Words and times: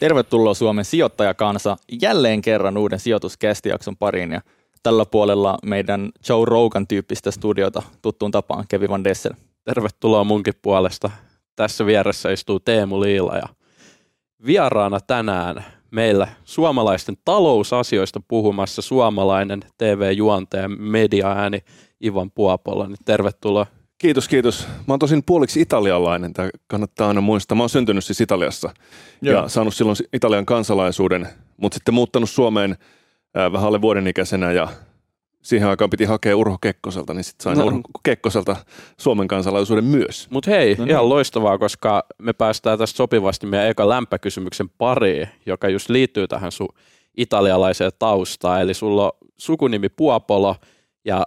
Tervetuloa 0.00 0.54
Suomen 0.54 0.84
sijoittajakansa 0.84 1.76
jälleen 2.02 2.42
kerran 2.42 2.76
uuden 2.76 3.00
sijoituskästijakson 3.00 3.96
pariin 3.96 4.32
ja 4.32 4.40
tällä 4.82 5.04
puolella 5.04 5.58
meidän 5.62 6.10
Joe 6.28 6.44
Rogan 6.44 6.86
tyyppistä 6.86 7.30
studiota 7.30 7.82
tuttuun 8.02 8.30
tapaan 8.30 8.64
Kevin 8.68 8.90
Van 8.90 9.04
Dessel. 9.04 9.32
Tervetuloa 9.64 10.24
munkin 10.24 10.54
puolesta. 10.62 11.10
Tässä 11.56 11.86
vieressä 11.86 12.30
istuu 12.30 12.60
Teemu 12.60 13.00
Liila 13.00 13.36
ja 13.36 13.48
vieraana 14.46 15.00
tänään 15.00 15.64
meillä 15.90 16.28
suomalaisten 16.44 17.16
talousasioista 17.24 18.20
puhumassa 18.28 18.82
suomalainen 18.82 19.60
TV-juontaja 19.78 20.68
media-ääni 20.68 21.60
Ivan 22.04 22.30
Puopola. 22.30 22.86
Niin 22.86 22.96
tervetuloa. 23.04 23.66
Kiitos, 23.98 24.28
kiitos. 24.28 24.68
Mä 24.68 24.92
oon 24.92 24.98
tosin 24.98 25.22
puoliksi 25.26 25.60
italialainen. 25.60 26.32
Tämä 26.32 26.48
kannattaa 26.66 27.08
aina 27.08 27.20
muistaa. 27.20 27.56
Mä 27.56 27.62
oon 27.62 27.70
syntynyt 27.70 28.04
siis 28.04 28.20
Italiassa 28.20 28.70
Joo. 29.22 29.42
ja 29.42 29.48
saanut 29.48 29.74
silloin 29.74 29.96
Italian 30.12 30.46
kansalaisuuden, 30.46 31.28
mutta 31.56 31.76
sitten 31.76 31.94
muuttanut 31.94 32.30
Suomeen 32.30 32.76
vähän 33.52 33.66
alle 33.66 33.80
vuoden 33.80 34.06
ikäisenä 34.06 34.52
ja 34.52 34.68
siihen 35.42 35.68
aikaan 35.68 35.90
piti 35.90 36.04
hakea 36.04 36.36
Urho 36.36 36.58
Kekkoselta, 36.60 37.14
niin 37.14 37.24
sitten 37.24 37.44
sain 37.44 37.58
no. 37.58 37.64
Urho 37.64 37.80
Kekkoselta 38.02 38.56
Suomen 38.96 39.28
kansalaisuuden 39.28 39.84
myös. 39.84 40.28
Mutta 40.30 40.50
hei, 40.50 40.74
no, 40.74 40.84
ihan 40.84 41.08
loistavaa, 41.08 41.58
koska 41.58 42.04
me 42.18 42.32
päästään 42.32 42.78
tästä 42.78 42.96
sopivasti 42.96 43.46
meidän 43.46 43.68
eka 43.68 43.88
lämpäkysymyksen 43.88 44.68
pariin, 44.68 45.28
joka 45.46 45.68
just 45.68 45.90
liittyy 45.90 46.28
tähän 46.28 46.52
sun 46.52 46.68
italialaiseen 47.16 47.92
taustaan. 47.98 48.60
Eli 48.60 48.74
sulla 48.74 49.04
on 49.04 49.12
sukunimi 49.36 49.88
Puopolo 49.88 50.56
ja 51.04 51.24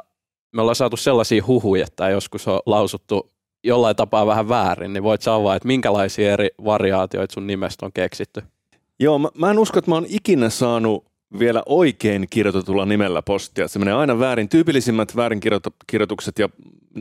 me 0.52 0.62
ollaan 0.62 0.76
saatu 0.76 0.98
sellaisia 0.98 1.44
huhuja, 1.48 1.84
että 1.84 2.10
joskus 2.10 2.48
on 2.48 2.60
lausuttu 2.66 3.30
jollain 3.64 3.96
tapaa 3.96 4.26
vähän 4.26 4.50
väärin, 4.50 4.94
niin 4.94 5.04
voit 5.04 5.28
avaa, 5.28 5.56
että 5.56 5.68
minkälaisia 5.68 6.34
eri 6.34 6.50
variaatioita 6.66 7.34
sun 7.34 7.48
nimestä 7.48 7.86
on 7.86 7.94
keksitty? 7.94 8.44
Joo, 9.00 9.20
mä, 9.20 9.30
mä 9.38 9.52
en 9.52 9.60
usko, 9.60 9.80
että 9.80 9.92
mä 9.92 9.96
oon 9.96 10.06
ikinä 10.10 10.50
saanut 10.50 11.06
vielä 11.40 11.64
oikein 11.66 12.28
kirjoitetulla 12.30 12.86
nimellä 12.86 13.22
postia. 13.22 13.68
Se 13.68 13.80
menee 13.80 13.94
aina 13.94 14.20
väärin. 14.20 14.50
Tyypillisimmät 14.50 15.16
väärinkirjoitukset 15.16 16.40
ja 16.40 16.50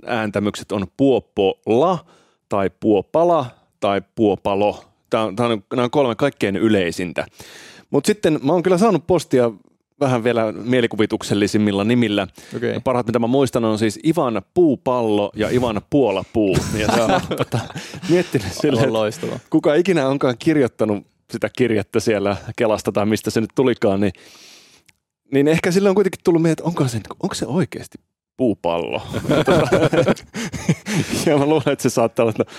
ääntämykset 0.06 0.72
on 0.72 0.86
puoppola 0.96 1.98
tai 2.48 2.70
puopala 2.80 3.46
tai 3.80 4.02
puopalo. 4.14 4.84
Tämä 5.10 5.24
on, 5.24 5.36
tämä 5.36 5.48
on, 5.48 5.64
nämä 5.70 5.84
on 5.84 5.90
kolme 5.90 6.14
kaikkein 6.14 6.56
yleisintä. 6.56 7.26
Mutta 7.90 8.06
sitten 8.06 8.38
mä 8.42 8.52
oon 8.52 8.62
kyllä 8.62 8.78
saanut 8.78 9.06
postia 9.06 9.50
vähän 10.00 10.24
vielä 10.24 10.52
mielikuvituksellisimmilla 10.52 11.84
nimillä. 11.84 12.26
Okay. 12.56 12.68
Ja 12.68 12.80
parhaat, 12.80 13.06
mitä 13.06 13.18
mä 13.18 13.26
muistan, 13.26 13.64
on 13.64 13.78
siis 13.78 13.98
Ivan 14.06 14.42
Puupallo 14.54 15.30
ja 15.36 15.50
Ivan 15.50 15.82
Puolapuu. 15.90 16.56
Ja 16.78 16.88
tota, 17.36 17.58
miettinyt 18.08 18.52
sille, 18.52 18.82
kuka 19.50 19.74
ikinä 19.74 20.08
onkaan 20.08 20.34
kirjoittanut 20.38 21.06
sitä 21.30 21.50
kirjettä 21.56 22.00
siellä 22.00 22.36
Kelasta 22.56 22.92
tai 22.92 23.06
mistä 23.06 23.30
se 23.30 23.40
nyt 23.40 23.50
tulikaan, 23.54 24.00
niin, 24.00 24.12
niin 25.32 25.48
ehkä 25.48 25.70
sille 25.70 25.88
on 25.88 25.94
kuitenkin 25.94 26.20
tullut 26.24 26.42
mieleen, 26.42 26.52
että 26.52 26.64
onko 26.64 26.88
se, 26.88 27.00
onko 27.22 27.34
se 27.34 27.46
oikeasti 27.46 27.98
puupallo. 28.36 29.02
ja 31.26 31.38
mä 31.38 31.46
luulen, 31.46 31.72
että 31.72 31.82
se 31.82 31.90
saattaa 31.90 32.24
olla, 32.24 32.34
että 32.38 32.52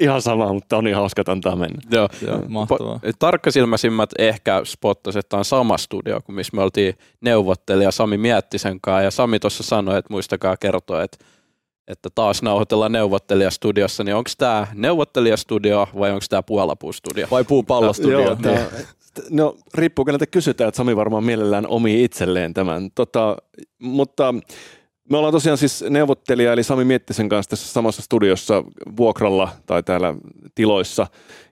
ihan 0.00 0.22
sama, 0.22 0.52
mutta 0.52 0.76
on 0.76 0.88
ihan 0.88 1.00
hauska 1.00 1.22
antaa 1.26 1.56
mennä. 1.56 1.82
Joo, 1.90 2.08
joo 2.26 2.42
mahtavaa. 2.48 3.00
Tarkkasilmäisimmät 3.18 4.10
ehkä 4.18 4.62
spottasivat, 4.64 5.24
että 5.24 5.36
on 5.36 5.44
sama 5.44 5.78
studio 5.78 6.20
kuin 6.20 6.36
missä 6.36 6.56
me 6.56 6.62
oltiin 6.62 6.94
neuvottelija 7.20 7.90
Sami 7.90 8.18
Miettisen 8.18 8.80
kanssa. 8.80 9.02
Ja 9.02 9.10
Sami 9.10 9.38
tuossa 9.38 9.62
sanoi, 9.62 9.98
että 9.98 10.12
muistakaa 10.12 10.56
kertoa, 10.56 11.02
että 11.02 11.24
että 11.88 12.08
taas 12.14 12.42
nauhoitellaan 12.42 12.92
neuvottelijastudiossa, 12.92 14.04
niin 14.04 14.14
onko 14.14 14.30
tämä 14.38 14.66
neuvottelijastudio 14.74 15.88
vai 15.98 16.10
onko 16.10 16.24
tämä 16.28 16.42
puolapuustudio? 16.42 17.26
Vai 17.30 17.44
puupallostudio? 17.44 18.20
Joo, 18.20 18.36
niin. 18.42 18.60
no 19.30 19.56
riippuu 19.74 20.04
keneltä 20.04 20.26
kysytään, 20.26 20.68
että 20.68 20.76
Sami 20.76 20.96
varmaan 20.96 21.24
mielellään 21.24 21.66
omi 21.66 22.04
itselleen 22.04 22.54
tämän. 22.54 22.90
Tota, 22.94 23.36
mutta 23.78 24.34
me 25.10 25.16
ollaan 25.16 25.32
tosiaan 25.32 25.58
siis 25.58 25.84
neuvottelija, 25.88 26.52
eli 26.52 26.62
Sami 26.62 26.84
Miettisen 26.84 27.28
kanssa 27.28 27.50
tässä 27.50 27.72
samassa 27.72 28.02
studiossa 28.02 28.64
vuokralla 28.96 29.48
tai 29.66 29.82
täällä 29.82 30.14
tiloissa. 30.54 31.06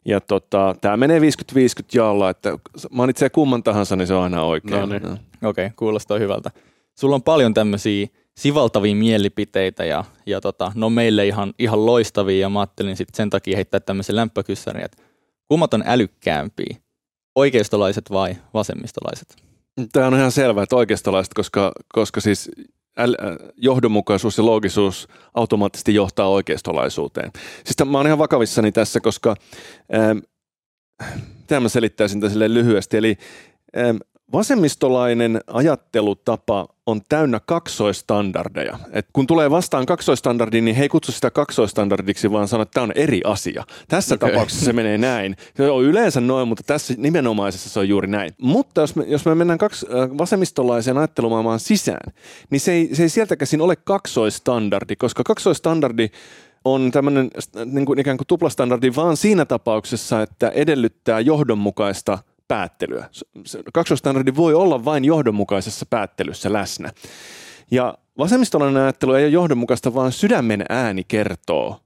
Ja 0.05 0.21
tota, 0.21 0.75
tämä 0.81 0.97
menee 0.97 1.19
50-50 1.19 1.23
jaolla, 1.95 2.31
että 2.31 2.59
itse 3.11 3.31
kumman 3.31 3.63
tahansa, 3.63 3.97
niin 3.97 4.07
se 4.07 4.15
on 4.15 4.23
aina 4.23 4.43
oikein. 4.43 4.81
No 4.81 4.87
niin. 4.87 5.03
no. 5.03 5.13
Okei, 5.13 5.67
okay, 5.67 5.71
kuulostaa 5.77 6.19
hyvältä. 6.19 6.51
Sulla 6.99 7.15
on 7.15 7.23
paljon 7.23 7.55
tämmöisiä 7.55 8.07
sivaltavia 8.39 8.95
mielipiteitä 8.95 9.85
ja, 9.85 10.05
ja 10.27 10.41
tota, 10.41 10.73
no 10.75 10.91
meille 10.91 11.27
ihan, 11.27 11.55
ihan 11.59 11.87
loistavia 11.87 12.41
ja 12.41 12.49
mä 12.49 12.61
ajattelin 12.61 12.97
sitten 12.97 13.17
sen 13.17 13.31
takia 13.31 13.57
heittää 13.57 13.81
tämmöisen 13.81 14.17
lämpökyssärin, 14.17 14.85
että 14.85 15.03
kummat 15.49 15.75
on 15.75 15.85
älykkäämpiä, 15.87 16.77
oikeistolaiset 17.35 18.11
vai 18.11 18.37
vasemmistolaiset? 18.55 19.37
Tämä 19.93 20.07
on 20.07 20.15
ihan 20.15 20.33
selvää, 20.33 20.63
että 20.63 20.77
oikeistolaiset, 20.77 21.35
koska, 21.35 21.73
koska 21.93 22.21
siis 22.21 22.51
johdonmukaisuus 23.57 24.39
ja 24.39 24.47
loogisuus 24.47 25.09
automaattisesti 25.35 25.95
johtaa 25.95 26.29
oikeistolaisuuteen. 26.29 27.31
Siis 27.65 27.91
mä 27.91 27.99
oon 27.99 28.07
ihan 28.07 28.19
vakavissani 28.19 28.73
tässä, 28.73 29.01
koska 29.01 29.37
ähm, 29.95 30.19
tämä 31.47 31.61
mä 31.61 31.69
selittäisin 31.69 32.21
täsille 32.21 32.55
lyhyesti. 32.55 32.97
Eli 32.97 33.17
ähm, 33.77 33.97
vasemmistolainen 34.33 35.41
ajattelutapa 35.47 36.69
on 36.87 37.01
täynnä 37.09 37.41
kaksoistandardeja. 37.47 38.79
Et 38.93 39.07
kun 39.13 39.27
tulee 39.27 39.51
vastaan 39.51 39.87
kaksoistandardi, 39.87 40.61
niin 40.61 40.77
he 40.77 40.83
ei 40.83 40.89
kutsu 40.89 41.13
sitä 41.13 41.31
kaksoistandardiksi, 41.31 42.33
vaan 42.33 42.49
sanoo, 42.49 42.63
että 42.63 42.75
tämä 42.75 42.85
on 42.85 42.93
eri 42.95 43.21
asia. 43.25 43.65
Tässä 43.89 44.15
okay. 44.15 44.31
tapauksessa 44.31 44.65
se 44.65 44.73
menee 44.73 44.99
näin. 44.99 45.37
Se 45.55 45.71
on 45.71 45.85
yleensä 45.85 46.21
noin, 46.21 46.49
mutta 46.49 46.63
tässä 46.67 46.95
nimenomaisessa 46.97 47.71
se 47.71 47.81
on 47.81 47.89
juuri 47.89 48.09
näin. 48.09 48.31
Mutta 48.39 48.81
jos 48.81 48.97
me, 48.97 49.05
jos 49.07 49.25
me 49.25 49.35
mennään 49.35 49.59
kaks, 49.59 49.85
äh, 49.85 50.19
vasemmistolaiseen 50.19 50.99
ajattelumaailmaan 50.99 51.61
sisään, 51.61 52.13
niin 52.51 52.61
se 52.61 52.73
ei, 52.73 52.91
se 52.93 53.03
ei 53.03 53.09
sieltä 53.09 53.37
käsin 53.37 53.61
ole 53.61 53.77
kaksoistandardi, 53.77 54.97
koska 54.97 55.23
kaksoistandardi 55.25 56.09
on 56.65 56.91
tämmöinen 56.91 57.31
niin 57.65 57.87
kuin 57.87 57.99
ikään 57.99 58.17
kuin 58.17 58.27
tuplastandardi 58.27 58.93
vaan 58.97 59.17
siinä 59.17 59.45
tapauksessa, 59.45 60.23
että 60.23 60.49
edellyttää 60.49 61.21
johdonmukaista 61.21 62.19
päättelyä. 62.49 63.09
Kaksoistandardi 63.73 64.33
voi 64.37 64.55
olla 64.55 64.85
vain 64.85 65.05
johdonmukaisessa 65.05 65.87
päättelyssä 65.91 66.53
läsnä. 66.53 66.93
Ja 67.71 67.99
vasemmistolainen 68.19 68.83
ajattelu 68.83 69.13
ei 69.13 69.25
ole 69.25 69.33
johdonmukaista, 69.33 69.95
vaan 69.95 70.13
sydämen 70.13 70.65
ääni 70.69 71.05
kertoo, 71.09 71.81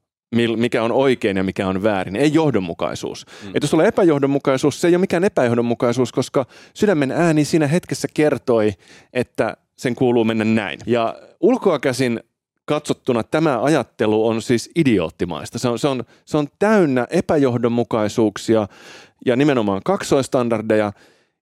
mikä 0.57 0.83
on 0.83 0.93
oikein 0.93 1.37
ja 1.37 1.45
mikä 1.45 1.69
on 1.69 1.83
väärin, 1.83 2.17
ei 2.17 2.35
johdonmukaisuus. 2.35 3.27
Mm. 3.43 3.51
Et 3.55 3.63
jos 3.63 3.71
tulee 3.71 3.89
epäjohdonmukaisuus, 3.89 4.81
se 4.81 4.89
ei 4.89 4.95
ole 4.95 5.01
mikään 5.01 5.25
epäjohdonmukaisuus, 5.25 6.13
koska 6.13 6.47
sydämen 6.75 7.11
ääni 7.11 7.45
siinä 7.45 7.67
hetkessä 7.67 8.09
kertoi, 8.15 8.75
että 9.13 9.57
sen 9.77 9.95
kuuluu 9.95 10.25
mennä 10.25 10.45
näin. 10.45 10.79
Ja 10.87 11.17
ulkoa 11.41 11.79
käsin 11.79 12.21
katsottuna 12.65 13.23
tämä 13.23 13.63
ajattelu 13.63 14.27
on 14.27 14.43
siis 14.43 14.71
idioottimaista. 14.77 15.59
Se 15.59 15.69
on, 15.69 15.79
se 15.79 15.89
on, 15.89 16.05
se 16.25 16.37
on 16.37 16.49
täynnä 16.59 17.07
epäjohdonmukaisuuksia, 17.11 18.69
ja 19.27 19.37
nimenomaan 19.37 19.81
kaksoistandardeja. 19.85 20.93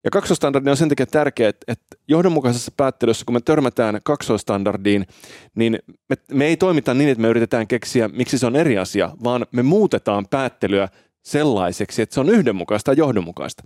Ja 0.05 0.11
kaksoistandardi 0.11 0.71
on 0.71 0.77
sen 0.77 0.89
takia 0.89 1.07
tärkeä, 1.07 1.49
että, 1.49 1.73
johdonmukaisessa 2.09 2.73
päättelyssä, 2.77 3.25
kun 3.25 3.35
me 3.35 3.41
törmätään 3.41 4.01
kaksoistandardiin, 4.05 5.07
niin 5.55 5.79
me, 6.09 6.17
me 6.33 6.47
ei 6.47 6.57
toimita 6.57 6.95
niin, 6.95 7.11
että 7.11 7.23
me 7.23 7.29
yritetään 7.29 7.67
keksiä, 7.67 8.09
miksi 8.09 8.39
se 8.39 8.47
on 8.47 8.57
eri 8.57 8.79
asia, 8.79 9.11
vaan 9.25 9.47
me 9.53 9.63
päättelyä 10.29 10.89
sellaiseksi, 11.23 12.03
että 12.03 12.15
se 12.15 12.21
on 12.21 12.29
yhdenmukaista 12.29 12.91
ja 12.91 12.95
johdonmukaista. 12.95 13.63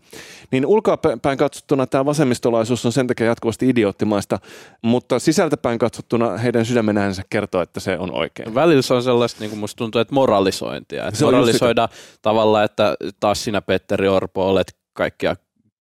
Niin 0.50 0.66
ulkoapäin 0.66 1.38
katsottuna 1.38 1.87
tämä 1.87 2.04
vasemmistolaisuus 2.04 2.86
on 2.86 2.92
sen 2.92 3.06
takia 3.06 3.27
jatkuvasti 3.27 3.68
idioottimaista, 3.68 4.39
mutta 4.83 5.18
sisältäpäin 5.18 5.78
katsottuna 5.78 6.36
heidän 6.36 6.65
sydämen 6.65 6.98
äänensä 6.98 7.22
kertoo, 7.30 7.62
että 7.62 7.80
se 7.80 7.98
on 7.98 8.15
oikein. 8.15 8.54
Välillä 8.54 8.83
se 8.83 8.95
on 8.95 9.03
sellaista, 9.03 9.41
niin 9.41 9.51
kuin 9.51 9.60
musta 9.60 9.78
tuntuu, 9.78 10.01
että 10.01 10.15
moralisointia. 10.15 11.06
Että 11.06 11.18
se 11.18 11.24
moralisoida 11.24 11.89
tavalla, 12.22 12.62
että 12.62 12.95
taas 13.21 13.45
sinä 13.45 13.60
Petteri 13.60 14.09
Orpo 14.09 14.48
olet 14.48 14.77
kaikkia 14.92 15.36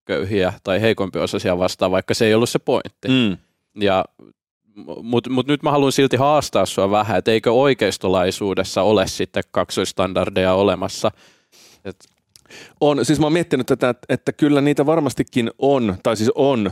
köyhiä 0.06 0.54
tai 0.64 0.82
heikompi 0.82 1.20
osasia 1.20 1.58
vastaan, 1.58 1.92
vaikka 1.92 2.14
se 2.14 2.26
ei 2.26 2.34
ollut 2.34 2.50
se 2.50 2.60
pointti. 2.60 3.08
Mm. 3.08 3.38
Ja 3.76 4.06
mutta 5.04 5.30
mut 5.30 5.48
nyt 5.48 5.64
mä 5.64 5.72
haluan 5.72 5.92
silti 5.92 6.18
haastaa 6.18 6.66
sua 6.66 6.92
vähän, 6.92 7.18
että 7.18 7.32
eikö 7.32 7.52
oikeistolaisuudessa 7.52 8.82
ole 8.82 9.08
sitten 9.08 9.44
kaksoistandardeja 9.52 10.54
olemassa– 10.54 11.12
et 11.86 12.06
on, 12.82 13.06
siis 13.06 13.20
mä 13.20 13.26
oon 13.26 13.34
miettinyt 13.34 13.68
tätä, 13.68 13.90
että, 13.90 14.06
että 14.10 14.34
kyllä 14.34 14.62
niitä 14.62 14.86
varmastikin 14.86 15.52
on, 15.58 15.96
tai 16.04 16.18
siis 16.18 16.32
on, 16.36 16.72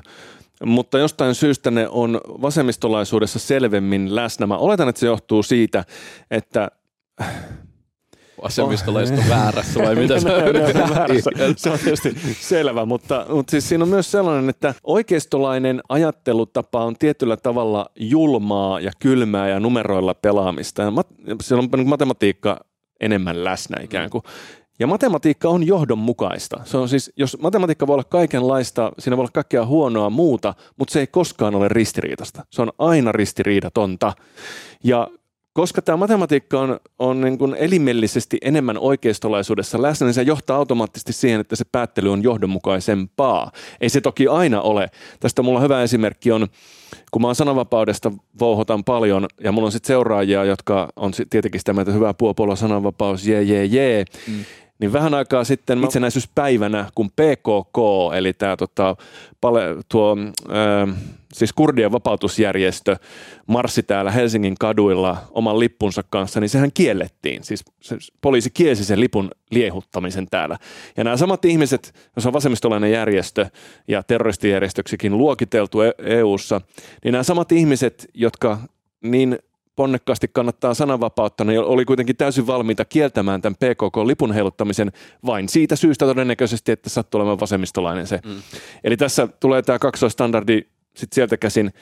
mutta 0.66 1.00
jostain 1.00 1.36
syystä 1.36 1.72
ne 1.72 1.88
on 1.90 2.22
vasemmistolaisuudessa 2.26 3.40
selvemmin 3.40 4.16
läsnä. 4.16 4.48
Mä 4.48 4.58
oletan, 4.58 4.90
että 4.90 5.00
se 5.00 5.06
johtuu 5.06 5.44
siitä, 5.44 5.86
että 6.32 6.72
vasemmistolaiset 8.44 9.20
on 9.20 9.30
väärässä 9.30 9.80
vai 9.80 9.96
mitä 9.96 10.20
se 10.20 10.30
on? 10.30 10.44
se 11.58 11.70
on 11.70 11.80
tietysti 11.80 12.16
selvä, 12.40 12.86
mutta, 12.86 13.26
mutta 13.30 13.52
siis 13.52 13.70
siinä 13.70 13.84
on 13.84 13.90
myös 13.90 14.12
sellainen, 14.12 14.50
että 14.50 14.74
oikeistolainen 14.84 15.82
ajattelutapa 15.90 16.86
on 16.86 16.96
tietyllä 17.00 17.38
tavalla 17.38 17.86
julmaa 17.96 18.80
ja 18.80 18.92
kylmää 19.00 19.50
ja 19.50 19.60
numeroilla 19.60 20.14
pelaamista. 20.14 20.82
Ja 20.82 20.92
mat, 20.92 21.08
siellä 21.42 21.68
on 21.74 21.88
matematiikka 21.88 22.66
enemmän 23.00 23.44
läsnä 23.44 23.82
ikään 23.84 24.10
kuin. 24.10 24.24
Ja 24.82 24.88
matematiikka 24.88 25.50
on 25.50 25.68
johdonmukaista. 25.68 26.62
Se 26.64 26.78
on 26.78 26.90
siis, 26.90 27.12
jos 27.16 27.38
matematiikka 27.42 27.88
voi 27.88 27.94
olla 27.94 28.04
kaikenlaista, 28.04 28.92
siinä 29.00 29.18
voi 29.18 29.22
olla 29.22 29.32
kaikkea 29.34 29.66
huonoa 29.66 30.10
muuta, 30.10 30.54
mutta 30.78 30.92
se 30.92 31.00
ei 31.00 31.08
koskaan 31.08 31.56
ole 31.56 31.68
ristiriitasta. 31.68 32.46
Se 32.50 32.62
on 32.62 32.72
aina 32.78 33.12
ristiriidatonta. 33.12 34.14
Ja 34.84 35.08
koska 35.54 35.82
tämä 35.82 35.98
matematiikka 35.98 36.60
on, 36.60 36.80
on 37.00 37.22
niin 37.22 37.38
kuin 37.38 37.56
elimellisesti 37.56 38.38
enemmän 38.42 38.78
oikeistolaisuudessa 38.78 39.82
läsnä, 39.82 40.08
niin 40.08 40.14
se 40.14 40.22
johtaa 40.22 40.58
automaattisesti 40.58 41.14
siihen, 41.14 41.42
että 41.42 41.56
se 41.56 41.66
päättely 41.72 42.12
on 42.12 42.24
johdonmukaisempaa. 42.24 43.52
Ei 43.82 43.90
se 43.90 44.02
toki 44.02 44.28
aina 44.28 44.62
ole. 44.62 44.88
Tästä 45.20 45.42
mulla 45.42 45.60
hyvä 45.60 45.84
esimerkki 45.84 46.32
on, 46.32 46.48
kun 47.12 47.22
mä 47.22 47.28
oon 47.28 47.36
sananvapaudesta 47.36 48.12
vouhotan 48.40 48.84
paljon, 48.84 49.28
ja 49.44 49.52
mulla 49.52 49.66
on 49.66 49.72
sitten 49.72 49.88
seuraajia, 49.88 50.46
jotka 50.46 50.90
on 50.96 51.14
sit 51.14 51.30
tietenkin 51.30 51.62
sitä 51.62 51.74
mieltä, 51.74 51.92
hyvä 51.92 52.14
puopolla 52.14 52.56
sananvapaus, 52.56 53.28
jee, 53.28 53.44
jee, 53.44 53.66
jee. 53.66 54.06
Mm. 54.28 54.46
Niin 54.82 54.94
vähän 54.94 55.14
aikaa 55.14 55.44
sitten 55.44 55.84
itsenäisyyspäivänä, 55.84 56.86
kun 56.96 57.10
PKK, 57.10 57.78
eli 58.18 58.34
tämä 58.34 58.58
tota, 58.58 58.96
tuo, 59.90 60.18
äh, 60.50 60.96
siis 61.34 61.54
kurdien 61.54 61.92
vapautusjärjestö, 61.92 62.96
marssi 63.48 63.84
täällä 63.84 64.12
Helsingin 64.12 64.56
kaduilla 64.60 65.18
oman 65.32 65.60
lippunsa 65.60 66.04
kanssa, 66.10 66.40
niin 66.40 66.50
sehän 66.50 66.72
kiellettiin. 66.74 67.44
Siis 67.44 67.64
se, 67.82 67.98
poliisi 68.22 68.50
kielsi 68.50 68.86
sen 68.86 69.00
lipun 69.00 69.32
liehuttamisen 69.52 70.28
täällä. 70.32 70.58
Ja 70.98 71.04
nämä 71.04 71.18
samat 71.18 71.46
ihmiset, 71.46 71.94
jos 72.16 72.26
on 72.26 72.34
vasemmistolainen 72.34 72.92
järjestö 72.92 73.46
ja 73.88 74.04
terroristijärjestöksikin 74.04 75.18
luokiteltu 75.18 75.78
EU-ssa, 75.98 76.62
niin 77.04 77.12
nämä 77.12 77.24
samat 77.24 77.52
ihmiset, 77.52 78.10
jotka 78.14 78.58
niin 79.02 79.40
ponnekkaasti 79.76 80.28
kannattaa 80.28 80.74
sananvapautta, 80.74 81.44
niin 81.44 81.60
oli 81.60 81.86
kuitenkin 81.86 82.18
täysin 82.18 82.48
valmiita 82.48 82.86
kieltämään 82.86 83.42
tämän 83.42 83.56
PKK-lipun 83.56 84.34
heiluttamisen 84.34 84.92
vain 85.26 85.50
siitä 85.50 85.76
syystä 85.76 86.06
todennäköisesti, 86.06 86.72
että 86.72 86.90
sattuu 86.90 87.20
olemaan 87.20 87.40
vasemmistolainen 87.40 88.08
se. 88.08 88.20
Mm. 88.26 88.42
Eli 88.84 88.98
tässä 88.98 89.28
tulee 89.40 89.62
tämä 89.62 89.80
kaksoistandardi 89.80 90.62
sitten 90.96 91.16
sieltä 91.16 91.38
käsin. 91.38 91.74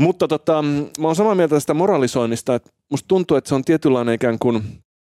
Mutta 0.00 0.28
tota, 0.28 0.62
mä 0.98 1.06
oon 1.06 1.16
samaa 1.16 1.34
mieltä 1.34 1.56
tästä 1.56 1.74
moralisoinnista, 1.74 2.54
että 2.54 2.70
musta 2.90 3.08
tuntuu, 3.08 3.36
että 3.36 3.48
se 3.48 3.54
on 3.54 3.64
tietynlainen 3.64 4.14
ikään 4.14 4.38
kuin 4.38 4.62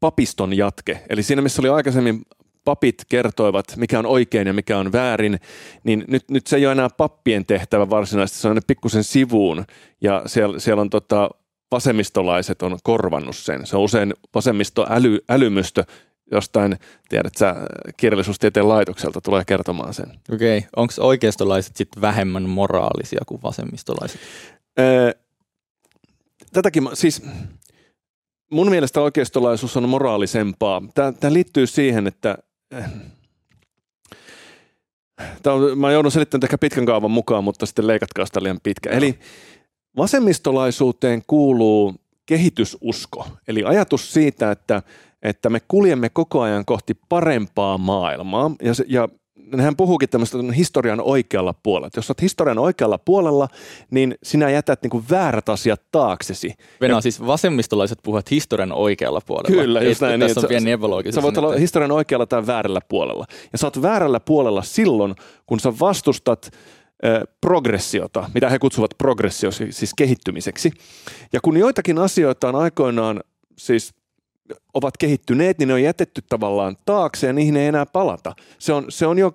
papiston 0.01 0.57
jatke. 0.57 1.01
Eli 1.11 1.23
siinä, 1.23 1.43
missä 1.43 1.63
oli 1.63 1.69
aikaisemmin 1.69 2.23
papit 2.69 3.05
kertoivat, 3.09 3.65
mikä 3.77 3.99
on 3.99 4.07
oikein 4.07 4.47
ja 4.47 4.53
mikä 4.53 4.79
on 4.79 4.93
väärin, 4.93 5.41
niin 5.85 6.05
nyt, 6.09 6.31
nyt 6.31 6.47
se 6.47 6.57
ei 6.57 6.67
ole 6.67 6.73
enää 6.73 6.89
pappien 6.97 7.47
tehtävä 7.47 7.91
varsinaisesti, 7.91 8.41
se 8.41 8.49
on 8.49 8.61
pikkusen 8.67 9.05
sivuun. 9.05 9.65
Ja 10.01 10.23
siellä, 10.27 10.59
siellä 10.59 10.81
on 10.81 10.91
tota, 10.91 11.31
vasemmistolaiset 11.71 12.63
on 12.63 12.79
korvannut 12.83 13.37
sen. 13.37 13.67
Se 13.67 13.77
on 13.77 13.83
usein 13.83 14.15
vasemmistoäly, 14.35 15.19
älymystö, 15.29 15.85
jostain, 16.33 16.77
tiedät 17.09 17.35
sä, 17.35 17.57
kirjallisuustieteen 17.97 18.69
laitokselta 18.69 19.21
tulee 19.21 19.45
kertomaan 19.45 19.95
sen. 19.95 20.11
Okei, 20.35 20.59
okay. 20.59 20.71
onko 20.77 20.95
oikeistolaiset 20.99 21.77
sitten 21.77 22.01
vähemmän 22.01 22.49
moraalisia 22.49 23.21
kuin 23.27 23.43
vasemmistolaiset? 23.43 24.21
Öö, 24.79 25.13
tätäkin, 26.53 26.89
siis 26.95 27.23
mun 28.51 28.71
mielestä 28.71 29.01
oikeistolaisuus 29.01 29.77
on 29.77 29.89
moraalisempaa. 29.89 30.83
Tämä 30.95 31.33
liittyy 31.33 31.67
siihen, 31.67 32.07
että 32.07 32.39
Tämä 35.43 35.57
on, 35.57 35.79
mä 35.79 35.93
joudun 35.93 36.13
selittämään 36.13 36.45
ehkä 36.45 36.59
pitkän 36.59 36.87
kaavan 36.87 37.11
mukaan, 37.11 37.45
mutta 37.45 37.67
sitten 37.67 37.87
leikatkaa 37.87 38.27
sitä 38.27 38.43
liian 38.43 38.61
pitkä. 38.63 38.91
Eli 38.91 39.19
vasemmistolaisuuteen 39.97 41.23
kuuluu 41.27 41.95
kehitysusko, 42.27 43.29
eli 43.49 43.65
ajatus 43.65 44.13
siitä, 44.13 44.51
että, 44.51 44.83
että 45.23 45.51
me 45.51 45.61
kuljemme 45.69 46.09
koko 46.09 46.41
ajan 46.41 46.65
kohti 46.65 46.95
parempaa 47.09 47.79
maailmaa, 47.79 48.51
ja, 48.63 48.75
se, 48.75 48.85
ja 48.89 49.09
hän 49.59 49.77
puhuukin 49.77 50.09
tämmöistä 50.09 50.39
historian 50.57 51.01
oikealla 51.01 51.55
puolella. 51.63 51.91
jos 51.97 52.11
olet 52.11 52.23
historian 52.23 52.59
oikealla 52.59 52.99
puolella, 52.99 53.49
niin 53.91 54.15
sinä 54.23 54.51
jätät 54.51 54.83
niin 54.83 54.91
kuin 54.91 55.05
väärät 55.11 55.49
asiat 55.49 55.83
taaksesi. 55.93 56.55
Venä, 56.81 56.95
ja, 56.95 57.01
siis 57.01 57.27
vasemmistolaiset 57.27 57.99
puhuvat 58.03 58.31
historian 58.31 58.73
oikealla 58.73 59.21
puolella. 59.27 59.63
Kyllä, 59.63 59.83
just 59.83 60.01
näin. 60.01 60.21
Tässä 60.21 60.41
niin, 60.41 60.45
on 60.45 60.49
pieni 60.49 60.71
evologisuus. 60.71 61.15
Sä 61.15 61.23
voit 61.23 61.39
olla 61.39 61.57
historian 61.57 61.93
oikealla 61.93 62.27
tai 62.27 62.47
väärällä 62.47 62.81
puolella. 62.89 63.27
Ja 63.53 63.59
sä 63.59 63.67
oot 63.67 63.83
väärällä 63.83 64.21
puolella 64.21 64.63
silloin, 64.63 65.15
kun 65.47 65.61
sä 65.61 65.73
vastustat 65.81 66.51
progressiota, 67.41 68.31
mitä 68.35 68.51
he 68.51 68.59
kutsuvat 68.59 68.91
progressio, 68.99 69.51
siis 69.51 69.93
kehittymiseksi. 69.97 70.71
Ja 71.33 71.41
kun 71.41 71.57
joitakin 71.57 71.99
asioita 71.99 72.49
on 72.49 72.57
aikoinaan 72.57 73.21
siis 73.59 73.95
ovat 74.75 74.97
kehittyneet, 74.97 75.59
niin 75.59 75.69
ne 75.69 75.75
on 75.75 75.83
jätetty 75.83 76.23
tavallaan 76.29 76.77
taakse 76.85 77.27
ja 77.27 77.33
niihin 77.33 77.57
ei 77.57 77.67
enää 77.67 77.87
palata. 77.87 78.35
Se 78.59 78.73
on, 78.73 78.85
se 78.89 79.07
on 79.07 79.19
jo, 79.19 79.33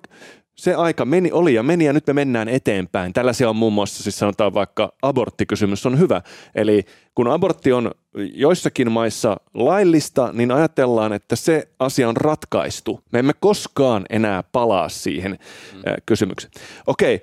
se 0.54 0.74
aika 0.74 1.04
meni, 1.04 1.32
oli 1.32 1.54
ja 1.54 1.62
meni 1.62 1.84
ja 1.84 1.92
nyt 1.92 2.06
me 2.06 2.12
mennään 2.12 2.48
eteenpäin. 2.48 3.12
Tällaisia 3.12 3.48
on 3.48 3.56
muun 3.56 3.72
muassa, 3.72 4.02
siis 4.02 4.18
sanotaan 4.18 4.54
vaikka 4.54 4.92
aborttikysymys 5.02 5.86
on 5.86 5.98
hyvä. 5.98 6.22
Eli 6.54 6.84
kun 7.14 7.28
abortti 7.28 7.72
on 7.72 7.90
joissakin 8.34 8.92
maissa 8.92 9.36
laillista, 9.54 10.30
niin 10.32 10.50
ajatellaan, 10.50 11.12
että 11.12 11.36
se 11.36 11.68
asia 11.78 12.08
on 12.08 12.16
ratkaistu. 12.16 13.00
Me 13.12 13.18
emme 13.18 13.32
koskaan 13.40 14.06
enää 14.10 14.42
palaa 14.42 14.88
siihen 14.88 15.30
mm. 15.30 15.82
kysymykseen. 16.06 16.52
Okei, 16.86 17.22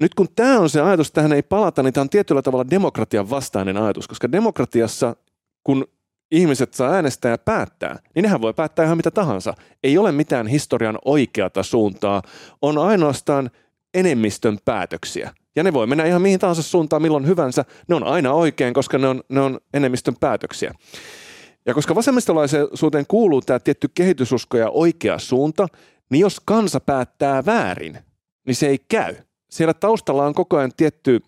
nyt 0.00 0.14
kun 0.14 0.28
tämä 0.36 0.58
on 0.58 0.70
se 0.70 0.80
ajatus, 0.80 1.12
tähän 1.12 1.32
ei 1.32 1.42
palata, 1.42 1.82
niin 1.82 1.92
tämä 1.92 2.02
on 2.02 2.10
tietyllä 2.10 2.42
tavalla 2.42 2.70
demokratian 2.70 3.30
vastainen 3.30 3.76
ajatus, 3.76 4.08
koska 4.08 4.32
demokratiassa, 4.32 5.16
kun 5.64 5.86
ihmiset 6.30 6.74
saa 6.74 6.92
äänestää 6.92 7.30
ja 7.30 7.38
päättää, 7.38 7.98
niin 8.14 8.22
nehän 8.22 8.40
voi 8.40 8.54
päättää 8.54 8.84
ihan 8.84 8.96
mitä 8.96 9.10
tahansa. 9.10 9.54
Ei 9.84 9.98
ole 9.98 10.12
mitään 10.12 10.46
historian 10.46 10.98
oikeata 11.04 11.62
suuntaa, 11.62 12.22
on 12.62 12.78
ainoastaan 12.78 13.50
enemmistön 13.94 14.58
päätöksiä. 14.64 15.30
Ja 15.56 15.62
ne 15.62 15.72
voi 15.72 15.86
mennä 15.86 16.04
ihan 16.04 16.22
mihin 16.22 16.40
tahansa 16.40 16.62
suuntaan 16.62 17.02
milloin 17.02 17.26
hyvänsä. 17.26 17.64
Ne 17.88 17.94
on 17.94 18.04
aina 18.04 18.32
oikein, 18.32 18.74
koska 18.74 18.98
ne 18.98 19.08
on, 19.08 19.22
ne 19.28 19.40
on 19.40 19.60
enemmistön 19.74 20.14
päätöksiä. 20.20 20.74
Ja 21.66 21.74
koska 21.74 21.94
vasemmistolaisuuteen 21.94 23.04
kuuluu 23.08 23.40
tämä 23.40 23.58
tietty 23.58 23.88
kehitysusko 23.94 24.56
ja 24.56 24.70
oikea 24.70 25.18
suunta, 25.18 25.66
niin 26.10 26.20
jos 26.20 26.40
kansa 26.44 26.80
päättää 26.80 27.46
väärin, 27.46 27.98
niin 28.46 28.54
se 28.54 28.68
ei 28.68 28.78
käy. 28.88 29.14
Siellä 29.50 29.74
taustalla 29.74 30.26
on 30.26 30.34
koko 30.34 30.56
ajan 30.56 30.72
tietty 30.76 31.20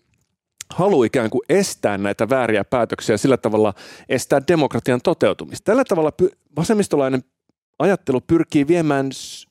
halu 0.75 1.03
ikään 1.03 1.29
kuin 1.29 1.41
estää 1.49 1.97
näitä 1.97 2.29
vääriä 2.29 2.63
päätöksiä 2.63 3.17
sillä 3.17 3.37
tavalla 3.37 3.73
estää 4.09 4.41
demokratian 4.47 5.01
toteutumista. 5.03 5.65
Tällä 5.65 5.83
tavalla 5.83 6.11
vasemmistolainen 6.55 7.23
ajattelu 7.79 8.21
pyrkii 8.21 8.67
viemään 8.67 9.09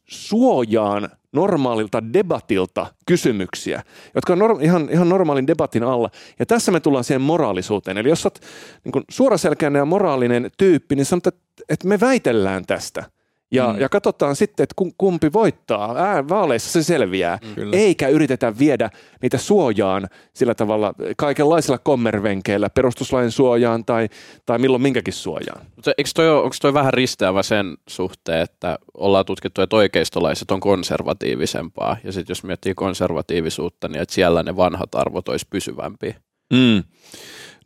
suojaan 0.08 1.08
normaalilta 1.32 2.12
debatilta 2.12 2.86
kysymyksiä, 3.06 3.82
jotka 4.14 4.32
on 4.32 4.62
ihan, 4.62 4.88
ihan 4.90 5.08
normaalin 5.08 5.46
debatin 5.46 5.82
alla. 5.82 6.10
Ja 6.38 6.46
tässä 6.46 6.72
me 6.72 6.80
tullaan 6.80 7.04
siihen 7.04 7.22
moraalisuuteen. 7.22 7.98
Eli 7.98 8.08
jos 8.08 8.26
olet 8.26 8.40
niin 8.84 9.04
suoraselkäinen 9.10 9.80
ja 9.80 9.84
moraalinen 9.84 10.50
tyyppi, 10.58 10.96
niin 10.96 11.06
sanot, 11.06 11.26
että, 11.26 11.40
että 11.68 11.88
me 11.88 12.00
väitellään 12.00 12.66
tästä– 12.66 13.04
ja, 13.50 13.72
mm. 13.72 13.80
ja 13.80 13.88
katsotaan 13.88 14.36
sitten, 14.36 14.64
että 14.64 14.74
kumpi 14.98 15.32
voittaa. 15.32 15.96
Ää, 15.96 16.28
vaaleissa 16.28 16.72
se 16.72 16.82
selviää. 16.82 17.38
Mm. 17.56 17.72
Eikä 17.72 18.08
yritetä 18.08 18.58
viedä 18.58 18.90
niitä 19.22 19.38
suojaan 19.38 20.08
sillä 20.34 20.54
tavalla 20.54 20.94
kaikenlaisilla 21.16 21.78
kommervenkeillä, 21.78 22.70
perustuslain 22.70 23.30
suojaan 23.30 23.84
tai, 23.84 24.08
tai 24.46 24.58
milloin 24.58 24.82
minkäkin 24.82 25.14
suojaan. 25.14 25.66
Mutta 25.76 25.92
eikö 25.98 26.10
toi, 26.14 26.30
onko 26.30 26.56
toi 26.62 26.74
vähän 26.74 26.94
risteävä 26.94 27.42
sen 27.42 27.76
suhteen, 27.88 28.42
että 28.42 28.78
ollaan 28.94 29.24
tutkittu, 29.24 29.62
että 29.62 29.76
oikeistolaiset 29.76 30.50
on 30.50 30.60
konservatiivisempaa, 30.60 31.96
ja 32.04 32.12
sitten 32.12 32.30
jos 32.30 32.44
miettii 32.44 32.74
konservatiivisuutta, 32.74 33.88
niin 33.88 34.02
että 34.02 34.14
siellä 34.14 34.42
ne 34.42 34.56
vanhat 34.56 34.94
arvot 34.94 35.28
olisi 35.28 35.46
pysyvämpiä. 35.50 36.14
Mm. 36.52 36.82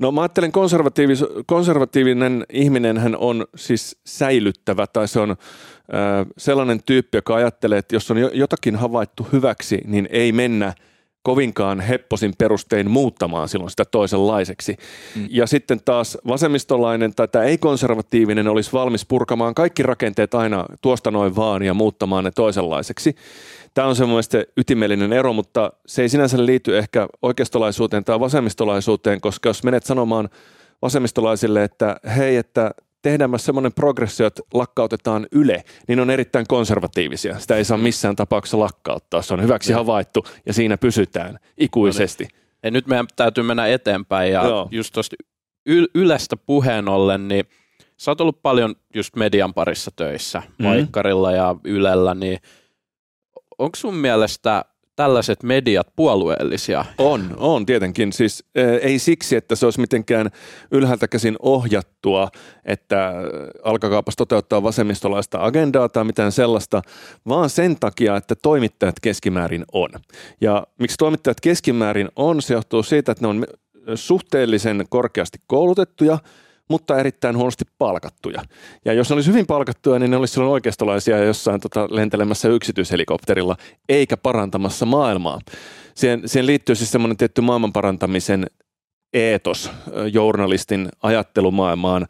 No 0.01 0.13
mä 0.13 0.21
ajattelen 0.21 0.53
konservatiivis, 0.53 1.25
konservatiivinen 1.47 2.47
ihminen 2.53 2.99
hän 2.99 3.17
on 3.17 3.47
siis 3.57 4.01
säilyttävä 4.07 4.87
tai 4.87 5.09
se 5.09 5.21
on 5.21 5.37
sellainen 6.39 6.83
tyyppi, 6.87 7.19
joka 7.19 7.35
ajattelee, 7.35 7.79
että 7.79 7.97
jos 7.97 8.11
on 8.11 8.17
jotakin 8.33 8.77
havaittu 8.77 9.27
hyväksi, 9.33 9.81
niin 9.85 10.09
ei 10.11 10.33
mennä 10.33 10.73
kovinkaan 11.23 11.81
hepposin 11.81 12.35
perustein 12.39 12.91
muuttamaan 12.91 13.49
silloin 13.49 13.71
sitä 13.71 13.85
toisenlaiseksi. 13.85 14.77
Mm. 15.17 15.27
Ja 15.31 15.47
sitten 15.47 15.81
taas 15.85 16.19
vasemmistolainen 16.27 17.15
tai 17.15 17.29
tämä 17.29 17.45
ei-konservatiivinen 17.45 18.49
olisi 18.49 18.73
valmis 18.73 19.07
purkamaan 19.07 19.55
kaikki 19.55 19.83
rakenteet 19.83 20.35
aina 20.35 20.67
tuosta 20.81 21.11
noin 21.11 21.37
vaan 21.37 21.63
ja 21.63 21.75
muuttamaan 21.75 22.25
ne 22.25 22.31
toisenlaiseksi. 22.31 23.15
Tämä 23.75 23.89
on 23.89 23.97
se 23.97 24.07
mielestäni 24.07 24.45
ytimellinen 24.57 25.13
ero, 25.13 25.33
mutta 25.33 25.73
se 25.87 26.03
ei 26.03 26.09
sinänsä 26.09 26.47
liity 26.47 26.79
ehkä 26.79 27.09
oikeistolaisuuteen 27.23 28.05
tai 28.05 28.21
vasemmistolaisuuteen, 28.21 29.21
koska 29.21 29.49
jos 29.49 29.65
menet 29.65 29.85
sanomaan 29.85 30.29
vasemmistolaisille, 30.83 31.65
että 31.65 31.97
hei, 32.17 32.37
että 32.37 32.71
tehdään 33.03 33.39
semmoinen 33.39 33.73
progressio, 33.73 34.27
että 34.27 34.43
lakkautetaan 34.55 35.27
Yle, 35.33 35.65
niin 35.89 36.01
on 36.01 36.11
erittäin 36.11 36.47
konservatiivisia. 36.49 37.39
Sitä 37.39 37.57
ei 37.57 37.65
saa 37.65 37.79
missään 37.79 38.17
tapauksessa 38.17 38.59
lakkauttaa. 38.59 39.23
Se 39.23 39.35
on 39.35 39.43
hyväksi 39.43 39.73
havaittu 39.73 40.25
ja 40.47 40.53
siinä 40.53 40.79
pysytään 40.79 41.39
ikuisesti. 41.59 42.25
No 42.25 42.29
niin. 42.33 42.43
Ja 42.63 42.71
nyt 42.71 42.87
meidän 42.87 43.07
täytyy 43.17 43.45
mennä 43.45 43.67
eteenpäin 43.67 44.33
ja 44.33 44.45
Joo. 44.45 44.69
just 44.71 44.93
tuosta 44.93 45.17
Ylestä 45.95 46.37
puheen 46.37 46.89
ollen, 46.89 47.29
niin 47.29 47.45
sä 47.97 48.11
oot 48.11 48.21
ollut 48.21 48.43
paljon 48.43 48.75
just 48.95 49.17
median 49.17 49.55
parissa 49.55 49.91
töissä, 49.97 50.43
Mm. 50.59 50.67
Vaikkarilla 50.67 51.33
ja 51.33 51.57
Ylellä, 51.65 52.15
niin 52.15 52.39
onko 53.59 53.77
sun 53.77 53.95
mielestä 53.95 54.65
tällaiset 54.97 55.43
mediat 55.43 55.87
puolueellisia? 55.97 56.85
On, 56.99 57.35
on 57.37 57.67
tietenkin. 57.67 58.13
Siis 58.13 58.45
ei 58.83 58.99
siksi, 58.99 59.37
että 59.37 59.57
se 59.57 59.67
olisi 59.67 59.81
mitenkään 59.81 60.31
ylhäältä 60.71 61.09
käsin 61.09 61.37
ohjattua, 61.41 62.29
että 62.65 63.13
alkakaapas 63.63 64.17
toteuttaa 64.17 64.63
vasemmistolaista 64.63 65.45
agendaa 65.45 65.89
tai 65.89 66.05
mitään 66.05 66.33
sellaista, 66.33 66.83
vaan 67.29 67.51
sen 67.51 67.77
takia, 67.81 68.17
että 68.17 68.35
toimittajat 68.35 69.01
keskimäärin 69.03 69.65
on. 69.73 69.89
Ja 70.41 70.67
miksi 70.79 70.97
toimittajat 70.99 71.41
keskimäärin 71.41 72.09
on, 72.17 72.43
se 72.43 72.55
johtuu 72.55 72.83
siitä, 72.83 73.13
että 73.13 73.25
ne 73.25 73.29
on 73.29 73.47
suhteellisen 73.95 74.85
korkeasti 74.89 75.39
koulutettuja, 75.47 76.19
mutta 76.73 76.99
erittäin 76.99 77.37
huonosti 77.37 77.65
palkattuja. 77.79 78.43
Ja 78.85 78.93
jos 78.93 79.11
ne 79.11 79.15
olisi 79.15 79.31
hyvin 79.31 79.47
palkattuja, 79.47 79.99
niin 79.99 80.11
ne 80.11 80.17
olisi 80.17 80.33
silloin 80.35 80.53
oikeistolaisia 80.53 81.25
jossain 81.25 81.61
tota, 81.61 81.89
lentelemässä 81.91 82.49
yksityishelikopterilla, 82.49 83.57
eikä 83.89 84.17
parantamassa 84.17 84.87
maailmaa. 84.87 85.39
Siihen, 85.95 86.23
siihen 86.27 86.47
liittyy 86.47 86.75
siis 86.75 86.93
semmoinen 86.93 87.17
tietty 87.17 87.41
maailman 87.41 87.73
parantamisen 87.73 88.47
eetos 89.13 89.71
journalistin 90.13 90.89
ajattelumaailmaan. 91.03 92.07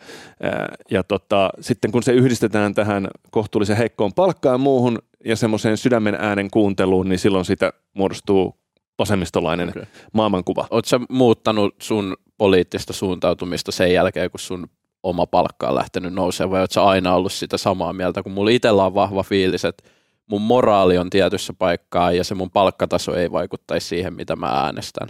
Ja 0.90 1.02
tota, 1.02 1.50
sitten 1.60 1.92
kun 1.92 2.02
se 2.02 2.12
yhdistetään 2.12 2.74
tähän 2.74 3.08
kohtuullisen 3.30 3.76
heikkoon 3.76 4.12
palkkaan 4.12 4.60
muuhun 4.60 4.98
ja 5.24 5.36
semmoiseen 5.36 5.76
sydämen 5.76 6.14
äänen 6.14 6.50
kuunteluun, 6.50 7.08
niin 7.08 7.18
silloin 7.18 7.44
siitä 7.44 7.72
muodostuu 7.94 8.54
vasemmistolainen 8.98 9.68
okay. 9.68 9.84
maailmankuva. 10.12 10.66
Oletko 10.70 11.00
muuttanut 11.08 11.74
sun 11.78 12.16
poliittista 12.42 12.92
suuntautumista 12.92 13.72
sen 13.72 13.92
jälkeen, 13.92 14.30
kun 14.30 14.40
sun 14.40 14.66
oma 15.02 15.26
palkka 15.26 15.68
on 15.68 15.74
lähtenyt 15.74 16.14
nousemaan, 16.14 16.50
vai 16.50 16.60
oletko 16.60 16.80
aina 16.80 17.14
ollut 17.14 17.32
sitä 17.32 17.56
samaa 17.56 17.92
mieltä, 17.92 18.22
kun 18.22 18.32
mulla 18.32 18.50
itsellä 18.50 18.84
on 18.84 18.94
vahva 18.94 19.22
fiilis, 19.22 19.64
että 19.64 19.84
mun 20.26 20.42
moraali 20.42 20.98
on 20.98 21.10
tietyssä 21.10 21.52
paikkaa 21.52 22.12
ja 22.12 22.24
se 22.24 22.34
mun 22.34 22.50
palkkataso 22.50 23.14
ei 23.14 23.32
vaikuttaisi 23.32 23.86
siihen, 23.86 24.14
mitä 24.14 24.36
mä 24.36 24.46
äänestän. 24.46 25.08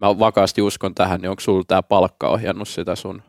Mä 0.00 0.18
vakaasti 0.18 0.62
uskon 0.62 0.94
tähän, 0.94 1.20
niin 1.20 1.30
onko 1.30 1.40
sulla 1.40 1.64
tämä 1.68 1.82
palkka 1.82 2.28
ohjannut 2.28 2.68
sitä 2.68 2.96
sun? 2.96 3.22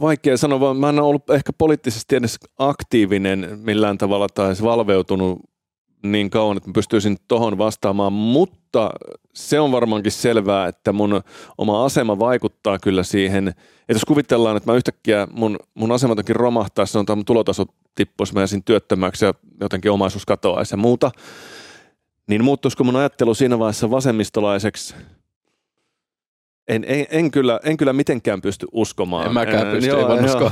Vaikea 0.00 0.36
sanoa, 0.36 0.60
vaan 0.60 0.76
mä 0.76 0.88
en 0.88 0.98
ole 0.98 1.08
ollut 1.08 1.30
ehkä 1.30 1.52
poliittisesti 1.58 2.16
edes 2.16 2.38
aktiivinen 2.58 3.58
millään 3.62 3.98
tavalla 3.98 4.26
tai 4.28 4.54
valveutunut 4.62 5.40
niin 6.02 6.30
kauan, 6.30 6.56
että 6.56 6.68
mä 6.68 6.72
pystyisin 6.72 7.16
tohon 7.28 7.58
vastaamaan, 7.58 8.12
mutta 8.12 8.90
se 9.34 9.60
on 9.60 9.72
varmaankin 9.72 10.12
selvää, 10.12 10.68
että 10.68 10.92
mun 10.92 11.22
oma 11.58 11.84
asema 11.84 12.18
vaikuttaa 12.18 12.78
kyllä 12.78 13.02
siihen, 13.02 13.48
että 13.48 13.62
jos 13.88 14.04
kuvitellaan, 14.04 14.56
että 14.56 14.70
mä 14.70 14.76
yhtäkkiä 14.76 15.28
mun, 15.30 15.58
mun 15.74 15.92
asema 15.92 16.10
jotenkin 16.10 16.36
romahtaa, 16.36 16.86
sanotaan 16.86 17.18
mun 17.18 17.24
tulotaso 17.24 17.64
tippuisi, 17.94 18.34
mä 18.34 18.40
jäisin 18.40 18.64
työttömäksi 18.64 19.24
ja 19.24 19.34
jotenkin 19.60 19.90
omaisuus 19.90 20.26
katoaisi 20.26 20.72
ja 20.74 20.78
muuta, 20.78 21.10
niin 22.28 22.44
muuttuisiko 22.44 22.84
mun 22.84 22.96
ajattelu 22.96 23.34
siinä 23.34 23.58
vaiheessa 23.58 23.90
vasemmistolaiseksi? 23.90 24.94
En, 26.68 26.84
en, 26.86 27.06
en, 27.10 27.30
kyllä, 27.30 27.60
en 27.64 27.76
kyllä 27.76 27.92
mitenkään 27.92 28.40
pysty 28.40 28.66
uskomaan. 28.72 29.26
En 29.26 29.32
mäkään 29.32 29.66
Ää, 29.66 29.72
pysty, 29.72 29.90
joo, 29.90 30.16
joo. 30.16 30.24
usko. 30.24 30.50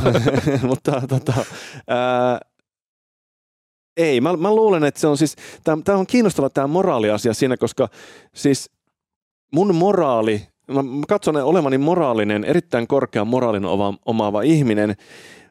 Mutta 0.68 1.02
tota, 1.08 1.32
ää, 1.88 2.40
ei, 3.96 4.20
mä, 4.20 4.36
mä 4.36 4.54
luulen, 4.54 4.84
että 4.84 5.00
se 5.00 5.06
on 5.06 5.16
siis, 5.16 5.36
tämä 5.84 5.98
on 5.98 6.06
kiinnostava 6.06 6.50
tämä 6.50 6.66
moraaliasia 6.66 7.34
siinä, 7.34 7.56
koska 7.56 7.88
siis 8.34 8.70
mun 9.54 9.74
moraali, 9.74 10.42
mä, 10.68 10.80
katson 11.08 11.36
olevani 11.36 11.78
moraalinen, 11.78 12.44
erittäin 12.44 12.86
korkean 12.86 13.28
moraalin 13.28 13.64
oma, 13.64 13.94
omaava 14.06 14.42
ihminen, 14.42 14.96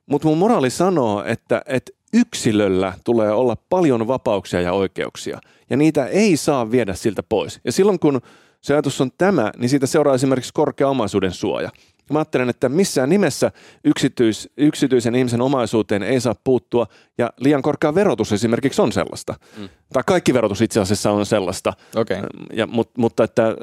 mutta 0.05 0.27
mun 0.27 0.37
moraali 0.37 0.69
sanoo, 0.69 1.23
että, 1.23 1.61
että 1.65 1.91
yksilöllä 2.13 2.93
tulee 3.03 3.31
olla 3.31 3.57
paljon 3.69 4.07
vapauksia 4.07 4.61
ja 4.61 4.73
oikeuksia, 4.73 5.39
ja 5.69 5.77
niitä 5.77 6.05
ei 6.05 6.37
saa 6.37 6.71
viedä 6.71 6.93
siltä 6.93 7.23
pois. 7.23 7.59
Ja 7.65 7.71
silloin 7.71 7.99
kun 7.99 8.21
se 8.61 8.73
ajatus 8.73 9.01
on 9.01 9.11
tämä, 9.17 9.51
niin 9.57 9.69
siitä 9.69 9.87
seuraa 9.87 10.15
esimerkiksi 10.15 10.53
korkea 10.53 10.89
omaisuuden 10.89 11.31
suoja. 11.31 11.69
Mä 12.13 12.19
ajattelen, 12.19 12.49
että 12.49 12.69
missään 12.69 13.09
nimessä 13.09 13.51
yksityis, 13.83 14.49
yksityisen 14.57 15.15
ihmisen 15.15 15.41
omaisuuteen 15.41 16.03
ei 16.03 16.21
saa 16.21 16.35
puuttua, 16.43 16.87
ja 17.17 17.33
liian 17.37 17.61
korkea 17.61 17.95
verotus 17.95 18.33
esimerkiksi 18.33 18.81
on 18.81 18.91
sellaista. 18.91 19.35
Mm. 19.57 19.69
Tai 19.93 20.03
kaikki 20.05 20.33
verotus 20.33 20.61
itse 20.61 20.79
asiassa 20.79 21.11
on 21.11 21.25
sellaista. 21.25 21.73
Okay. 21.95 22.17
ja, 22.53 22.67
mut, 22.67 22.97
mutta 22.97 23.23
että 23.23 23.55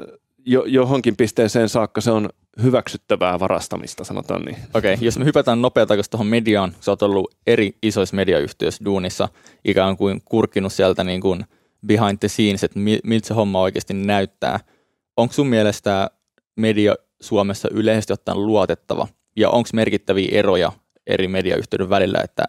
jo, 0.45 0.63
johonkin 0.65 1.17
pisteeseen 1.17 1.69
saakka 1.69 2.01
se 2.01 2.11
on 2.11 2.29
hyväksyttävää 2.63 3.39
varastamista, 3.39 4.03
sanotaan 4.03 4.41
niin. 4.41 4.57
Okei, 4.73 4.93
okay. 4.93 5.05
jos 5.05 5.19
me 5.19 5.25
hypätään 5.25 5.61
takaisin 5.87 6.11
tuohon 6.11 6.27
mediaan, 6.27 6.75
sä 6.81 6.91
oot 6.91 7.01
ollut 7.01 7.35
eri 7.47 7.77
isoissa 7.83 8.15
mediayhtiöissä 8.15 8.85
duunissa, 8.85 9.29
ikään 9.65 9.97
kuin 9.97 10.21
kurkinut 10.25 10.73
sieltä 10.73 11.03
niin 11.03 11.21
kuin 11.21 11.45
behind 11.87 12.17
the 12.19 12.27
scenes, 12.27 12.63
että 12.63 12.79
mi- 12.79 12.99
miltä 13.03 13.27
se 13.27 13.33
homma 13.33 13.61
oikeasti 13.61 13.93
näyttää. 13.93 14.59
Onko 15.17 15.33
sun 15.33 15.47
mielestä 15.47 16.11
media 16.55 16.95
Suomessa 17.21 17.67
yleisesti 17.71 18.13
ottaen 18.13 18.45
luotettava, 18.47 19.07
ja 19.35 19.49
onko 19.49 19.69
merkittäviä 19.73 20.29
eroja 20.31 20.71
eri 21.07 21.27
mediayhtiöiden 21.27 21.89
välillä, 21.89 22.19
että 22.23 22.43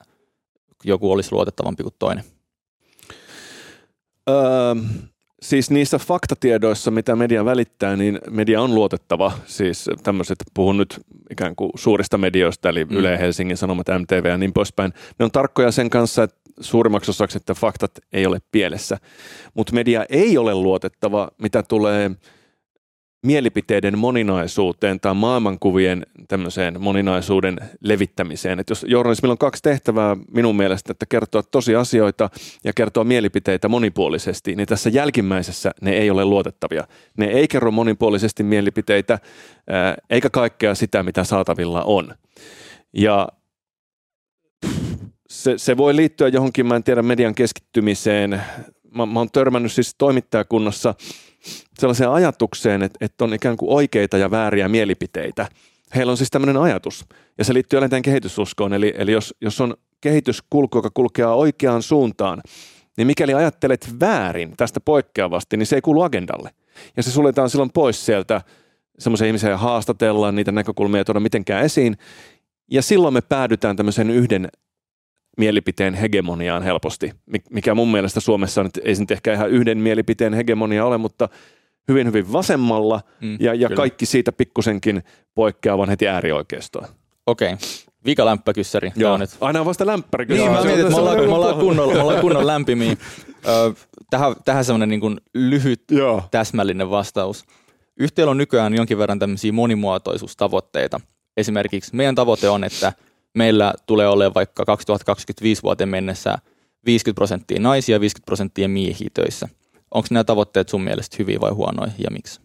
joku 0.84 1.12
olisi 1.12 1.32
luotettavampi 1.32 1.82
kuin 1.82 1.94
toinen? 1.98 2.24
Öö, 4.30 4.74
siis 5.42 5.70
niissä 5.70 5.98
faktatiedoissa, 5.98 6.90
mitä 6.90 7.16
media 7.16 7.44
välittää, 7.44 7.96
niin 7.96 8.18
media 8.30 8.62
on 8.62 8.74
luotettava. 8.74 9.32
Siis 9.46 9.90
tämmöiset, 10.02 10.38
puhun 10.54 10.76
nyt 10.76 11.00
ikään 11.30 11.56
kuin 11.56 11.70
suurista 11.76 12.18
medioista, 12.18 12.68
eli 12.68 12.84
Mm. 12.84 12.90
mm. 12.90 12.96
Yle, 12.96 13.18
Helsingin 13.18 13.56
Sanomat, 13.56 13.86
MTV 13.98 14.24
ja 14.24 14.38
niin 14.38 14.52
poispäin. 14.52 14.92
Ne 15.18 15.24
on 15.24 15.30
tarkkoja 15.30 15.70
sen 15.70 15.90
kanssa, 15.90 16.22
että 16.22 16.36
suurimmaksi 16.60 17.10
osaksi, 17.10 17.36
että 17.36 17.54
faktat 17.54 17.90
ei 18.12 18.26
ole 18.26 18.38
pielessä. 18.52 18.98
Mutta 19.54 19.72
media 19.74 20.04
ei 20.08 20.38
ole 20.38 20.54
luotettava, 20.54 21.28
mitä 21.42 21.62
tulee 21.62 22.10
mielipiteiden 23.22 23.98
moninaisuuteen 23.98 25.00
tai 25.00 25.14
maailmankuvien 25.14 26.06
tämmöiseen 26.28 26.82
moninaisuuden 26.82 27.58
levittämiseen. 27.80 28.60
Et 28.60 28.70
jos 28.70 28.86
journalismilla 28.88 29.32
on 29.32 29.38
kaksi 29.38 29.62
tehtävää 29.62 30.16
minun 30.32 30.56
mielestä, 30.56 30.92
että 30.92 31.06
kertoa 31.06 31.42
tosiasioita 31.42 32.30
ja 32.64 32.72
kertoa 32.72 33.04
mielipiteitä 33.04 33.68
monipuolisesti, 33.68 34.56
niin 34.56 34.68
tässä 34.68 34.90
jälkimmäisessä 34.90 35.70
ne 35.80 35.90
ei 35.90 36.10
ole 36.10 36.24
luotettavia. 36.24 36.84
Ne 37.16 37.26
ei 37.26 37.48
kerro 37.48 37.70
monipuolisesti 37.70 38.42
mielipiteitä, 38.42 39.18
eikä 40.10 40.30
kaikkea 40.30 40.74
sitä, 40.74 41.02
mitä 41.02 41.24
saatavilla 41.24 41.82
on. 41.82 42.14
Ja 42.92 43.28
se, 45.28 45.58
se 45.58 45.76
voi 45.76 45.96
liittyä 45.96 46.28
johonkin, 46.28 46.66
mä 46.66 46.76
en 46.76 46.84
tiedä, 46.84 47.02
median 47.02 47.34
keskittymiseen. 47.34 48.42
Mä, 48.94 49.06
mä 49.06 49.20
oon 49.20 49.30
törmännyt 49.30 49.72
siis 49.72 49.94
toimittajakunnassa 49.98 50.94
sellaiseen 51.78 52.10
ajatukseen, 52.10 52.82
että, 52.82 52.98
että 53.04 53.24
on 53.24 53.34
ikään 53.34 53.56
kuin 53.56 53.72
oikeita 53.72 54.18
ja 54.18 54.30
vääriä 54.30 54.68
mielipiteitä. 54.68 55.48
Heillä 55.94 56.10
on 56.10 56.16
siis 56.16 56.30
tämmöinen 56.30 56.56
ajatus, 56.56 57.04
ja 57.38 57.44
se 57.44 57.54
liittyy 57.54 57.80
tähän 57.88 58.02
kehitysuskoon, 58.02 58.72
eli, 58.72 58.94
eli 58.96 59.12
jos, 59.12 59.34
jos 59.40 59.60
on 59.60 59.74
kehityskulku, 60.00 60.78
joka 60.78 60.90
kulkee 60.94 61.26
oikeaan 61.26 61.82
suuntaan, 61.82 62.40
niin 62.96 63.06
mikäli 63.06 63.34
ajattelet 63.34 63.88
väärin 64.00 64.54
tästä 64.56 64.80
poikkeavasti, 64.80 65.56
niin 65.56 65.66
se 65.66 65.76
ei 65.76 65.80
kuulu 65.80 66.02
agendalle. 66.02 66.50
Ja 66.96 67.02
se 67.02 67.10
suljetaan 67.10 67.50
silloin 67.50 67.70
pois 67.74 68.06
sieltä, 68.06 68.40
semmoisia 68.98 69.26
ihmisiä 69.26 69.56
haastatellaan, 69.56 70.34
niitä 70.34 70.52
näkökulmia 70.52 70.98
ei 70.98 71.04
tuoda 71.04 71.20
mitenkään 71.20 71.64
esiin, 71.64 71.96
ja 72.70 72.82
silloin 72.82 73.14
me 73.14 73.20
päädytään 73.20 73.76
tämmöisen 73.76 74.10
yhden 74.10 74.48
mielipiteen 75.38 75.94
hegemoniaan 75.94 76.62
helposti, 76.62 77.12
mikä 77.50 77.74
mun 77.74 77.90
mielestä 77.90 78.20
Suomessa 78.20 78.62
nyt 78.62 78.80
ei 78.82 78.94
se 78.94 79.02
nyt 79.02 79.10
ehkä 79.10 79.32
ihan 79.32 79.50
yhden 79.50 79.78
mielipiteen 79.78 80.34
hegemonia 80.34 80.84
ole, 80.84 80.98
mutta 80.98 81.28
hyvin 81.88 82.06
hyvin 82.06 82.32
vasemmalla 82.32 83.00
Mm, 83.20 83.36
ja, 83.40 83.54
ja 83.54 83.68
kyllä. 83.68 83.76
kaikki 83.76 84.06
siitä 84.06 84.32
pikkusenkin 84.32 85.02
poikkeavan 85.34 85.88
heti 85.88 86.08
äärioikeistoon. 86.08 86.88
Okei, 87.26 87.52
okay. 87.52 87.66
vika 88.04 88.24
lämpökyssäri. 88.24 88.92
On 89.12 89.20
nyt 89.20 89.30
Aina 89.40 89.60
on 89.60 89.66
vasta 89.66 89.86
lämpäri. 89.86 90.24
Niin, 90.24 90.50
mä 90.50 90.62
mietin, 90.62 90.80
että 90.80 90.90
me 90.90 90.96
ollaan, 90.96 91.16
me 91.16 91.34
ollaan, 91.34 91.54
kunnolla, 91.54 91.94
me 91.94 92.00
ollaan 92.00 92.20
kunnon 92.20 92.46
lämpimiä. 92.46 92.96
Ö, 93.46 93.74
tähän, 94.10 94.34
tähän 94.44 94.64
semmoinen 94.64 94.88
niin 94.88 95.20
lyhyt, 95.34 95.82
Joo. 95.90 96.22
täsmällinen 96.30 96.90
vastaus. 96.90 97.44
Yhtiöllä 98.00 98.30
on 98.30 98.36
nykyään 98.36 98.74
jonkin 98.74 98.98
verran 98.98 99.18
tämmöisiä 99.18 99.52
monimuotoisuustavoitteita. 99.52 101.00
Esimerkiksi 101.36 101.96
meidän 101.96 102.14
tavoite 102.14 102.48
on, 102.48 102.64
että 102.64 102.92
meillä 103.34 103.74
tulee 103.86 104.08
olemaan 104.08 104.34
vaikka 104.34 104.64
2025 104.64 105.62
vuoteen 105.62 105.88
mennessä 105.88 106.38
50 106.86 107.14
prosenttia 107.14 107.60
naisia 107.60 107.96
ja 107.96 108.00
50 108.00 108.26
prosenttia 108.26 108.68
miehiä 108.68 109.08
töissä. 109.14 109.48
Onko 109.94 110.08
nämä 110.10 110.24
tavoitteet 110.24 110.68
sun 110.68 110.82
mielestä 110.82 111.16
hyviä 111.18 111.40
vai 111.40 111.50
huonoja 111.50 111.92
ja 111.98 112.10
miksi? 112.10 112.40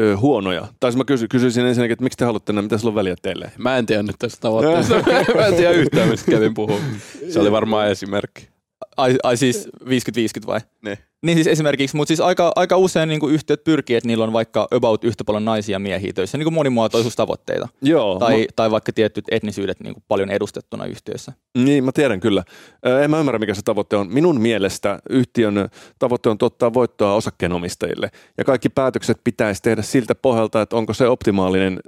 Ö, 0.00 0.16
huonoja. 0.16 0.68
Tai 0.80 0.90
siis 0.92 0.98
mä 0.98 1.04
kysy, 1.04 1.28
kysyisin 1.28 1.66
ensinnäkin, 1.66 1.92
että 1.92 2.02
miksi 2.02 2.16
te 2.16 2.24
haluatte 2.24 2.52
nämä, 2.52 2.62
mitä 2.62 2.78
sillä 2.78 2.88
on 2.88 2.94
väliä 2.94 3.16
teille? 3.22 3.52
Mä 3.58 3.76
en 3.76 3.86
tiennyt 3.86 4.16
tästä 4.18 4.40
tavoitteesta. 4.40 4.94
mä 5.36 5.46
en 5.46 5.54
tiedä 5.54 5.70
yhtään, 5.70 6.08
mistä 6.08 6.30
kävin 6.30 6.54
puhua. 6.54 6.80
Se 7.30 7.40
oli 7.40 7.52
varmaan 7.52 7.88
esimerkki. 7.88 8.53
Ai, 8.96 9.16
ai 9.22 9.36
siis 9.36 9.68
50-50 9.84 10.46
vai? 10.46 10.60
Ne. 10.82 10.98
Niin 11.24 11.36
siis 11.36 11.46
esimerkiksi, 11.46 11.96
mutta 11.96 12.08
siis 12.08 12.20
aika, 12.20 12.52
aika 12.56 12.76
usein 12.76 13.08
niin 13.08 13.20
kuin 13.20 13.34
yhtiöt 13.34 13.64
pyrkii, 13.64 13.96
että 13.96 14.06
niillä 14.06 14.24
on 14.24 14.32
vaikka 14.32 14.68
about 14.70 15.04
yhtä 15.04 15.24
paljon 15.24 15.44
naisia 15.44 15.74
ja 15.74 15.78
miehiä 15.78 16.12
töissä, 16.12 16.38
niin 16.38 16.44
kuin 16.44 16.54
monimuotoisuustavoitteita. 16.54 17.68
Joo. 17.82 18.18
Tai, 18.18 18.38
mä, 18.38 18.44
tai 18.56 18.70
vaikka 18.70 18.92
tietyt 18.92 19.24
etnisyydet 19.30 19.80
niin 19.80 19.94
kuin 19.94 20.04
paljon 20.08 20.30
edustettuna 20.30 20.84
yhtiössä. 20.84 21.32
niin, 21.58 21.84
mä 21.84 21.92
tiedän 21.92 22.20
kyllä. 22.20 22.44
En 23.02 23.10
mä 23.10 23.18
ymmärrä, 23.18 23.38
mikä 23.38 23.54
se 23.54 23.62
tavoite 23.62 23.96
on. 23.96 24.08
Minun 24.12 24.40
mielestä 24.40 24.98
yhtiön 25.10 25.68
tavoite 25.98 26.28
on 26.28 26.38
tuottaa 26.38 26.74
voittoa 26.74 27.14
osakkeenomistajille. 27.14 28.10
Ja 28.38 28.44
kaikki 28.44 28.68
päätökset 28.68 29.20
pitäisi 29.24 29.62
tehdä 29.62 29.82
siltä 29.82 30.14
pohjalta, 30.14 30.62
että 30.62 30.76
onko 30.76 30.94
se 30.94 31.08
optimaalinen 31.08 31.80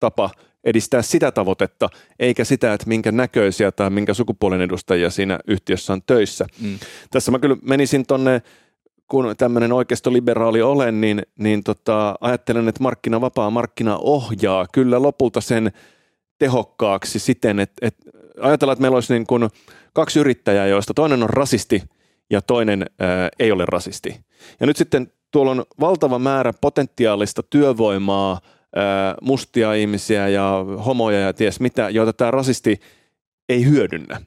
tapa 0.00 0.30
edistää 0.66 1.02
sitä 1.02 1.32
tavoitetta, 1.32 1.88
eikä 2.18 2.44
sitä, 2.44 2.72
että 2.72 2.86
minkä 2.86 3.12
näköisiä 3.12 3.72
tai 3.72 3.90
minkä 3.90 4.14
sukupuolen 4.14 4.60
edustajia 4.60 5.10
siinä 5.10 5.38
yhtiössä 5.46 5.92
on 5.92 6.02
töissä. 6.06 6.46
Mm. 6.60 6.78
Tässä 7.10 7.30
mä 7.30 7.38
kyllä 7.38 7.56
menisin 7.62 8.06
tonne, 8.06 8.42
kun 9.08 9.34
tämmöinen 9.38 9.72
oikeistoliberaali 9.72 10.62
olen, 10.62 11.00
niin, 11.00 11.22
niin 11.38 11.64
tota, 11.64 12.14
ajattelen, 12.20 12.68
että 12.68 12.82
markkina, 12.82 13.20
vapaa 13.20 13.50
markkina 13.50 13.98
ohjaa 13.98 14.66
kyllä 14.72 15.02
lopulta 15.02 15.40
sen 15.40 15.72
tehokkaaksi 16.38 17.18
siten, 17.18 17.60
että, 17.60 17.86
että 17.86 18.10
ajatellaan, 18.40 18.72
että 18.72 18.80
meillä 18.80 18.94
olisi 18.94 19.12
niin 19.12 19.26
kuin 19.26 19.48
kaksi 19.92 20.18
yrittäjää, 20.18 20.66
joista 20.66 20.94
toinen 20.94 21.22
on 21.22 21.30
rasisti 21.30 21.82
ja 22.30 22.42
toinen 22.42 22.86
ää, 22.98 23.28
ei 23.38 23.52
ole 23.52 23.64
rasisti. 23.66 24.20
Ja 24.60 24.66
nyt 24.66 24.76
sitten 24.76 25.12
tuolla 25.30 25.50
on 25.50 25.64
valtava 25.80 26.18
määrä 26.18 26.52
potentiaalista 26.60 27.42
työvoimaa, 27.42 28.40
mustia 29.22 29.74
ihmisiä 29.74 30.28
ja 30.28 30.64
homoja 30.86 31.20
ja 31.20 31.32
ties 31.32 31.60
mitä, 31.60 31.90
joita 31.90 32.12
tämä 32.12 32.30
rasisti 32.30 32.80
ei 33.48 33.64
hyödynnä. 33.64 34.20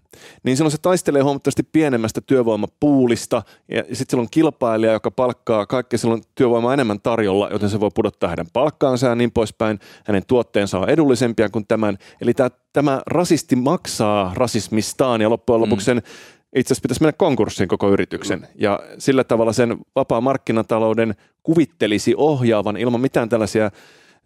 Niin 0.43 0.57
silloin 0.57 0.71
se 0.71 0.77
taistelee 0.81 1.21
huomattavasti 1.21 1.63
pienemmästä 1.63 2.21
työvoimapuulista 2.21 3.41
ja 3.71 3.83
sitten 3.83 4.05
silloin 4.09 4.25
on 4.25 4.31
kilpailija, 4.31 4.93
joka 4.93 5.11
palkkaa 5.11 5.65
kaikki 5.65 5.97
silloin 5.97 6.21
työvoimaa 6.35 6.73
enemmän 6.73 7.01
tarjolla, 7.01 7.49
joten 7.51 7.69
se 7.69 7.79
voi 7.79 7.89
pudottaa 7.95 8.29
hänen 8.29 8.45
palkkaansa 8.53 9.07
ja 9.07 9.15
niin 9.15 9.31
poispäin. 9.31 9.79
Hänen 10.05 10.23
tuotteensa 10.27 10.79
on 10.79 10.89
edullisempia 10.89 11.49
kuin 11.49 11.67
tämän. 11.67 11.97
Eli 12.21 12.33
tämä, 12.33 12.49
tämä 12.73 13.01
rasisti 13.05 13.55
maksaa 13.55 14.31
rasismistaan 14.35 15.21
ja 15.21 15.29
loppujen 15.29 15.61
lopuksi 15.61 15.85
sen 15.85 16.01
itse 16.55 16.73
asiassa 16.73 16.81
pitäisi 16.81 17.01
mennä 17.01 17.13
konkurssiin 17.17 17.69
koko 17.69 17.89
yrityksen. 17.89 18.47
Ja 18.55 18.79
sillä 18.97 19.23
tavalla 19.23 19.53
sen 19.53 19.77
vapaa 19.95 20.21
markkinatalouden 20.21 21.15
kuvittelisi 21.43 22.13
ohjaavan 22.17 22.77
ilman 22.77 23.01
mitään 23.01 23.29
tällaisia 23.29 23.71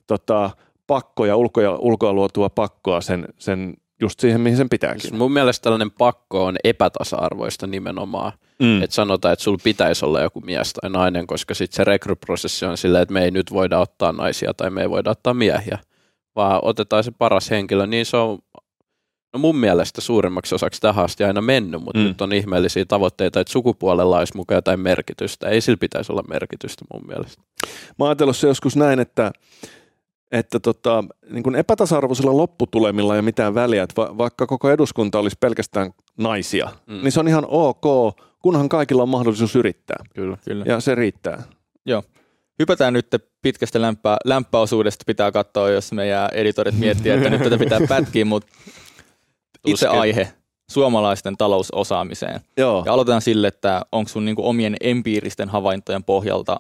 tota, 0.08 0.50
pakkoja, 0.88 1.36
ulkoa, 1.36 1.78
ulkoa 1.78 2.14
luotua 2.14 2.50
pakkoa 2.50 3.02
sen, 3.02 3.28
sen 3.38 3.74
just 4.02 4.20
siihen, 4.20 4.42
mihin 4.42 4.58
sen 4.58 4.70
pitääkin. 4.70 5.16
Mun 5.16 5.32
mielestä 5.32 5.64
tällainen 5.64 5.92
pakko 5.92 6.46
on 6.46 6.56
epätasa-arvoista 6.64 7.68
nimenomaan. 7.68 8.32
Mm. 8.60 8.82
Että 8.82 8.94
sanotaan, 8.94 9.34
että 9.34 9.44
sulla 9.44 9.60
pitäisi 9.64 10.06
olla 10.06 10.22
joku 10.22 10.42
mies 10.42 10.74
tai 10.74 10.90
nainen, 10.90 11.28
koska 11.28 11.54
sitten 11.54 11.76
se 11.76 11.84
rekryprosessi 11.84 12.66
on 12.66 12.78
silleen, 12.78 13.02
että 13.02 13.14
me 13.14 13.24
ei 13.24 13.32
nyt 13.32 13.52
voida 13.52 13.80
ottaa 13.80 14.12
naisia 14.12 14.54
tai 14.54 14.70
me 14.70 14.82
ei 14.82 14.90
voida 14.90 15.10
ottaa 15.10 15.34
miehiä, 15.34 15.80
vaan 16.36 16.60
otetaan 16.64 17.04
se 17.04 17.12
paras 17.12 17.50
henkilö. 17.50 17.88
Niin 17.88 18.06
se 18.06 18.18
on 18.18 18.40
no 19.34 19.40
mun 19.40 19.58
mielestä 19.58 20.02
suurimmaksi 20.02 20.56
osaksi 20.56 20.82
tähän 20.82 21.06
asti 21.06 21.24
aina 21.24 21.42
mennyt, 21.42 21.82
mutta 21.82 22.00
mm. 22.00 22.06
nyt 22.06 22.22
on 22.22 22.34
ihmeellisiä 22.34 22.86
tavoitteita, 22.86 23.40
että 23.40 23.54
sukupuolella 23.54 24.20
olisi 24.20 24.38
mukaan 24.38 24.58
jotain 24.58 24.80
merkitystä. 24.80 25.50
Ei 25.50 25.62
sillä 25.62 25.78
pitäisi 25.78 26.12
olla 26.12 26.24
merkitystä 26.30 26.86
mun 26.94 27.08
mielestä. 27.08 27.42
Mä 28.00 28.06
oon 28.06 28.10
ajatellut 28.10 28.38
se 28.38 28.48
joskus 28.48 28.76
näin, 28.76 29.00
että, 29.00 29.32
että 30.34 30.60
tota, 30.60 31.04
niin 31.30 31.44
kuin 31.44 31.56
epätasa-arvoisilla 31.56 32.38
lopputulemilla 32.38 33.14
ei 33.14 33.18
ole 33.18 33.22
mitään 33.26 33.56
väliä, 33.56 33.84
että 33.84 34.02
va, 34.02 34.18
vaikka 34.18 34.48
koko 34.48 34.70
eduskunta 34.70 35.20
olisi 35.20 35.38
pelkästään 35.40 35.92
naisia, 36.18 36.70
mm. 36.88 37.04
Niin 37.04 37.12
se 37.12 37.20
on 37.20 37.28
ihan 37.28 37.46
ok, 37.48 38.16
kunhan 38.40 38.70
kaikilla 38.70 39.04
on 39.04 39.10
mahdollisuus 39.10 39.56
yrittää. 39.56 40.06
Kyllä. 40.16 40.38
Kyllä. 40.46 40.66
Ja 40.68 40.80
se 40.80 40.96
riittää. 40.96 41.44
Hypätään 42.60 42.94
nyt 42.94 43.08
pitkästä 43.42 43.82
lämpää, 43.82 44.18
lämpöosuudesta 44.26 45.04
pitää 45.08 45.32
katsoa, 45.32 45.70
jos 45.70 45.92
meidän 45.92 46.30
editorit 46.34 46.80
miettii, 46.80 47.12
että 47.12 47.30
nyt 47.30 47.44
tätä 47.44 47.58
pitää 47.58 47.80
pätkiä, 47.90 48.26
mutta 48.26 48.52
itse 49.66 49.88
aihe 49.88 50.34
suomalaisten 50.72 51.38
talousosaamiseen. 51.38 52.42
Joo. 52.58 52.84
Ja 52.86 52.94
aloitetaan 52.94 53.22
sille, 53.22 53.48
että 53.48 53.82
onko 53.92 54.10
sun 54.10 54.26
niinku 54.26 54.48
omien 54.48 54.76
empiiristen 54.82 55.50
havaintojen 55.50 56.04
pohjalta, 56.04 56.60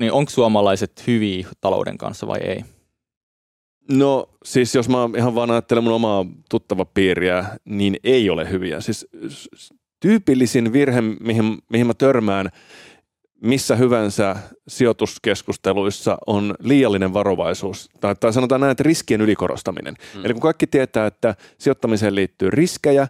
niin 0.00 0.12
onko 0.12 0.30
suomalaiset 0.30 1.06
hyviä 1.06 1.46
talouden 1.60 1.98
kanssa 1.98 2.26
vai 2.26 2.38
ei? 2.38 2.64
No 3.90 4.28
siis 4.44 4.74
jos 4.74 4.88
mä 4.88 4.96
ihan 5.16 5.34
vaan 5.34 5.50
ajattelen 5.50 5.84
mun 5.84 5.92
omaa 5.92 6.26
tuttava 6.50 6.84
piiriä, 6.84 7.44
niin 7.64 7.96
ei 8.04 8.30
ole 8.30 8.50
hyviä. 8.50 8.80
Siis 8.80 9.06
tyypillisin 10.00 10.72
virhe, 10.72 11.00
mihin, 11.00 11.58
mihin 11.70 11.86
mä 11.86 11.94
törmään 11.94 12.50
missä 13.42 13.76
hyvänsä 13.76 14.36
sijoituskeskusteluissa 14.68 16.18
on 16.26 16.54
liiallinen 16.60 17.14
varovaisuus. 17.14 17.88
Tai, 18.00 18.14
tai 18.20 18.32
sanotaan 18.32 18.60
näin, 18.60 18.70
että 18.70 18.82
riskien 18.82 19.20
ylikorostaminen. 19.20 19.94
Mm. 20.14 20.24
Eli 20.24 20.34
kun 20.34 20.42
kaikki 20.42 20.66
tietää, 20.66 21.06
että 21.06 21.34
sijoittamiseen 21.58 22.14
liittyy 22.14 22.50
riskejä, 22.50 23.08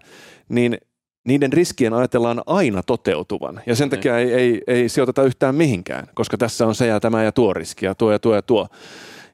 niin 0.48 0.78
niiden 1.24 1.52
riskien 1.52 1.94
ajatellaan 1.94 2.42
aina 2.46 2.82
toteutuvan. 2.82 3.60
Ja 3.66 3.74
sen 3.74 3.90
takia 3.90 4.18
ei, 4.18 4.32
ei, 4.32 4.62
ei 4.66 4.88
sijoiteta 4.88 5.22
yhtään 5.22 5.54
mihinkään, 5.54 6.06
koska 6.14 6.38
tässä 6.38 6.66
on 6.66 6.74
se 6.74 6.86
ja 6.86 7.00
tämä 7.00 7.24
ja 7.24 7.32
tuo 7.32 7.54
riski 7.54 7.86
ja 7.86 7.94
tuo 7.94 8.12
ja 8.12 8.18
tuo 8.18 8.34
ja 8.34 8.42
tuo. 8.42 8.68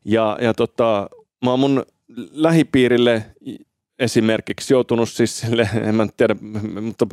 Ja, 0.04 0.38
ja 0.40 0.54
tota, 0.54 1.09
mä 1.44 1.50
oon 1.50 1.61
mun 1.61 1.85
lähipiirille 2.33 3.24
esimerkiksi 3.98 4.74
joutunut 4.74 5.09
siis 5.09 5.40
sille, 5.40 5.68
en 5.83 5.94
mä 5.94 6.07
tiedä, 6.16 6.37
mutta 6.80 7.07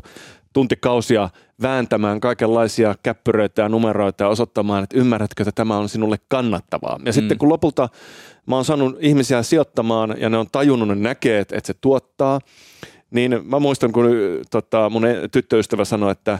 tuntikausia 0.54 1.30
vääntämään 1.62 2.20
kaikenlaisia 2.20 2.96
käppyröitä 3.04 3.62
ja 3.62 3.70
numeroita 3.70 4.24
ja 4.24 4.28
osoittamaan, 4.28 4.84
että 4.84 5.00
ymmärrätkö, 5.00 5.44
että 5.44 5.52
tämä 5.52 5.78
on 5.78 5.90
sinulle 5.90 6.18
kannattavaa. 6.28 7.00
Ja 7.06 7.12
mm. 7.12 7.14
sitten 7.14 7.38
kun 7.38 7.50
lopulta 7.50 7.90
mä 8.46 8.56
oon 8.56 8.66
saanut 8.66 8.98
ihmisiä 9.00 9.44
sijoittamaan 9.44 10.16
ja 10.18 10.30
ne 10.30 10.38
on 10.38 10.48
tajunnut, 10.52 10.88
ne 10.88 10.96
näkee, 10.96 11.40
että, 11.40 11.58
että 11.58 11.68
se 11.68 11.74
tuottaa, 11.82 12.40
niin 13.12 13.40
mä 13.44 13.60
muistan, 13.60 13.92
kun 13.92 14.06
tota, 14.52 14.90
mun 14.90 15.04
tyttöystävä 15.32 15.86
sanoi, 15.86 16.12
että 16.12 16.40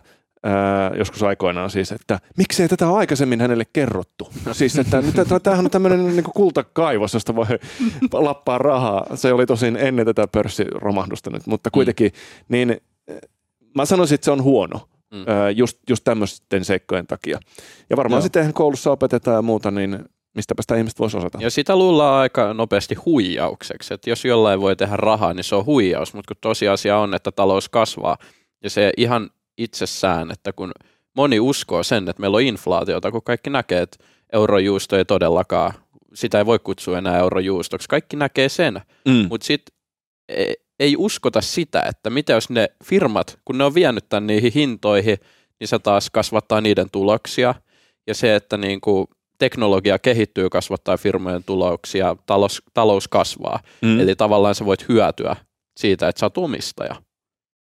joskus 0.98 1.24
aikoinaan 1.24 1.70
siis, 1.70 1.92
että 1.92 2.20
miksei 2.38 2.68
tätä 2.68 2.90
ole 2.90 2.98
aikaisemmin 2.98 3.42
hänelle 3.42 3.64
kerrottu. 3.74 4.30
Siis, 4.52 4.80
että 4.80 5.04
tämähän 5.44 5.66
on 5.66 5.72
tämmöinen 5.72 6.08
niin 6.08 6.24
kultakaivos, 6.24 7.14
josta 7.14 7.36
voi 7.36 7.46
lappaa 8.14 8.58
rahaa. 8.58 9.06
Se 9.16 9.34
oli 9.34 9.46
tosin 9.46 9.76
ennen 9.76 10.06
tätä 10.06 10.28
pörssiromahdusta 10.28 11.30
nyt, 11.30 11.48
mutta 11.48 11.72
kuitenkin, 11.72 12.12
niin 12.50 12.82
eh, 13.08 13.22
mä 13.76 13.86
sanoisin, 13.86 14.16
että 14.16 14.26
se 14.26 14.32
on 14.32 14.44
huono. 14.44 14.88
Mm. 15.14 15.26
Just, 15.56 15.78
just 15.90 16.04
tämmöisten 16.04 16.66
seikkojen 16.66 17.08
takia. 17.08 17.40
Ja 17.90 17.98
varmaan 17.98 18.18
Joo. 18.18 18.24
sitten 18.24 18.54
koulussa 18.54 18.92
opetetaan 18.92 19.36
ja 19.36 19.42
muuta, 19.42 19.72
niin 19.72 20.00
mistäpä 20.36 20.62
sitä 20.62 20.76
ihmiset 20.76 21.00
voisi 21.00 21.18
osata. 21.18 21.38
Ja 21.42 21.50
sitä 21.50 21.76
luullaan 21.76 22.22
aika 22.22 22.54
nopeasti 22.54 22.96
huijaukseksi, 22.96 23.94
että 23.94 24.10
jos 24.10 24.26
jollain 24.26 24.62
voi 24.62 24.76
tehdä 24.76 24.96
rahaa, 24.96 25.34
niin 25.34 25.44
se 25.44 25.56
on 25.56 25.66
huijaus, 25.66 26.14
mutta 26.14 26.34
kun 26.34 26.42
tosiasia 26.42 26.98
on, 26.98 27.14
että 27.14 27.32
talous 27.32 27.70
kasvaa, 27.70 28.18
ja 28.64 28.70
se 28.70 28.92
ihan 28.98 29.30
itsessään, 29.58 30.32
että 30.32 30.54
kun 30.54 30.72
moni 31.14 31.40
uskoo 31.40 31.84
sen, 31.84 32.10
että 32.10 32.22
meillä 32.22 32.36
on 32.36 32.42
inflaatiota, 32.42 33.12
kun 33.12 33.24
kaikki 33.24 33.50
näkee, 33.50 33.82
että 33.82 33.98
eurojuusto 34.34 34.98
ei 34.98 35.06
todellakaan, 35.06 35.74
sitä 36.14 36.38
ei 36.38 36.46
voi 36.46 36.60
kutsua 36.60 36.98
enää 36.98 37.18
eurojuustoksi, 37.18 37.90
kaikki 37.90 38.16
näkee 38.16 38.50
sen, 38.50 38.82
Mm. 39.08 39.28
mutta 39.30 39.46
sitten 39.46 39.76
ei 40.80 40.96
uskota 40.98 41.42
sitä, 41.42 41.82
että 41.90 42.10
mitä 42.10 42.34
jos 42.34 42.50
ne 42.50 42.70
firmat, 42.84 43.40
kun 43.46 43.58
ne 43.58 43.64
on 43.64 43.76
vienyt 43.76 44.10
tämän 44.10 44.28
niihin 44.28 44.52
hintoihin, 44.56 45.18
niin 45.60 45.68
se 45.68 45.80
taas 45.80 46.10
kasvattaa 46.10 46.62
niiden 46.62 46.90
tuloksia. 46.92 47.56
Ja 48.08 48.16
se, 48.16 48.36
että 48.36 48.58
niin 48.58 48.82
kuin 48.82 49.08
teknologia 49.38 50.00
kehittyy, 50.00 50.50
kasvattaa 50.50 50.98
firmojen 50.98 51.44
tuloksia, 51.44 52.16
talous, 52.26 52.64
talous 52.74 53.08
kasvaa. 53.08 53.60
Mm. 53.82 53.88
Mm. 53.88 54.00
Eli 54.00 54.16
tavallaan 54.16 54.56
sä 54.56 54.66
voit 54.66 54.90
hyötyä 54.90 55.36
siitä, 55.78 56.08
että 56.08 56.20
sä 56.20 56.26
oot 56.26 56.38
omistaja. 56.38 56.96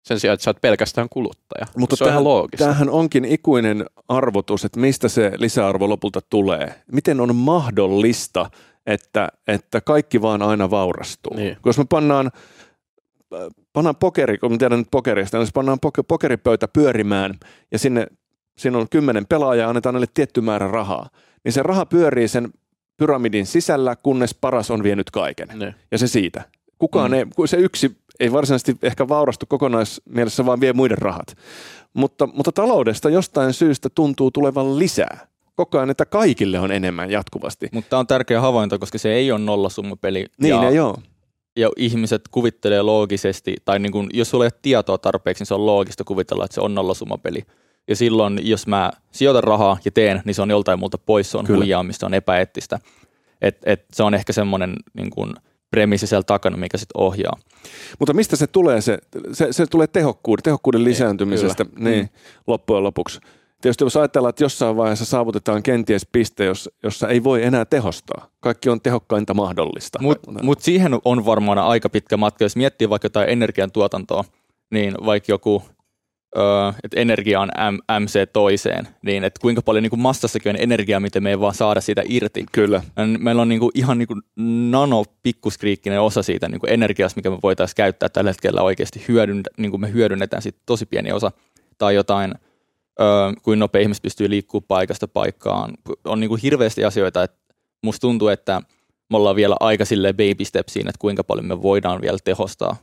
Sen 0.04 0.20
sijaan, 0.20 0.34
että 0.34 0.44
sä 0.44 0.50
oot 0.50 0.62
pelkästään 0.62 1.08
kuluttaja. 1.10 1.66
Mutta 1.78 1.96
se 1.96 2.04
on 2.04 2.10
ihan 2.10 2.24
loogista. 2.24 2.66
Tämähän 2.66 2.89
onkin 2.89 3.26
ikuinen 3.26 3.86
arvotus, 4.08 4.66
että 4.66 4.80
mistä 4.80 5.08
se 5.08 5.32
lisäarvo 5.38 5.89
lopulta 5.89 6.22
tulee. 6.30 6.76
Miten 6.92 7.22
on 7.22 7.36
mahdollista, 7.36 8.50
että, 8.86 9.30
että 9.48 9.82
kaikki 9.82 10.22
vaan 10.22 10.42
aina 10.42 10.70
vaurastuu. 10.70 11.36
Niin. 11.36 11.56
Kun 11.62 11.70
jos 11.70 11.78
me 11.78 11.86
pannaan, 11.89 12.32
pannaan 13.74 13.96
pokeri, 13.96 14.38
kun 14.38 14.58
tiedän 14.58 14.80
nyt 14.80 14.88
pokerista, 14.92 15.38
niin 15.38 15.42
jos 15.42 15.54
pannaan 15.54 15.80
poke- 15.82 16.04
pokeripöytä 16.08 16.68
pyörimään 16.68 17.34
ja 17.72 17.80
sinne 17.80 18.08
siinä 18.58 18.78
on 18.78 18.89
kymmenen 18.89 19.26
pelaajaa 19.26 19.66
ja 19.66 19.70
annetaan 19.70 19.96
niille 19.96 20.08
tietty 20.13 20.42
määrä 20.42 20.68
rahaa, 20.68 21.10
niin 21.44 21.54
se 21.54 21.63
raha 21.63 21.86
pyörii 21.86 22.28
sen 22.28 22.50
pyramidin 22.98 23.46
sisällä, 23.46 23.96
kunnes 23.96 24.34
paras 24.42 24.72
on 24.72 24.84
vienyt 24.84 25.12
kaiken. 25.12 25.48
Niin. 25.54 25.76
Ja 25.92 25.98
se 25.98 26.08
siitä. 26.08 26.44
Kukaan 26.80 27.12
Mm. 27.12 27.18
ei, 27.18 27.26
kun 27.36 27.48
se 27.48 27.58
yksi 27.58 27.98
ei 28.20 28.32
varsinaisesti 28.32 28.76
ehkä 28.82 29.08
vaurastu 29.08 29.46
kokonaismielessä, 29.46 30.46
vaan 30.46 30.62
vie 30.62 30.74
muiden 30.74 30.98
rahat. 30.98 31.38
Mutta, 31.94 32.28
mutta 32.28 32.52
taloudesta 32.52 33.10
jostain 33.10 33.54
syystä 33.54 33.90
tuntuu 33.90 34.32
tulevan 34.32 34.80
lisää. 34.80 35.28
Koko 35.56 35.78
ajan, 35.78 35.90
että 35.90 36.06
kaikille 36.06 36.60
on 36.60 36.72
enemmän 36.72 37.12
jatkuvasti. 37.12 37.70
Mutta 37.74 37.90
tämä 37.90 38.00
on 38.00 38.08
tärkeä 38.08 38.42
havainto, 38.42 38.80
koska 38.80 38.98
se 38.98 39.14
ei 39.14 39.32
ole 39.32 39.40
nollasummapeli. 39.40 40.26
Niin 40.42 40.50
ja 40.50 40.70
ei 40.70 40.80
ole. 40.80 40.98
ja 41.56 41.70
ihmiset 41.78 42.22
kuvittelee 42.32 42.82
loogisesti, 42.82 43.56
tai 43.66 43.80
niin 43.80 43.92
kuin, 43.92 44.10
jos 44.14 44.30
sulla 44.30 44.44
ei 44.44 44.48
ole 44.54 44.60
tietoa 44.62 44.98
tarpeeksi, 44.98 45.42
niin 45.42 45.48
se 45.48 45.54
on 45.54 45.66
loogista 45.66 46.04
kuvitella, 46.04 46.46
että 46.46 46.56
se 46.56 46.62
on 46.62 46.76
nollasumapeli. 46.76 47.44
Ja 47.88 47.96
silloin, 47.96 48.40
jos 48.42 48.68
mä 48.68 48.92
sijoitan 49.12 49.44
rahaa 49.44 49.78
ja 49.86 49.92
teen, 49.92 50.22
niin 50.26 50.36
se 50.36 50.42
on 50.42 50.50
joltain 50.50 50.80
multa 50.80 50.98
pois, 50.98 51.32
se 51.32 51.38
on 51.38 51.46
Kyllä. 51.46 51.58
huijaamista, 51.58 52.06
on 52.06 52.14
epäeettistä. 52.14 52.80
Et, 53.42 53.58
et 53.66 53.86
se 53.94 54.04
on 54.04 54.14
ehkä 54.14 54.34
semmoinen 54.34 54.76
niin 54.94 55.10
kuin, 55.10 55.34
premissi 55.74 56.08
siellä 56.08 56.24
takana, 56.24 56.58
mikä 56.58 56.78
sitten 56.78 57.02
ohjaa. 57.02 57.38
Mutta 58.00 58.14
mistä 58.14 58.36
se 58.36 58.48
tulee? 58.48 58.82
Se, 58.82 58.98
se, 59.32 59.48
se 59.54 59.66
tulee 59.66 59.88
tehokkuuden, 59.88 60.44
tehokkuuden 60.44 60.84
lisääntymisestä 60.84 61.66
kyllä. 61.66 61.90
niin, 61.90 62.04
Mm. 62.04 62.10
loppujen 62.48 62.84
lopuksi. 62.84 63.20
Tietysti 63.62 63.84
jos 63.84 63.98
ajatellaan, 63.98 64.30
että 64.30 64.44
jossain 64.44 64.78
vaiheessa 64.78 65.06
saavutetaan 65.06 65.64
kenties 65.64 66.08
piste, 66.12 66.46
jos, 66.46 66.70
jossa 66.84 67.08
ei 67.10 67.24
voi 67.24 67.44
enää 67.44 67.66
tehostaa. 67.66 68.28
Kaikki 68.40 68.70
on 68.70 68.82
tehokkainta 68.82 69.34
mahdollista. 69.34 70.00
Mutta 70.02 70.32
mut 70.44 70.60
siihen 70.60 70.92
on 71.06 71.26
varmaan 71.26 71.58
aika 71.58 71.90
pitkä 71.90 72.18
matka. 72.18 72.44
Jos 72.46 72.56
miettii 72.56 72.90
vaikka 72.90 73.06
jotain 73.06 73.30
energiantuotantoa, 73.30 74.24
niin 74.72 74.94
vaikka 75.06 75.32
joku, 75.32 75.64
että 76.84 77.00
energia 77.00 77.39
on 77.39 77.50
M, 77.72 78.04
MC 78.04 78.30
toiseen, 78.34 78.88
niin 79.02 79.24
että 79.24 79.39
kuinka 79.41 79.62
paljon 79.62 79.84
niin 79.84 79.89
kuin 79.89 80.00
massassakin 80.00 80.50
on 80.50 80.62
energiaa, 80.62 81.00
miten 81.00 81.24
me 81.24 81.30
ei 81.30 81.39
vaan 81.39 81.54
saada 81.54 81.82
sitä 81.82 82.04
irti. 82.06 82.46
Kyllä. 82.52 82.84
Meillä 83.19 83.41
on 83.41 83.50
niin 83.50 83.60
kuin 83.60 83.72
ihan 83.76 83.98
niin 83.98 84.08
kuin 84.08 84.22
nano 84.72 85.04
pikkuskriikkinen 85.24 86.02
osa 86.02 86.24
siitä 86.24 86.50
niin 86.50 86.60
kuin 86.60 86.74
energiasta, 86.74 87.17
mikä 87.17 87.30
me 87.30 87.38
voitaisiin 87.43 87.76
käyttää 87.76 88.10
tällä 88.10 88.30
hetkellä 88.30 88.62
oikeasti 88.62 89.06
hyödyntä, 89.08 89.50
niin 89.58 89.72
kuin 89.72 89.82
me 89.82 89.91
hyödynnetään 89.91 90.41
siitä 90.41 90.60
tosi 90.65 90.86
pieni 90.86 91.12
osa. 91.12 91.32
Tai 91.78 91.96
jotain, 91.96 92.34
öö, 93.02 93.08
kuin 93.43 93.60
nopea 93.60 93.82
ihmiset 93.82 94.04
pystyy 94.04 94.30
liikkumaan 94.30 94.65
paikasta 94.67 95.08
paikkaan. 95.08 95.74
On 96.06 96.19
niin 96.19 96.30
kuin 96.30 96.41
hirveästi 96.41 96.86
asioita, 96.86 97.24
että 97.24 97.38
musta 97.84 98.02
tuntuu, 98.02 98.28
että 98.28 98.62
me 99.10 99.17
ollaan 99.17 99.36
vielä 99.36 99.56
aika 99.60 99.86
sille 99.86 100.13
baby 100.13 100.46
step 100.46 100.67
siinä, 100.67 100.89
että 100.89 101.00
kuinka 101.00 101.24
paljon 101.24 101.46
me 101.46 101.62
voidaan 101.62 102.02
vielä 102.02 102.17
tehostaa. 102.24 102.76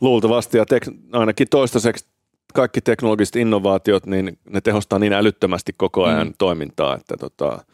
Luultavasti 0.00 0.58
ja 0.58 0.66
tek, 0.66 0.88
ainakin 1.12 1.46
toistaiseksi 1.50 2.06
kaikki 2.54 2.80
teknologiset 2.80 3.36
innovaatiot, 3.36 4.06
niin 4.06 4.38
ne 4.50 4.60
tehostaa 4.60 4.98
niin 4.98 5.12
älyttömästi 5.12 5.72
koko 5.76 6.04
ajan 6.04 6.26
mm. 6.26 6.30
Mm. 6.30 6.34
toimintaa. 6.38 6.94
Että 6.94 7.16
tota, 7.16 7.64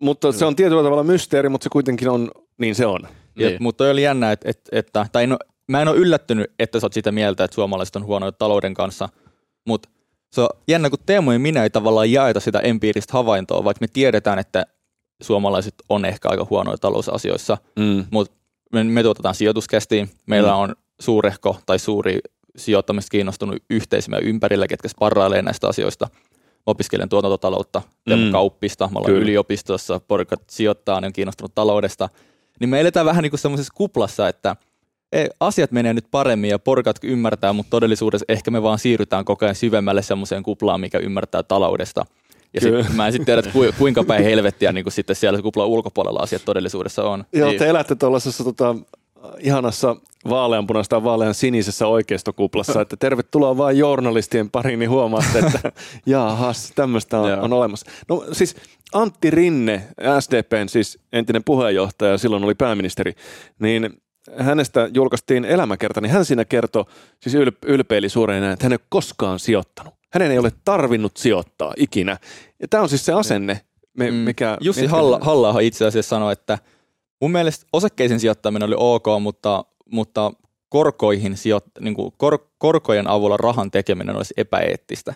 mutta 0.00 0.32
se 0.32 0.44
on 0.44 0.56
tietyllä 0.56 0.82
tavalla 0.82 1.02
mysteeri, 1.04 1.48
mutta 1.48 1.64
se 1.64 1.68
kuitenkin 1.70 2.08
on, 2.08 2.30
niin 2.58 2.74
se 2.74 2.86
on. 2.86 3.00
Niin. 3.02 3.48
Niin. 3.48 3.62
Mutta 3.62 3.84
oli 3.84 4.02
jännä, 4.02 4.32
että, 4.32 4.50
että, 4.50 4.78
että 4.78 5.06
tai 5.12 5.26
no, 5.26 5.38
mä 5.68 5.82
en 5.82 5.88
ole 5.88 5.96
yllättynyt, 5.96 6.50
että 6.58 6.80
sä 6.80 6.86
oot 6.86 6.92
sitä 6.92 7.12
mieltä, 7.12 7.44
että 7.44 7.54
suomalaiset 7.54 7.96
on 7.96 8.04
huonoja 8.04 8.32
talouden 8.32 8.74
kanssa, 8.74 9.08
mutta 9.66 9.88
se 10.32 10.40
on 10.40 10.48
jännä, 10.68 10.90
kun 10.90 10.98
Teemu 11.06 11.32
ja 11.32 11.38
minä 11.38 11.62
ei 11.62 11.70
tavallaan 11.70 12.12
jaeta 12.12 12.40
sitä 12.40 12.58
empiiristä 12.60 13.12
havaintoa, 13.12 13.64
vaikka 13.64 13.78
me 13.80 13.88
tiedetään, 13.92 14.38
että 14.38 14.66
suomalaiset 15.22 15.74
on 15.88 16.04
ehkä 16.04 16.28
aika 16.28 16.46
huonoja 16.50 16.78
talousasioissa, 16.78 17.58
Mm. 17.78 18.04
mutta 18.10 18.34
me, 18.72 18.84
me 18.84 19.02
tuotetaan 19.02 19.34
sijoituskästiin, 19.34 20.10
meillä 20.26 20.52
Mm. 20.52 20.58
on 20.58 20.74
suurehko 21.00 21.56
tai 21.66 21.78
suuri 21.78 22.18
sijoittamista 22.58 23.10
kiinnostunut 23.10 23.62
yhteisö 23.70 24.10
meidän 24.10 24.28
ympärillä, 24.28 24.66
ketkä 24.66 24.88
sparrailee 24.88 25.42
näistä 25.42 25.68
asioista. 25.68 26.08
Mä 26.42 26.62
opiskelen 26.66 27.08
tuotantotaloutta, 27.08 27.82
Mm. 28.10 28.32
kauppista, 28.32 28.88
mä 28.92 28.98
olen 28.98 29.06
Kyllä. 29.06 29.20
yliopistossa, 29.20 30.00
porukat 30.08 30.40
sijoittaa, 30.50 31.00
ne 31.00 31.06
on 31.06 31.12
kiinnostunut 31.12 31.54
taloudesta. 31.54 32.08
Niin 32.60 32.68
me 32.70 32.80
eletään 32.80 33.06
vähän 33.06 33.22
niin 33.22 33.30
kuin 33.30 33.40
semmoisessa 33.40 33.72
kuplassa, 33.76 34.28
että 34.28 34.56
ei, 35.12 35.28
asiat 35.40 35.70
menee 35.72 35.94
nyt 35.94 36.06
paremmin 36.10 36.50
ja 36.50 36.58
porukat 36.58 36.96
ymmärtää, 37.02 37.52
mutta 37.52 37.70
todellisuudessa 37.70 38.24
ehkä 38.28 38.50
me 38.50 38.62
vaan 38.62 38.78
siirrytään 38.78 39.24
koko 39.24 39.44
ajan 39.44 39.54
syvemmälle 39.54 40.02
semmoiseen 40.02 40.42
kuplaan, 40.42 40.80
mikä 40.80 40.98
ymmärtää 40.98 41.42
taloudesta. 41.42 42.06
Ja 42.54 42.60
Kyllä. 42.60 42.82
sit, 42.84 42.94
mä 42.96 43.06
en 43.06 43.12
sitten 43.12 43.26
tiedä, 43.26 43.38
että 43.38 43.50
ku- 43.52 43.72
kuinka 43.78 44.04
päin 44.04 44.24
helvettiä 44.24 44.72
niin 44.72 44.84
kuin 44.84 44.92
sitten 44.92 45.16
siellä 45.16 45.42
kuplan 45.42 45.66
ulkopuolella 45.66 46.20
asiat 46.20 46.42
todellisuudessa 46.44 47.04
on. 47.04 47.24
Joo, 47.32 47.48
Niin. 47.48 47.58
te 47.58 47.68
elätte 47.68 47.94
tuollaisessa 47.94 48.44
tota, 48.44 48.76
ihanassa 49.38 49.96
vaaleanpunaista 50.28 50.96
tai 50.96 51.04
vaalean 51.04 51.34
sinisessä 51.34 51.86
oikeistokuplassa, 51.86 52.80
että 52.80 52.96
tervetuloa 52.96 53.56
vaan 53.56 53.78
journalistien 53.78 54.50
pariin, 54.50 54.78
niin 54.78 54.90
huomaatte, 54.90 55.38
että 55.38 55.72
jaahas, 56.06 56.72
tämmöistä 56.74 57.18
on, 57.20 57.38
on 57.38 57.52
olemassa. 57.52 57.90
No 58.08 58.24
siis 58.32 58.56
Antti 58.92 59.30
Rinne, 59.30 59.88
SDPn 60.20 60.68
siis 60.68 60.98
entinen 61.12 61.44
puheenjohtaja, 61.44 62.18
silloin 62.18 62.44
oli 62.44 62.54
pääministeri, 62.54 63.12
niin 63.58 63.90
hänestä 64.38 64.90
julkaistiin 64.94 65.44
elämäkerta, 65.44 66.00
niin 66.00 66.10
hän 66.12 66.24
siinä 66.24 66.44
kertoi, 66.44 66.84
siis 67.22 67.34
yl- 67.34 67.58
ylpeili 67.66 68.08
suureen 68.08 68.44
että 68.44 68.64
hän 68.64 68.72
ei 68.72 68.78
ole 68.82 68.86
koskaan 68.88 69.38
sijoittanut. 69.38 69.94
Hänen 70.12 70.30
ei 70.30 70.38
ole 70.38 70.52
tarvinnut 70.64 71.16
sijoittaa 71.16 71.72
ikinä. 71.76 72.16
Ja 72.60 72.68
tämä 72.68 72.82
on 72.82 72.88
siis 72.88 73.04
se 73.06 73.12
asenne, 73.12 73.60
me, 73.98 74.10
Mm. 74.10 74.16
mikä... 74.16 74.58
Jussi 74.60 74.80
mikä- 74.82 74.90
Halla, 74.90 75.18
halla 75.22 75.60
itse 75.60 75.86
asiassa 75.86 76.08
sanoi, 76.08 76.32
että 76.32 76.58
mun 77.20 77.32
mielestä 77.32 77.66
osakkeisiin 77.72 78.20
sijoittaminen 78.20 78.66
oli 78.66 78.74
ok, 78.78 79.06
mutta, 79.20 79.64
mutta 79.92 80.32
korkoihin 80.68 81.36
sijoit, 81.36 81.64
niin 81.80 81.94
kuin 81.94 82.12
kor, 82.16 82.38
korkojen 82.58 83.08
avulla 83.08 83.36
rahan 83.36 83.70
tekeminen 83.70 84.16
olisi 84.16 84.34
epäeettistä. 84.36 85.14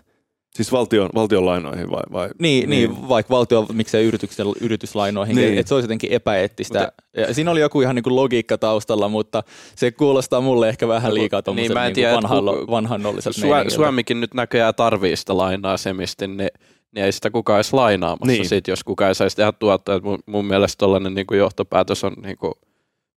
Siis 0.55 0.73
valtion, 0.73 1.11
valtion 1.15 1.47
lainoihin 1.47 1.91
vai? 1.91 2.03
vai? 2.13 2.29
Niin, 2.39 2.71
niin. 2.71 2.91
niin 2.91 3.09
vaikka 3.09 3.35
valtio, 3.35 3.67
miksei 3.73 4.05
yrityksen, 4.05 4.47
yrityslainoihin, 4.61 5.37
Niin. 5.37 5.47
niin. 5.47 5.59
että 5.59 5.69
se 5.69 5.75
olisi 5.75 5.85
jotenkin 5.85 6.13
epäeettistä. 6.13 6.93
Ja 7.17 7.35
siinä 7.35 7.51
oli 7.51 7.61
joku 7.61 7.81
ihan 7.81 7.95
niin 7.95 8.03
kuin 8.03 8.17
logiikka 8.17 8.59
taustalla, 8.59 9.09
mutta 9.09 9.43
se 9.77 9.91
kuulostaa 9.91 10.41
mulle 10.41 10.69
ehkä 10.69 10.89
vähän 10.89 11.15
liikaa 11.15 11.43
niin, 11.47 11.59
en 11.59 11.85
niin 11.85 11.95
tiedä, 11.95 12.15
että 12.15 12.29
vanhan, 12.69 13.01
Su- 13.01 13.41
meiningiltä. 13.41 13.75
Suomikin 13.75 14.21
nyt 14.21 14.35
näköjään 14.35 14.75
tarvii 14.75 15.17
sitä 15.17 15.37
lainaa 15.37 15.77
semisti, 15.77 16.27
niin, 16.27 16.51
niin 16.95 17.05
ei 17.05 17.13
sitä 17.13 17.31
kukaan 17.31 17.57
edes 17.57 17.73
lainaamassa 17.73 18.27
Niin. 18.33 18.49
sit, 18.49 18.69
jos 18.69 18.85
kukaan 18.85 19.09
ei 19.09 19.15
saisi 19.15 19.37
tehdä 19.37 19.53
tuottaa. 19.53 20.01
Mun, 20.01 20.19
mun 20.27 20.45
mielestä 20.45 20.79
tollainen 20.79 21.15
niin 21.15 21.27
johtopäätös 21.39 22.05
on, 22.05 22.13
niin 22.23 22.37
kuin, 22.37 22.53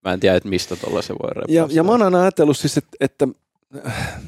mä 0.06 0.14
en 0.14 0.20
tiedä, 0.20 0.36
että 0.36 0.50
mistä 0.50 0.76
tollaisen 0.76 1.16
voi 1.24 1.30
repästä. 1.30 1.54
Ja, 1.54 1.68
ja 1.72 1.84
mä 1.84 1.92
oon 1.92 2.02
aina 2.02 2.22
ajatellut 2.22 2.58
siis, 2.58 2.78
että, 2.78 2.98
että 3.00 3.28
äh, 3.88 4.22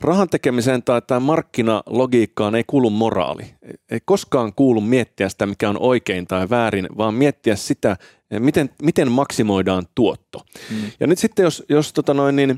rahan 0.00 0.28
tekemiseen 0.28 0.82
tai 0.82 1.02
tämän 1.06 1.22
markkinalogiikkaan 1.22 2.54
ei 2.54 2.64
kuulu 2.66 2.90
moraali. 2.90 3.42
Ei- 3.90 4.00
koskaan 4.04 4.52
kuulu 4.54 4.80
miettiä 4.80 5.28
sitä, 5.28 5.46
mikä 5.46 5.70
on 5.70 5.78
oikein 5.80 6.26
tai 6.26 6.50
väärin, 6.50 6.88
vaan 6.96 7.14
miettiä 7.14 7.56
sitä, 7.56 7.96
miten, 8.38 8.70
miten 8.82 9.12
maksimoidaan 9.12 9.86
tuotto. 9.94 10.40
Mm. 10.70 10.76
Ja 11.00 11.06
nyt 11.06 11.18
sitten 11.18 11.42
jos, 11.42 11.64
jos 11.68 11.92
tota 11.92 12.14
noin, 12.14 12.36
niin, 12.36 12.56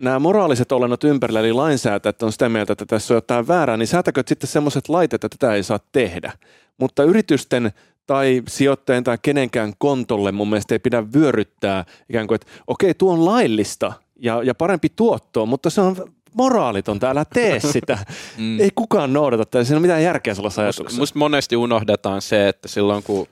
nämä 0.00 0.18
moraaliset 0.18 0.72
olennot 0.72 1.04
ympärillä, 1.04 1.40
eli 1.40 1.52
lainsäätäjät 1.52 2.22
on 2.22 2.32
sitä 2.32 2.48
mieltä, 2.48 2.72
että 2.72 2.86
tässä 2.86 3.14
on 3.14 3.16
jotain 3.16 3.48
väärää, 3.48 3.76
niin 3.76 3.86
säätäkö 3.86 4.22
sitten 4.26 4.48
semmoiset 4.48 4.88
laitet, 4.88 5.24
että 5.24 5.36
tätä 5.38 5.54
ei 5.54 5.62
saa 5.62 5.80
tehdä. 5.92 6.32
Mutta 6.78 7.04
yritysten 7.04 7.72
tai 8.06 8.42
sijoittajien 8.48 9.04
tai 9.04 9.18
kenenkään 9.22 9.72
kontolle 9.78 10.32
mun 10.32 10.48
mielestä 10.48 10.74
ei 10.74 10.78
pidä 10.78 11.12
vyöryttää 11.12 11.84
ikään 12.08 12.26
kuin, 12.26 12.34
että 12.34 12.46
okei, 12.66 12.94
tuo 12.94 13.12
on 13.12 13.24
laillista 13.24 13.92
ja, 14.16 14.42
ja 14.42 14.54
parempi 14.54 14.88
tuotto, 14.96 15.46
mutta 15.46 15.70
se 15.70 15.80
on 15.80 15.96
moraaliton, 16.34 16.98
älä 17.02 17.24
tee 17.24 17.60
sitä. 17.72 17.98
Mm. 18.38 18.60
Ei 18.60 18.70
kukaan 18.74 19.12
noudata 19.12 19.44
tätä, 19.44 19.64
siinä 19.64 19.74
ei 19.74 19.78
ole 19.78 19.82
mitään 19.82 20.02
järkeä 20.02 20.34
sellaisessa 20.34 20.62
ajatuksessa. 20.62 21.00
musta 21.00 21.18
monesti 21.18 21.56
unohdetaan 21.56 22.22
se, 22.22 22.48
että 22.48 22.68
silloin 22.68 23.02
kun 23.02 23.26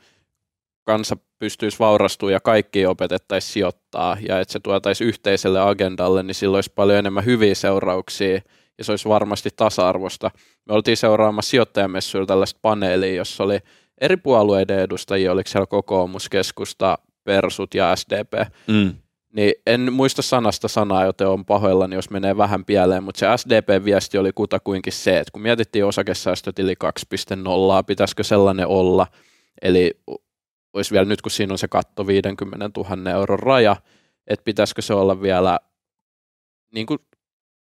kansa 0.84 1.16
pystyisi 1.44 1.78
vaurastumaan 1.78 2.32
ja 2.32 2.40
kaikki 2.40 2.86
opetettaisiin 2.86 3.52
sijoittaa 3.52 4.16
ja 4.28 4.40
että 4.40 4.52
se 4.52 4.60
tuotaisi 4.60 5.04
yhteiselle 5.04 5.60
agendalle, 5.60 6.22
niin 6.22 6.34
silloin 6.34 6.56
olisi 6.56 6.72
paljon 6.74 6.98
enemmän 6.98 7.24
hyviä 7.24 7.54
seurauksia 7.54 8.40
ja 8.78 8.84
se 8.84 8.92
olisi 8.92 9.08
varmasti 9.08 9.50
tasa-arvosta. 9.56 10.30
Me 10.68 10.74
oltiin 10.74 10.96
seuraamassa 10.96 11.50
sijoittajamessuilla 11.50 12.26
tällaista 12.26 12.58
paneelia, 12.62 13.14
jossa 13.14 13.44
oli 13.44 13.58
eri 14.00 14.16
puolueiden 14.16 14.78
edustajia, 14.78 15.32
oliko 15.32 15.48
siellä 15.48 15.66
kokoomus, 15.66 16.28
keskusta, 16.28 16.98
persut 17.24 17.74
ja 17.74 17.96
SDP, 17.96 18.32
Mm. 18.66 18.94
niin 19.36 19.52
en 19.66 19.92
muista 19.92 20.22
sanasta 20.22 20.68
sanaa, 20.68 21.04
joten 21.04 21.28
on 21.28 21.44
pahoillani, 21.44 21.94
jos 21.94 22.10
menee 22.10 22.36
vähän 22.36 22.64
pieleen, 22.64 23.02
mutta 23.04 23.18
se 23.18 23.26
SDP-viesti 23.36 24.18
oli 24.18 24.32
kutakuinkin 24.34 24.92
se, 24.92 25.18
että 25.18 25.32
kun 25.32 25.42
mietittiin 25.42 25.84
osakesäästötili 25.84 26.74
2.0, 26.74 27.82
pitäisikö 27.86 28.24
sellainen 28.24 28.66
olla, 28.66 29.06
eli 29.62 29.90
olisi 30.74 30.92
vielä 30.92 31.04
nyt, 31.04 31.22
kun 31.22 31.30
siinä 31.30 31.54
on 31.54 31.58
se 31.58 31.68
katto 31.68 32.06
50 32.06 32.70
000 32.76 33.10
euron 33.10 33.38
raja, 33.38 33.76
että 34.26 34.44
pitäisikö 34.44 34.82
se 34.82 34.94
olla 34.94 35.22
vielä, 35.22 35.58
niin 36.74 36.86
kuin, 36.86 36.98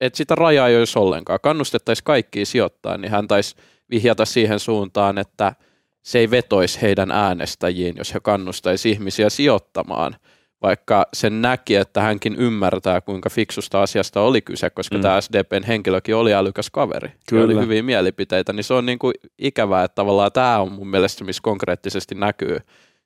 että 0.00 0.16
sitä 0.16 0.34
rajaa 0.34 0.68
ei 0.68 0.78
olisi 0.78 0.98
ollenkaan, 0.98 1.38
kannustettaisiin 1.42 2.04
kaikkia 2.04 2.46
sijoittaa, 2.46 2.96
niin 2.96 3.10
hän 3.10 3.28
taisi 3.28 3.54
vihjata 3.90 4.24
siihen 4.24 4.60
suuntaan, 4.60 5.18
että 5.18 5.54
se 6.02 6.18
ei 6.18 6.30
vetoisi 6.30 6.82
heidän 6.82 7.10
äänestäjiin, 7.10 7.94
jos 7.96 8.14
he 8.14 8.20
kannustaisi 8.20 8.90
ihmisiä 8.90 9.30
sijoittamaan, 9.30 10.16
vaikka 10.62 11.06
sen 11.12 11.42
näki, 11.42 11.76
että 11.76 12.00
hänkin 12.00 12.36
ymmärtää, 12.36 13.00
kuinka 13.00 13.30
fiksusta 13.30 13.82
asiasta 13.82 14.20
oli 14.20 14.40
kyse, 14.42 14.70
koska 14.70 14.96
Mm. 14.96 15.02
tämä 15.02 15.20
SDPn 15.20 15.64
henkilökin 15.66 16.16
oli 16.16 16.34
älykäs 16.34 16.70
kaveri. 16.70 17.12
Kyllä. 17.28 17.44
Oli 17.44 17.54
hyviä 17.54 17.82
mielipiteitä, 17.82 18.52
niin 18.52 18.64
se 18.64 18.74
on 18.74 18.86
niin 18.86 18.98
kuin 18.98 19.14
ikävää, 19.38 19.84
että 19.84 19.94
tavallaan 19.94 20.32
tämä 20.32 20.58
on 20.58 20.72
mun 20.72 20.88
mielestä, 20.88 21.24
missä 21.24 21.40
konkreettisesti 21.42 22.14
näkyy 22.14 22.58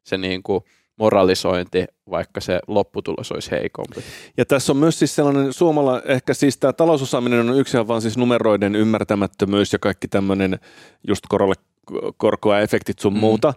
se 0.07 0.19
niin 0.19 0.43
kuin 0.43 0.65
moralisointi, 0.97 1.85
vaikka 2.11 2.41
se 2.41 2.61
lopputulos 2.67 3.33
olisi 3.33 3.51
heikompi. 3.51 4.01
Ja 4.37 4.45
tässä 4.45 4.73
on 4.73 4.77
myös 4.77 4.99
siis 4.99 5.15
sellainen 5.15 5.53
suomala, 5.53 6.03
ehkä 6.05 6.35
siis 6.35 6.59
tämä 6.59 6.73
talousosaaminen 6.73 7.51
on 7.51 7.59
yksi 7.61 7.79
vaan 7.89 8.03
siis 8.03 8.17
numeroiden 8.17 8.75
ymmärtämättömyys 8.75 9.73
ja 9.73 9.79
kaikki 9.79 10.09
tämmöinen 10.09 10.59
just 11.09 11.25
korolle 11.29 11.55
korkoa 12.17 12.61
efektit 12.61 12.99
sun 12.99 13.13
Mm. 13.15 13.21
muuta. 13.21 13.55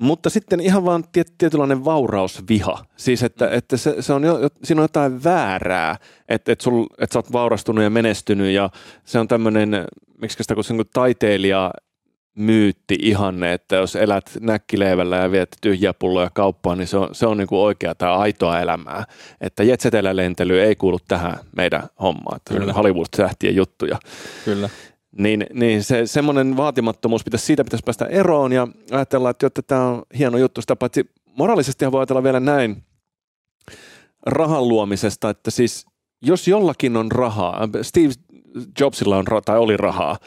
Mutta 0.00 0.30
sitten 0.30 0.60
ihan 0.60 0.84
vaan 0.84 1.04
tiet, 1.12 1.34
tietynlainen 1.38 1.84
vaurausviha. 1.84 2.84
Siis, 2.96 3.22
että, 3.22 3.46
mm. 3.46 3.52
että 3.52 3.76
se, 3.76 4.02
se 4.02 4.12
on 4.12 4.24
jo, 4.24 4.38
siinä 4.64 4.80
on 4.80 4.84
jotain 4.84 5.24
väärää, 5.24 5.96
että, 6.28 6.52
että, 6.52 6.62
sul, 6.62 6.86
että 6.98 7.12
sä 7.14 7.18
oot 7.18 7.32
vaurastunut 7.32 7.84
ja 7.84 7.90
menestynyt 7.90 8.52
ja 8.52 8.70
se 9.04 9.18
on 9.18 9.28
tämmöinen, 9.28 9.86
miksi 10.20 10.36
sitä 10.42 10.62
se 10.62 10.72
on 10.72 10.84
taiteilija 10.92 11.70
myytti 12.34 12.96
ihanne, 13.00 13.52
että 13.52 13.76
jos 13.76 13.96
elät 13.96 14.30
näkkileivällä 14.40 15.16
ja 15.16 15.30
viet 15.30 15.56
tyhjiä 15.60 15.94
pulloja 15.94 16.30
kauppaan, 16.34 16.78
niin 16.78 16.88
se 16.88 16.96
on, 16.96 17.08
se 17.12 17.26
on 17.26 17.36
niin 17.36 17.48
kuin 17.48 17.58
oikea 17.58 17.94
tai 17.94 18.10
aitoa 18.10 18.60
elämää. 18.60 19.04
Että 19.40 19.62
jetsetelä 19.62 20.16
lentely 20.16 20.60
ei 20.60 20.76
kuulu 20.76 20.98
tähän 21.08 21.38
meidän 21.56 21.82
hommaan, 22.02 22.36
että 22.36 22.54
Kyllä. 22.54 22.72
Hollywood-sähtien 22.72 23.56
juttuja. 23.56 23.98
Kyllä. 24.44 24.68
Niin, 25.18 25.46
niin 25.52 25.84
se, 25.84 26.06
semmoinen 26.06 26.56
vaatimattomuus, 26.56 27.24
pitäisi, 27.24 27.46
siitä 27.46 27.64
pitäisi 27.64 27.84
päästä 27.84 28.04
eroon 28.04 28.52
ja 28.52 28.68
ajatella, 28.90 29.30
että 29.30 29.46
jotta 29.46 29.62
tämä 29.62 29.86
on 29.86 30.02
hieno 30.18 30.38
juttu, 30.38 30.60
sitä 30.60 30.76
paitsi 30.76 31.10
moraalisesti 31.36 31.92
voi 31.92 32.00
ajatella 32.00 32.22
vielä 32.22 32.40
näin 32.40 32.82
rahan 34.26 34.68
luomisesta, 34.68 35.30
että 35.30 35.50
siis 35.50 35.86
jos 36.22 36.48
jollakin 36.48 36.96
on 36.96 37.12
rahaa, 37.12 37.68
Steve 37.82 38.12
Jobsilla 38.80 39.16
on 39.16 39.24
tai 39.44 39.58
oli 39.58 39.76
rahaa, 39.76 40.18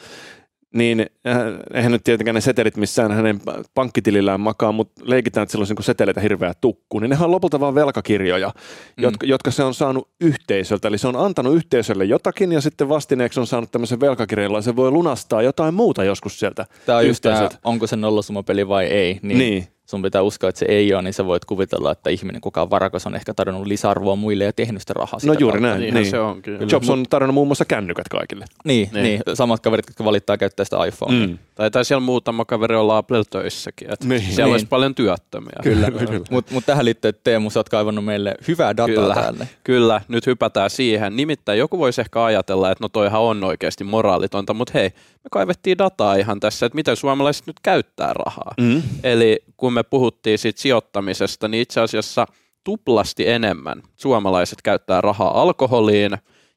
niin 0.74 1.06
äh, 1.26 1.36
eihän 1.74 1.92
nyt 1.92 2.04
tietenkään 2.04 2.34
ne 2.34 2.40
setelit 2.40 2.76
missään 2.76 3.12
hänen 3.12 3.40
pankkitilillään 3.74 4.40
makaa, 4.40 4.72
mutta 4.72 5.02
leikitään, 5.04 5.42
että 5.42 5.52
sillä 5.52 5.62
on 5.62 5.68
niin 5.68 5.84
seteleitä 5.84 6.20
hirveä 6.20 6.52
tukku, 6.60 6.98
niin 6.98 7.10
nehän 7.10 7.24
on 7.24 7.30
lopulta 7.30 7.60
vain 7.60 7.74
velkakirjoja, 7.74 8.48
mm. 8.48 9.02
jotka, 9.02 9.26
jotka 9.26 9.50
se 9.50 9.62
on 9.62 9.74
saanut 9.74 10.08
yhteisöltä. 10.20 10.88
Eli 10.88 10.98
se 10.98 11.08
on 11.08 11.16
antanut 11.16 11.54
yhteisölle 11.54 12.04
jotakin 12.04 12.52
ja 12.52 12.60
sitten 12.60 12.88
vastineeksi 12.88 13.40
on 13.40 13.46
saanut 13.46 13.70
tämmöisen 13.70 14.00
velkakirjan, 14.00 14.62
se 14.62 14.76
voi 14.76 14.90
lunastaa 14.90 15.42
jotain 15.42 15.74
muuta 15.74 16.04
joskus 16.04 16.38
sieltä 16.38 16.66
Tämä 16.86 16.98
on 16.98 17.06
just 17.06 17.22
tämä, 17.22 17.48
onko 17.64 17.86
se 17.86 17.96
nollasumapeli 17.96 18.68
vai 18.68 18.84
ei. 18.84 19.18
Niin. 19.22 19.38
niin 19.38 19.73
sun 19.86 20.02
pitää 20.02 20.22
uskoa, 20.22 20.48
että 20.48 20.58
se 20.58 20.66
ei 20.68 20.94
ole, 20.94 21.02
niin 21.02 21.14
sä 21.14 21.26
voit 21.26 21.44
kuvitella, 21.44 21.92
että 21.92 22.10
ihminen, 22.10 22.40
kuka 22.40 22.62
on 22.62 22.70
varakas, 22.70 23.06
on 23.06 23.14
ehkä 23.14 23.34
tarjonnut 23.34 23.66
lisäarvoa 23.66 24.16
muille 24.16 24.44
ja 24.44 24.52
tehnyt 24.52 24.82
sitä 24.82 24.94
rahaa. 24.94 25.18
No 25.26 25.34
juuri 25.38 25.60
kautta. 25.60 25.68
näin. 25.68 25.80
Niin, 25.80 25.94
niin. 25.94 26.10
Se 26.10 26.18
on, 26.18 26.42
kyllä. 26.42 26.66
Jobs 26.70 26.90
on 26.90 27.06
tarjonnut 27.10 27.34
muun 27.34 27.48
muassa 27.48 27.64
kännykät 27.64 28.08
kaikille. 28.08 28.44
Niin, 28.64 28.88
niin. 28.92 29.02
niin. 29.02 29.20
samat 29.34 29.60
kaverit, 29.60 29.86
jotka 29.88 30.04
valittaa 30.04 30.36
käyttää 30.36 30.64
sitä 30.64 30.84
iPhonea. 30.84 31.26
Mm. 31.26 31.38
Tai, 31.54 31.70
tai 31.70 31.84
siellä 31.84 32.00
muutama 32.00 32.44
kaveri 32.44 32.76
olla 32.76 32.98
Apple 32.98 33.22
töissäkin. 33.30 33.90
Että 33.90 34.08
niin. 34.08 34.20
Siellä 34.20 34.44
niin. 34.44 34.52
olisi 34.52 34.66
paljon 34.66 34.94
työttömiä. 34.94 35.58
Kyllä, 35.62 35.90
kyllä. 35.90 36.20
mutta 36.30 36.54
mut 36.54 36.66
tähän 36.66 36.84
liittyy, 36.84 37.08
että 37.08 37.20
Teemu, 37.24 37.50
sä 37.50 37.58
oot 37.60 37.68
kaivannut 37.68 38.04
meille 38.04 38.34
hyvää 38.48 38.76
dataa 38.76 38.94
kyllä, 38.94 39.14
tänne. 39.14 39.48
Kyllä, 39.64 40.00
nyt 40.08 40.26
hypätään 40.26 40.70
siihen. 40.70 41.16
Nimittäin 41.16 41.58
joku 41.58 41.78
voisi 41.78 42.00
ehkä 42.00 42.24
ajatella, 42.24 42.70
että 42.70 42.84
no 42.84 42.88
toihan 42.88 43.20
on 43.20 43.44
oikeasti 43.44 43.84
moraalitonta, 43.84 44.54
mutta 44.54 44.72
hei, 44.74 44.88
me 45.24 45.28
kaivettiin 45.30 45.78
dataa 45.78 46.14
ihan 46.14 46.40
tässä, 46.40 46.66
että 46.66 46.76
miten 46.76 46.96
suomalaiset 46.96 47.46
nyt 47.46 47.60
käyttää 47.62 48.12
rahaa. 48.12 48.54
Mm. 48.60 48.82
Eli 49.02 49.44
kun 49.56 49.72
me 49.72 49.82
puhuttiin 49.82 50.38
siitä 50.38 50.60
sijoittamisesta, 50.60 51.48
niin 51.48 51.62
itse 51.62 51.80
asiassa 51.80 52.26
tuplasti 52.64 53.28
enemmän 53.28 53.82
suomalaiset 53.96 54.62
käyttää 54.62 55.00
rahaa 55.00 55.42
alkoholiin 55.42 56.12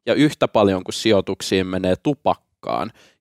ja 0.06 0.14
yhtä 0.14 0.48
paljon 0.48 0.84
kuin 0.84 0.94
sijoituksiin 0.94 1.68
menee 1.68 1.96
tupakkaan 1.96 2.47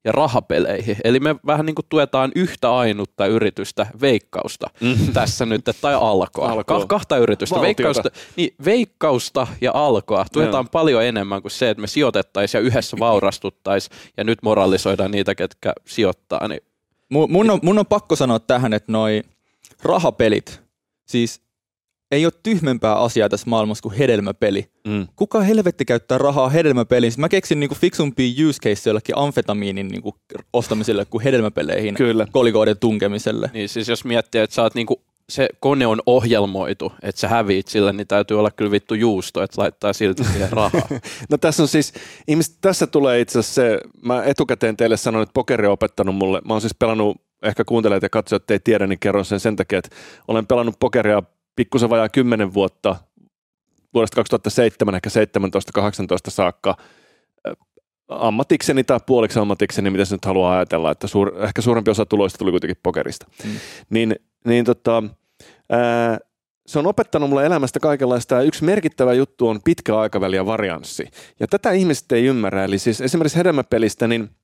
ja 0.05 0.13
rahapeleihin. 0.13 0.97
Eli 1.05 1.21
me 1.21 1.37
vähän 1.47 1.67
niin 1.67 1.75
kuin 1.75 1.87
tuetaan 1.89 2.33
yhtä 2.35 2.75
ainutta 2.75 3.27
yritystä, 3.27 3.87
veikkausta 4.01 4.67
mm. 4.81 5.13
tässä 5.13 5.47
nyt, 5.47 5.65
tai 5.81 5.95
alkoa. 5.95 6.51
alkoa. 6.51 6.81
Ka- 6.81 6.87
kahta 6.87 7.17
yritystä, 7.17 7.61
veikkausta, 7.61 8.11
niin, 8.37 8.55
veikkausta 8.65 9.47
ja 9.61 9.71
alkoa 9.75 10.27
tuetaan 10.33 10.65
no. 10.65 10.71
paljon 10.73 11.05
enemmän 11.05 11.43
kuin 11.43 11.53
se, 11.53 11.71
että 11.71 11.81
me 11.81 11.87
sijoitettaisiin 11.87 12.59
ja 12.61 12.67
yhdessä 12.67 12.97
vaurastuttaisiin 12.99 13.99
ja 14.17 14.25
nyt 14.25 14.39
moralisoidaan 14.43 15.11
niitä, 15.11 15.35
ketkä 15.35 15.73
sijoittaa. 15.85 16.49
Niin. 16.49 16.61
Mun, 17.09 17.51
on, 17.51 17.61
mun 17.63 17.79
on 17.79 17.87
pakko 17.87 18.17
sanoa 18.17 18.39
tähän, 18.39 18.73
että 18.73 18.93
noi 18.93 19.23
rahapelit, 19.83 20.61
siis 21.07 21.46
ei 22.11 22.27
ole 22.27 22.33
tyhmempää 22.43 22.97
asiaa 22.97 23.29
tässä 23.29 23.51
maailmassa 23.51 23.83
kuin 23.83 23.95
hedelmäpeli. 23.95 24.71
Mm. 24.87 25.07
Kuka 25.17 25.41
helvetti 25.41 25.85
käyttää 25.85 26.19
rahaa 26.19 26.49
hedelmäpeliin? 26.49 27.13
Mä 27.19 27.29
keksin 27.29 27.61
niinku 27.61 27.75
fiksumpia 27.75 28.49
use 28.49 28.61
case 28.61 28.91
jollekin 28.91 29.19
amfetamiinin 29.19 29.89
niinku 29.89 30.15
ostamiselle 30.53 31.05
kuin 31.05 31.25
hedelmäpeleihin, 31.25 31.95
Kyllä. 31.95 32.27
kolikoiden 32.33 32.79
tunkemiselle. 32.79 33.51
Niin 33.53 33.69
siis 33.69 33.89
jos 33.89 34.05
miettii, 34.05 34.41
että 34.41 34.55
sä 34.55 34.63
oot 34.63 34.75
niinku 34.75 35.03
se 35.29 35.49
kone 35.61 35.87
on 35.87 36.03
ohjelmoitu, 36.07 36.93
että 37.03 37.21
sä 37.21 37.29
häviit 37.29 37.69
sillä, 37.69 37.93
niin 37.93 38.07
täytyy 38.07 38.39
olla 38.39 38.51
kyllä 38.51 38.71
vittu 38.71 38.95
juusto, 38.95 39.43
että 39.43 39.63
laittaa 39.63 39.93
silti 39.93 40.25
siihen 40.25 40.53
rahaa. 40.53 40.89
no 41.31 41.39
tässä 41.39 41.63
on 41.63 41.69
siis, 41.69 41.93
ihmiset, 42.29 42.57
tässä 42.61 42.87
tulee 42.87 43.21
itse 43.21 43.39
asiassa 43.39 43.63
se, 43.63 43.81
mä 44.03 44.25
etukäteen 44.25 44.77
teille 44.77 44.97
sanoin, 44.97 45.23
että 45.23 45.33
pokeri 45.35 45.67
on 45.67 45.73
opettanut 45.73 46.17
mulle, 46.17 46.43
mä 46.45 46.55
oon 46.55 46.61
siis 46.61 46.75
pelannut, 46.79 47.17
ehkä 47.43 47.65
kuuntelijat 47.65 48.03
ja 48.03 48.09
katsojat 48.09 48.51
ei 48.51 48.61
tiedä, 48.61 48.87
niin 48.87 48.99
kerron 48.99 49.25
sen 49.25 49.41
sen 49.41 49.57
takia, 49.57 49.79
että 49.79 49.97
olen 50.29 50.47
pelannut 50.47 50.77
pokeria 50.81 51.23
pikkusen 51.57 51.91
vajaa 51.91 52.09
10 52.09 52.55
vuotta 52.55 52.97
vuodesta 53.95 54.17
2007, 54.17 54.95
ehkä 54.95 55.11
17-18 55.79 55.83
saakka 56.29 56.77
ammatikseni 58.09 58.85
tai 58.85 59.01
puoliksi 59.07 59.39
ammatikseni, 59.39 59.91
mitä 59.91 60.05
se 60.05 60.15
nyt 60.15 60.25
haluaa 60.25 60.57
ajatella, 60.57 60.91
että 60.91 61.07
suur, 61.07 61.33
ehkä 61.45 61.63
suurempi 61.63 61.91
osa 61.91 62.07
tuloista 62.07 62.39
tuli 62.39 62.51
kuitenkin 62.51 62.77
pokerista. 62.83 63.27
Mm. 63.45 63.51
Niin, 63.91 64.17
niin 64.45 64.65
tota, 64.65 65.03
ää, 65.71 66.19
se 66.67 66.79
on 66.79 66.87
opettanut 66.87 67.31
mulle 67.31 67.47
elämästä 67.47 67.81
kaikenlaista 67.81 68.35
ja 68.35 68.43
yksi 68.43 68.65
merkittävä 68.65 69.13
juttu 69.13 69.49
on 69.49 69.61
pitkä 69.65 69.99
aikaväli 69.99 70.37
ja 70.37 70.47
varianssi. 70.47 71.09
Ja 71.41 71.47
tätä 71.47 71.73
ihmiset 71.73 72.13
ei 72.13 72.25
ymmärrä, 72.25 72.65
eli 72.65 72.79
siis 72.79 73.01
esimerkiksi 73.01 73.39
hedelmäpelistä, 73.39 74.09
niin– 74.09 74.31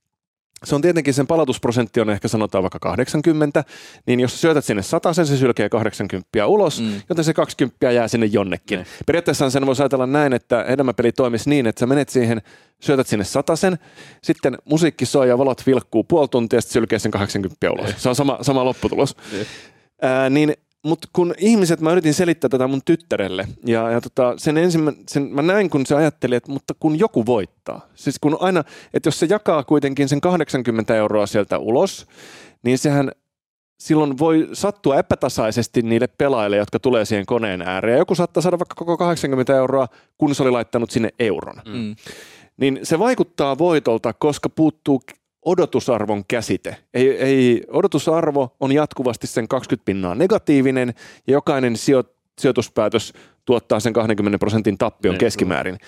se 0.65 0.75
on 0.75 0.83
tietenkin 0.83 1.15
sen 1.15 1.27
palautusprosentti 1.27 2.01
on 2.01 2.11
ehkä 2.11 2.29
sanotaan 2.29 2.63
vaikka 2.63 2.79
80, 2.79 3.65
niin 4.07 4.21
jos 4.21 4.41
syötät 4.41 4.65
sinne 4.65 4.83
sen 5.13 5.27
se 5.27 5.37
sylkee 5.37 5.69
80 5.69 6.47
ulos, 6.47 6.81
mm. 6.81 7.01
joten 7.09 7.25
se 7.25 7.35
20 7.35 7.91
jää 7.91 8.09
sinne 8.09 8.27
jonnekin. 8.27 8.79
Ne. 8.79 8.87
Periaatteessa 9.07 9.51
sen 9.51 9.67
voisi 9.67 9.83
ajatella 9.83 10.07
näin, 10.07 10.33
että 10.33 10.65
hedelmäpeli 10.69 11.13
toimisi 11.13 11.51
niin, 11.51 11.67
että 11.67 11.81
sä 11.81 11.87
menet 11.87 12.09
siihen, 12.09 12.43
syötät 12.81 13.07
sinne 13.07 13.25
sen, 13.57 13.79
sitten 14.23 14.59
musiikki 14.65 15.07
soi 15.07 15.29
ja 15.29 15.39
valot 15.39 15.67
vilkkuu 15.67 16.05
puoli 16.05 16.29
tuntia, 16.29 16.57
ja 16.57 16.61
sitten 16.61 16.73
sylkee 16.73 16.99
sen 16.99 17.13
80 17.13 17.71
ulos. 17.71 17.95
Se 17.97 18.09
on 18.09 18.15
sama, 18.15 18.39
sama 18.43 18.65
lopputulos. 18.65 19.17
Ää, 20.03 20.31
niin 20.31 20.55
mutta 20.83 21.09
kun 21.13 21.35
ihmiset, 21.39 21.81
mä 21.81 21.93
yritin 21.93 22.15
selittää 22.15 22.49
tätä 22.49 22.67
mun 22.67 22.83
tyttärelle 22.85 23.49
ja, 23.67 23.91
ja 23.91 24.01
tota, 24.01 24.35
sen 24.37 24.59
ensimmä, 24.59 24.93
sen, 25.09 25.23
mä 25.23 25.43
näin 25.43 25.71
kun 25.71 25.87
se 25.87 25.95
ajatteli, 25.95 26.35
että 26.35 26.53
mutta 26.53 26.75
kun 26.81 26.99
joku 26.99 27.27
voittaa. 27.27 27.89
Siis 27.95 28.19
kun 28.19 28.37
aina, 28.41 28.65
että 28.95 29.07
jos 29.07 29.19
se 29.19 29.27
jakaa 29.31 29.65
kuitenkin 29.65 30.09
sen 30.09 30.21
80 30.21 30.97
euroa 30.97 31.27
sieltä 31.27 31.59
ulos, 31.59 32.07
niin 32.63 32.79
sehän 32.79 33.13
silloin 33.81 34.19
voi 34.19 34.49
sattua 34.53 34.99
epätasaisesti 34.99 35.83
niille 35.83 36.07
pelaajille, 36.07 36.57
jotka 36.57 36.79
tulee 36.79 37.05
siihen 37.05 37.27
koneen 37.27 37.63
ääreen. 37.63 37.99
Joku 37.99 38.15
saattaa 38.15 38.43
saada 38.43 38.59
vaikka 38.59 38.75
koko 38.75 38.97
80 38.97 39.57
euroa, 39.57 39.89
kun 40.19 40.35
se 40.35 40.43
oli 40.43 40.51
laittanut 40.51 40.91
sinne 40.91 41.09
euron. 41.19 41.57
Mm. 41.67 41.97
Niin 42.57 42.81
se 42.83 42.99
vaikuttaa 42.99 43.59
voitolta, 43.59 44.13
koska 44.13 44.49
puuttuu 44.49 45.03
odotusarvon 45.45 46.25
käsite. 46.29 46.77
Ei, 46.95 47.11
ei, 47.11 47.65
odotusarvo 47.69 48.57
on 48.61 48.73
jatkuvasti 48.73 49.27
sen 49.27 49.49
20 49.49 49.85
pinnaa 49.85 50.15
negatiivinen 50.15 50.95
ja 51.27 51.33
jokainen 51.33 51.77
sijo, 51.77 52.05
sijoituspäätös 52.41 53.13
tuottaa 53.45 53.81
sen 53.81 53.93
20 53.93 54.39
prosentin 54.39 54.79
tappion 54.79 55.13
niin, 55.13 55.21
keskimäärin. 55.21 55.79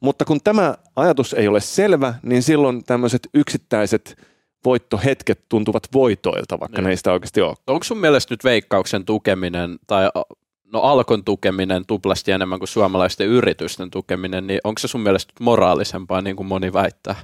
Mutta 0.00 0.24
kun 0.24 0.40
tämä 0.44 0.74
ajatus 0.96 1.34
ei 1.34 1.48
ole 1.48 1.60
selvä, 1.60 2.14
niin 2.22 2.42
silloin 2.42 2.84
tämmöiset 2.84 3.28
yksittäiset 3.34 4.16
voittohetket 4.64 5.40
tuntuvat 5.48 5.82
voitoilta, 5.94 6.60
vaikka 6.60 6.78
niin. 6.78 6.84
ne 6.84 6.90
ei 6.90 6.96
sitä 6.96 7.12
oikeasti 7.12 7.40
ole. 7.40 7.54
Onko 7.66 7.84
sun 7.84 7.98
mielestä 7.98 8.32
nyt 8.32 8.44
veikkauksen 8.44 9.04
tukeminen 9.04 9.78
tai 9.86 10.10
no 10.72 10.80
Alkon 10.80 11.24
tukeminen 11.24 11.86
tuplasti 11.86 12.32
enemmän 12.32 12.58
kuin 12.58 12.68
suomalaisten 12.68 13.26
yritysten 13.26 13.90
tukeminen, 13.90 14.46
niin 14.46 14.60
onko 14.64 14.78
se 14.78 14.88
sun 14.88 15.00
mielestä 15.00 15.32
moraalisempaa, 15.40 16.22
niin 16.22 16.36
kuin 16.36 16.46
moni 16.46 16.72
väittää? 16.72 17.14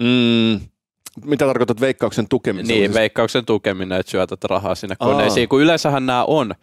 Mm, 0.00 0.60
mitä 1.24 1.46
tarkoitat 1.46 1.80
veikkauksen 1.80 2.28
tukeminen? 2.28 2.68
Niin, 2.68 2.84
siis... 2.84 2.94
veikkauksen 2.94 3.44
tukeminen, 3.44 4.00
että 4.00 4.10
syötät 4.10 4.44
rahaa 4.44 4.74
sinne 4.74 4.96
koneisiin, 4.98 5.44
Aa. 5.44 5.48
kun 5.48 5.62
yleensähän 5.62 6.06
nämä 6.06 6.24
on 6.24 6.54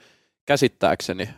käsittääkseni 0.45 1.29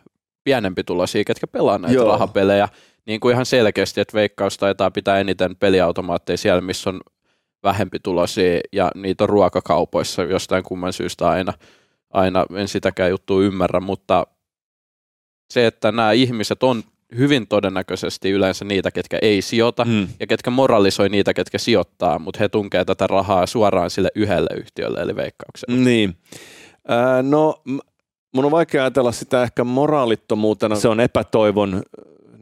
pienempi 0.43 0.83
tulosia, 0.83 1.23
ketkä 1.23 1.47
pelaa 1.47 1.77
näitä 1.77 1.95
Joo. 1.95 2.07
rahapelejä, 2.07 2.69
niin 3.05 3.19
kuin 3.19 3.33
ihan 3.33 3.45
selkeästi, 3.45 4.01
että 4.01 4.13
veikkaus 4.13 4.57
taitaa 4.57 4.91
pitää 4.91 5.19
eniten 5.19 5.55
peliautomaatteja 5.55 6.37
siellä, 6.37 6.61
missä 6.61 6.89
on 6.89 7.01
vähempi 7.63 7.99
tulosia 7.99 8.59
ja 8.71 8.91
niitä 8.95 9.23
on 9.23 9.29
ruokakaupoissa 9.29 10.23
jostain 10.23 10.63
kumman 10.63 10.93
syystä 10.93 11.29
aina, 11.29 11.53
aina 12.09 12.45
en 12.55 12.67
sitäkään 12.67 13.09
juttua 13.09 13.41
ymmärrä, 13.41 13.79
mutta 13.79 14.27
se, 15.49 15.67
että 15.67 15.91
nämä 15.91 16.11
ihmiset 16.11 16.63
on 16.63 16.83
hyvin 17.17 17.47
todennäköisesti 17.47 18.29
yleensä 18.29 18.65
niitä, 18.65 18.91
ketkä 18.91 19.19
ei 19.21 19.41
sijoita 19.41 19.85
mm. 19.85 20.07
ja 20.19 20.27
ketkä 20.27 20.49
moralisoi 20.49 21.09
niitä, 21.09 21.33
ketkä 21.33 21.57
sijoittaa, 21.57 22.19
mutta 22.19 22.39
he 22.39 22.49
tunkee 22.49 22.85
tätä 22.85 23.07
rahaa 23.07 23.45
suoraan 23.45 23.89
sille 23.89 24.09
yhdelle 24.15 24.49
yhtiölle, 24.57 25.01
eli 25.01 25.15
veikkaukselle. 25.15 25.83
Niin. 25.83 26.17
Äh, 26.91 27.23
no, 27.23 27.55
mun 28.35 28.45
on 28.45 28.51
vaikea 28.51 28.83
ajatella 28.83 29.11
sitä 29.11 29.43
ehkä 29.43 29.63
moraalittomuutena. 29.63 30.75
Se 30.75 30.87
on 30.87 30.99
epätoivon 30.99 31.83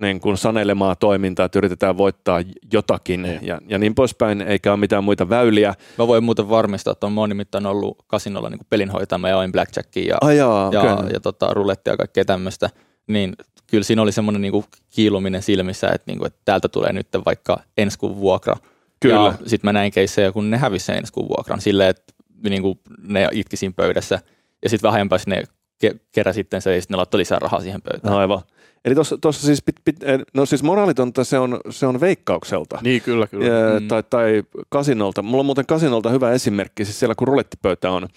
niin 0.02 0.20
kuin 0.20 0.38
sanelemaa 0.38 0.96
toimintaa, 0.96 1.46
että 1.46 1.60
yritetään 1.60 1.98
voittaa 1.98 2.42
jotakin 2.74 3.22
Niin. 3.22 3.40
ja, 3.42 3.60
ja 3.68 3.78
niin 3.78 3.96
poispäin, 3.96 4.42
eikä 4.42 4.72
ole 4.72 4.80
mitään 4.80 5.04
muita 5.04 5.30
väyliä. 5.30 5.74
Mä 5.98 6.08
voin 6.08 6.24
muuten 6.24 6.50
varmistaa, 6.50 6.92
että 6.92 7.08
on 7.08 7.14
moni 7.14 7.30
nimittäin 7.30 7.66
ollut 7.66 7.98
kasinolla 8.08 8.50
niin 8.50 8.60
pelinhoitaja 8.70 9.30
ja 9.30 9.38
oin 9.38 9.52
blackjackia 9.52 10.10
ja, 10.10 10.18
Ajaa, 10.22 10.70
ja, 10.74 10.82
okay. 10.82 11.10
ja 11.14 11.20
tota, 11.20 11.54
rulettia 11.54 11.94
ja 11.94 11.98
kaikkea 11.98 12.26
tämmöistä. 12.26 12.70
Niin 13.10 13.36
kyllä 13.68 13.84
siinä 13.84 14.02
oli 14.02 14.12
semmoinen 14.12 14.42
niin 14.42 14.64
kiiluminen 14.90 15.42
silmissä, 15.42 15.88
että, 15.88 16.12
niin 16.12 16.18
kuin, 16.18 16.28
että 16.28 16.40
täältä 16.46 16.68
tulee 16.68 16.94
nyt 16.94 17.08
vaikka 17.26 17.64
ensi 17.78 18.00
kuun 18.00 18.20
vuokra. 18.20 18.56
Kyllä. 19.00 19.34
Sitten 19.46 19.68
mä 19.68 19.74
näin 19.74 19.92
keissejä, 19.92 20.32
kun 20.32 20.50
ne 20.50 20.58
hävisi 20.58 20.86
sen 20.86 20.98
ensi 20.98 21.14
kuun 21.14 21.28
vuokran 21.28 21.62
silleen, 21.62 21.90
että 21.90 22.14
niin 22.50 22.62
kuin 22.62 22.80
ne 23.02 23.28
itki 23.32 23.58
siinä 23.58 23.74
pöydässä. 23.76 24.20
Ja 24.64 24.70
sitten 24.70 24.88
vähän 24.88 25.10
ne 25.28 25.44
ke- 25.86 26.00
keräsi 26.12 26.38
sitten 26.38 26.62
se 26.62 26.76
ja 26.76 26.82
sitten 26.82 26.96
ne 26.96 26.98
laittoi 26.98 27.18
lisää 27.20 27.40
rahaa 27.40 27.62
siihen 27.62 27.82
pöytään. 27.82 28.14
Aivan. 28.14 28.42
Eli 28.86 28.96
tuossa 29.22 29.46
siis, 29.46 29.64
pit, 29.64 29.76
pit, 29.86 30.04
eh, 30.04 30.20
no 30.34 30.46
siis 30.46 30.64
moraalitonta 30.64 31.24
se 31.24 31.40
on, 31.40 31.60
se 31.70 31.86
on 31.88 32.02
veikkaukselta. 32.02 32.80
Niin, 32.84 33.02
kyllä, 33.02 33.28
kyllä. 33.28 33.46
Ja, 33.46 33.80
Mm. 33.80 33.88
tai, 33.88 34.04
tai 34.10 34.44
kasinolta. 34.70 35.22
Mulla 35.22 35.40
on 35.40 35.46
muuten 35.46 35.66
kasinolta 35.66 36.10
hyvä 36.10 36.32
esimerkki, 36.32 36.86
siis 36.86 37.00
siellä 37.00 37.16
kun 37.16 37.28
rulettipöytä 37.28 37.92
on, 37.92 38.08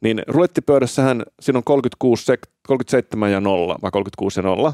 niin 0.00 0.22
rulettipöydässähän 0.28 1.22
siinä 1.40 1.56
on 1.58 1.64
36, 1.64 2.32
sek- 2.32 2.50
37 2.66 3.32
ja 3.32 3.40
0, 3.40 3.78
vai 3.82 3.90
36 3.90 4.40
ja 4.40 4.42
0? 4.42 4.72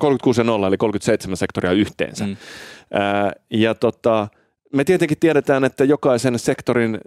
36 0.00 0.40
ja 0.40 0.44
0, 0.44 0.66
eli 0.66 0.76
37 0.76 1.36
sektoria 1.36 1.72
yhteensä. 1.72 2.26
Mm. 2.26 2.36
Ää, 2.92 3.32
ja 3.50 3.74
tota, 3.74 4.28
me 4.74 4.84
tietenkin 4.84 5.18
tiedetään, 5.20 5.64
että 5.64 5.84
jokaisen 5.84 6.38
sektorin 6.38 6.98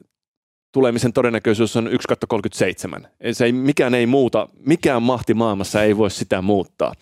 tulemisen 0.72 1.14
todennäköisyys 1.14 1.76
on 1.76 1.88
1 1.88 2.08
37. 2.28 3.08
Ei- 3.22 3.34
Se 3.34 3.46
ei, 3.46 3.52
mikään 3.52 3.94
ei 3.96 4.06
muuta, 4.06 4.48
mikään 4.66 5.04
mahti 5.04 5.34
maailmassa 5.34 5.84
ei 5.84 5.98
voi 5.98 6.12
sitä 6.12 6.42
muuttaa. 6.42 6.94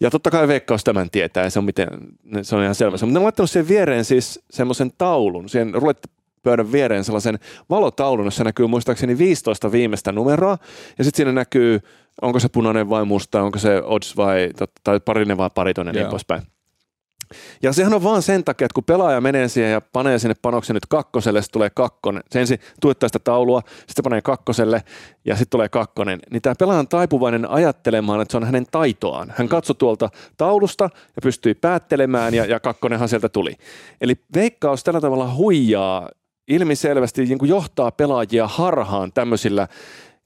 Ja 0.00 0.10
totta 0.10 0.30
kai 0.30 0.48
Veikkaus 0.48 0.84
tämän 0.84 1.10
tietää, 1.10 1.44
ja 1.44 1.50
se 1.50 1.58
on, 1.58 1.64
miten, 1.64 1.88
se 2.42 2.56
on 2.56 2.62
ihan 2.62 2.74
selvä. 2.74 2.90
Mutta 2.92 3.06
ne 3.06 3.18
on 3.18 3.22
laittanut 3.24 3.50
siihen 3.50 3.68
viereen 3.68 4.04
siis 4.04 4.40
semmoisen 4.50 4.92
taulun, 4.98 5.48
siihen 5.48 5.74
rulettipöydän 5.74 6.72
viereen 6.72 7.04
sellaisen 7.04 7.38
valotaulun, 7.70 8.24
jossa 8.24 8.44
näkyy 8.44 8.66
muistaakseni 8.66 9.18
15 9.18 9.72
viimeistä 9.72 10.12
numeroa, 10.12 10.58
ja 10.98 11.04
sitten 11.04 11.16
siinä 11.16 11.32
näkyy, 11.32 11.80
onko 12.22 12.40
se 12.40 12.48
punainen 12.48 12.90
vai 12.90 13.04
musta, 13.04 13.42
onko 13.42 13.58
se 13.58 13.82
odds 13.84 14.16
vai, 14.16 14.50
tai 14.84 15.00
parinen 15.00 15.36
vai 15.36 15.50
paritoinen, 15.54 15.94
niin 15.94 16.02
Joo. 16.02 16.10
poispäin. 16.10 16.42
Ja 17.62 17.72
sehän 17.72 17.94
on 17.94 18.02
vaan 18.02 18.22
sen 18.22 18.44
takia, 18.44 18.64
että 18.64 18.74
kun 18.74 18.84
pelaaja 18.84 19.20
menee 19.20 19.48
siihen 19.48 19.72
ja 19.72 19.80
panee 19.80 20.18
sinne 20.18 20.34
panoksen 20.42 20.74
nyt 20.74 20.86
kakkoselle, 20.86 21.42
se 21.42 21.50
tulee 21.50 21.70
kakkonen. 21.70 22.22
Se 22.30 22.40
ensin 22.40 22.58
tuottaa 22.80 23.08
sitä 23.08 23.18
taulua, 23.18 23.62
sitten 23.86 24.02
panee 24.02 24.22
kakkoselle 24.22 24.82
ja 25.24 25.34
sitten 25.34 25.50
tulee 25.50 25.68
kakkonen. 25.68 26.20
Niin 26.30 26.42
tämä 26.42 26.54
pelaaja 26.58 26.80
on 26.80 26.88
taipuvainen 26.88 27.50
ajattelemaan, 27.50 28.20
että 28.20 28.32
se 28.32 28.36
on 28.36 28.44
hänen 28.44 28.66
taitoaan. 28.70 29.32
Hän 29.36 29.48
katsoi 29.48 29.76
tuolta 29.76 30.08
taulusta 30.36 30.84
ja 30.84 31.22
pystyi 31.22 31.54
päättelemään 31.54 32.34
ja, 32.34 32.44
ja 32.44 32.60
kakkonenhan 32.60 33.08
sieltä 33.08 33.28
tuli. 33.28 33.56
Eli 34.00 34.14
veikkaus 34.34 34.84
tällä 34.84 35.00
tavalla 35.00 35.34
huijaa 35.34 36.08
ilmiselvästi 36.48 37.24
niin 37.24 37.38
johtaa 37.42 37.90
pelaajia 37.90 38.46
harhaan 38.48 39.12
tämmöisillä 39.12 39.68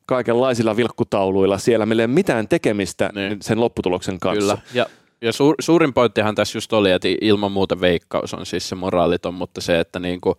kaikenlaisilla 0.06 0.76
vilkkutauluilla 0.76 1.58
siellä. 1.58 1.86
Meillä 1.86 2.02
ei 2.02 2.06
ole 2.06 2.14
mitään 2.14 2.48
tekemistä 2.48 3.10
Niin. 3.14 3.36
sen 3.42 3.60
lopputuloksen 3.60 4.20
kanssa. 4.20 4.40
Kyllä. 4.56 4.58
Ja, 4.74 4.86
ja 5.24 5.32
suur, 5.32 5.54
suurin 5.60 5.94
pointtihan 5.94 6.34
tässä 6.34 6.56
just 6.56 6.72
oli, 6.72 6.90
että 6.90 7.08
ilman 7.20 7.52
muuta 7.52 7.80
veikkaus 7.80 8.34
on 8.34 8.46
siis 8.46 8.68
se 8.68 8.74
moraaliton, 8.74 9.34
mutta 9.34 9.60
se, 9.60 9.80
että 9.80 9.98
niin 9.98 10.20
kuin 10.20 10.34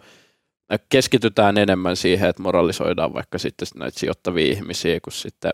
keskitytään 0.90 1.58
enemmän 1.58 1.96
siihen, 1.96 2.30
että 2.30 2.44
moralisoidaan 2.44 3.14
vaikka 3.14 3.38
sitten 3.38 3.68
näitä 3.76 4.00
sijoittavia 4.00 4.52
ihmisiä, 4.52 5.00
kun 5.00 5.14
sitten 5.14 5.52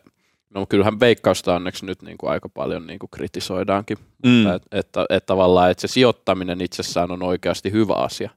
No 0.54 0.66
kyllähän 0.66 1.00
veikkausta 1.00 1.56
onneksi 1.56 1.86
nyt 1.86 2.02
niin 2.02 2.18
kuin 2.18 2.32
aika 2.32 2.50
paljon 2.50 2.88
niin 2.88 3.00
kuin 3.00 3.10
kritisoidaankin, 3.10 3.98
Mm. 4.26 4.48
että, 4.48 4.68
että, 4.72 5.06
että 5.10 5.26
tavallaan 5.28 5.72
että 5.72 5.82
se 5.82 5.88
sijoittaminen 5.88 6.62
itsessään 6.62 7.12
on 7.12 7.24
oikeasti 7.24 7.72
hyvä 7.72 7.94
asia. 7.94 8.30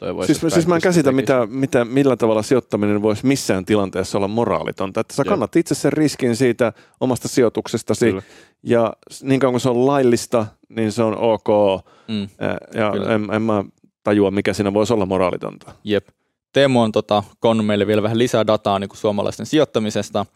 Toivoisin, 0.00 0.34
Siis, 0.34 0.54
siis 0.54 0.66
mä 0.66 0.74
en 0.74 0.80
käsitä, 0.80 1.12
mitä, 1.12 1.46
mitä, 1.50 1.84
millä 1.84 2.16
tavalla 2.16 2.42
sijoittaminen 2.42 3.02
voisi 3.02 3.26
missään 3.26 3.64
tilanteessa 3.64 4.18
olla 4.18 4.28
moraalitonta. 4.28 5.00
Että 5.00 5.14
sä 5.14 5.22
Joo. 5.26 5.30
kannat 5.30 5.56
itse 5.56 5.74
sen 5.74 5.92
riskin 5.92 6.36
siitä 6.36 6.72
omasta 7.00 7.28
sijoituksestasi 7.28 8.06
Kyllä. 8.06 8.22
ja 8.62 8.92
niin 9.22 9.40
kauan 9.40 9.52
kuin 9.52 9.60
se 9.60 9.68
on 9.68 9.86
laillista, 9.86 10.46
niin 10.68 10.92
se 10.92 11.02
on 11.02 11.18
ok. 11.18 11.48
Mm. 12.08 12.28
Ja 12.74 12.90
Kyllä. 12.92 13.14
en, 13.14 13.28
en 13.32 13.42
mä 13.42 13.64
tajua, 14.04 14.30
mikä 14.30 14.52
siinä 14.52 14.74
voisi 14.74 14.92
olla 14.92 15.06
moraalitonta. 15.06 15.72
Jep. 15.84 16.08
Teemu 16.52 16.80
on 16.80 16.92
tota, 16.92 17.22
koonnut 17.40 17.66
meille 17.66 17.86
vielä 17.86 18.02
vähän 18.02 18.18
lisää 18.18 18.46
dataa 18.46 18.78
niin 18.78 18.88
kuin 18.88 18.98
suomalaisten 18.98 19.46
sijoittamisesta, 19.46 20.26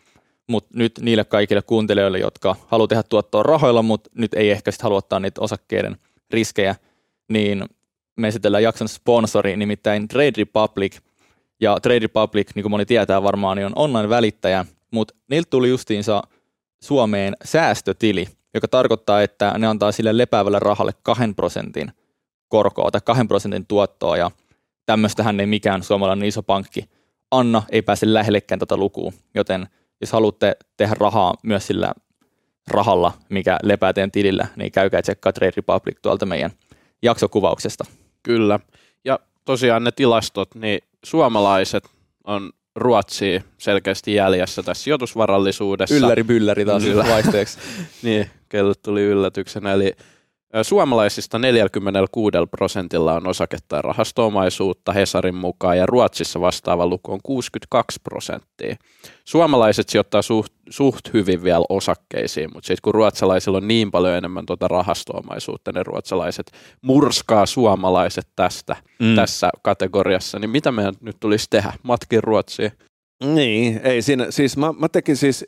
mutta 0.47 0.71
nyt 0.75 0.93
niille 1.01 1.25
kaikille 1.25 1.63
kuuntelijoille, 1.63 2.19
jotka 2.19 2.57
haluaa 2.67 2.89
tehdä 2.89 3.03
tuottoa 3.03 3.43
rahoilla, 3.43 3.83
mutta 3.83 4.11
nyt 4.15 4.35
ei 4.35 4.51
ehkä 4.51 4.71
sit 4.71 4.83
halua 4.83 4.99
ottaa 4.99 5.21
niitä 5.21 5.41
osakkeiden 5.41 5.97
riskejä, 6.31 6.75
niin 7.29 7.65
me 8.17 8.29
esitellään 8.29 8.63
jakson 8.63 8.89
sponsori, 8.89 9.57
nimittäin 9.57 10.09
Trade 10.09 10.33
Republic. 10.37 10.99
Ja 11.61 11.81
Trade 11.81 11.99
Republic, 11.99 12.51
niin 12.55 12.63
kuin 12.63 12.71
moni 12.71 12.87
tietää 12.87 13.23
varmaan, 13.23 13.57
niin 13.57 13.67
on 13.67 13.73
online-välittäjä, 13.77 14.65
mutta 14.91 15.15
niiltä 15.31 15.51
tuli 15.51 15.69
justiinsa 15.69 16.23
Suomeen 16.83 17.37
säästötili, 17.45 18.29
joka 18.55 18.69
tarkoittaa, 18.69 19.23
että 19.23 19.59
ne 19.59 19.67
antaa 19.67 19.93
sille 19.93 20.17
lepäävälle 20.17 20.59
rahalle 20.59 20.93
2 21.03 21.25
prosentin 21.37 21.93
korkoa 22.49 22.91
tai 22.91 23.01
2 23.05 23.25
prosentin 23.25 23.67
tuottoa, 23.67 24.17
ja 24.17 24.31
tämmöistähän 24.87 25.41
ei 25.41 25.47
mikään 25.47 25.83
suomalainen 25.83 26.29
iso 26.29 26.43
pankki 26.43 26.85
anna, 27.31 27.63
ei 27.71 27.83
pääse 27.83 28.13
lähellekään 28.13 28.59
tätä 28.59 28.77
lukua, 28.77 29.13
joten 29.35 29.67
jos 30.01 30.13
haluatte 30.13 30.57
tehdä 30.77 30.95
rahaa 30.99 31.35
myös 31.43 31.67
sillä 31.67 31.93
rahalla, 32.69 33.13
mikä 33.29 33.59
lepää 33.63 33.93
teidän 33.93 34.11
tilillä, 34.11 34.47
niin 34.57 34.73
käykää 34.73 35.03
tsekkaa 35.03 35.33
Trade 35.33 35.53
Republic 35.57 35.97
tuolta 36.03 36.27
meidän 36.27 36.51
jaksokuvauksesta. 37.03 37.85
Kyllä. 38.23 38.61
Ja 39.05 39.19
tosiaan 39.45 39.85
ne 39.85 39.91
tilastot, 39.93 40.55
niin 40.55 40.81
suomalaiset 41.05 41.85
on 42.25 42.53
Ruotsia 42.77 43.43
selkeästi 43.59 44.15
jäljessä 44.15 44.63
tässä 44.63 44.85
sijoitusvarallisuudessa. 44.85 45.95
Ylläri 45.95 46.25
bylläri 46.25 46.65
taas 46.65 46.83
Kyllä. 46.83 47.05
vaihteeksi. 47.09 47.59
Niin, 48.03 48.31
kello 48.49 48.75
tuli 48.75 49.03
yllätyksenä. 49.03 49.73
Eli 49.73 49.93
suomalaisista 50.63 51.39
46 51.39 52.37
prosentilla 52.51 53.13
on 53.15 53.27
osake- 53.27 53.59
tai 53.69 53.83
rahastoomaisuutta 53.83 54.93
Hesarin 54.93 55.35
mukaan, 55.35 55.79
ja 55.79 55.87
Ruotsissa 55.87 56.41
vastaava 56.41 56.87
luku 56.87 57.13
on 57.13 57.21
62 57.23 58.01
prosenttia. 58.05 58.77
Suomalaiset 59.25 59.89
sijoittaa 59.89 60.23
suht, 60.23 60.53
suht 60.71 61.13
hyvin 61.13 61.43
vielä 61.43 61.65
osakkeisiin, 61.69 62.51
mutta 62.55 62.67
sitten 62.67 62.83
kun 62.83 62.95
ruotsalaisilla 62.95 63.59
on 63.59 63.69
niin 63.69 63.91
paljon 63.91 64.15
enemmän 64.17 64.47
tuota 64.47 64.69
rahastoomaisuutta, 64.69 65.73
ne 65.73 65.83
ruotsalaiset 65.83 66.53
murskaa 66.83 67.47
suomalaiset 67.47 68.29
tästä 68.37 68.77
Mm. 68.99 69.15
tässä 69.15 69.51
kategoriassa, 69.63 70.39
niin 70.39 70.51
mitä 70.51 70.73
meidän 70.73 70.95
nyt 71.01 71.17
tulisi 71.21 71.47
tehdä? 71.51 71.73
Matkin 71.83 72.23
Ruotsiin. 72.23 72.73
Niin, 73.25 73.81
ei 73.85 74.03
siinä, 74.03 74.27
siis 74.31 74.57
mä, 74.57 74.73
mä 74.73 74.89
tekin 74.89 75.17
siis 75.17 75.45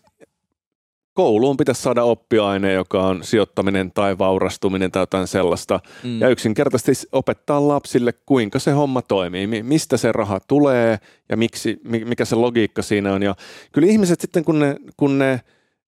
kouluun 1.14 1.57
pitäisi 1.57 1.83
saada 1.83 2.03
oppiaine, 2.03 2.72
joka 2.72 3.07
on 3.07 3.24
sijoittaminen 3.24 3.92
tai 3.92 4.18
vaurastuminen 4.18 4.90
tai 4.90 5.03
jotain 5.03 5.27
sellaista. 5.27 5.81
Mm. 6.05 6.20
Ja 6.20 6.29
yksinkertaisesti 6.29 7.09
opettaa 7.12 7.68
lapsille, 7.68 8.12
kuinka 8.12 8.59
se 8.59 8.70
homma 8.70 9.03
toimii, 9.03 9.46
mi- 9.46 9.62
mistä 9.62 9.96
se 9.96 10.12
raha 10.12 10.40
tulee 10.40 10.98
ja 11.29 11.37
miksi, 11.37 11.81
mi- 11.85 12.05
mikä 12.05 12.24
se 12.24 12.35
logiikka 12.37 12.83
siinä 12.83 13.12
on. 13.12 13.22
Ja 13.22 13.35
kyllä 13.72 13.88
ihmiset 13.88 14.20
sitten, 14.20 14.44
kun 14.44 14.59
ne, 14.59 14.77
kun 14.96 15.18
ne, 15.18 15.40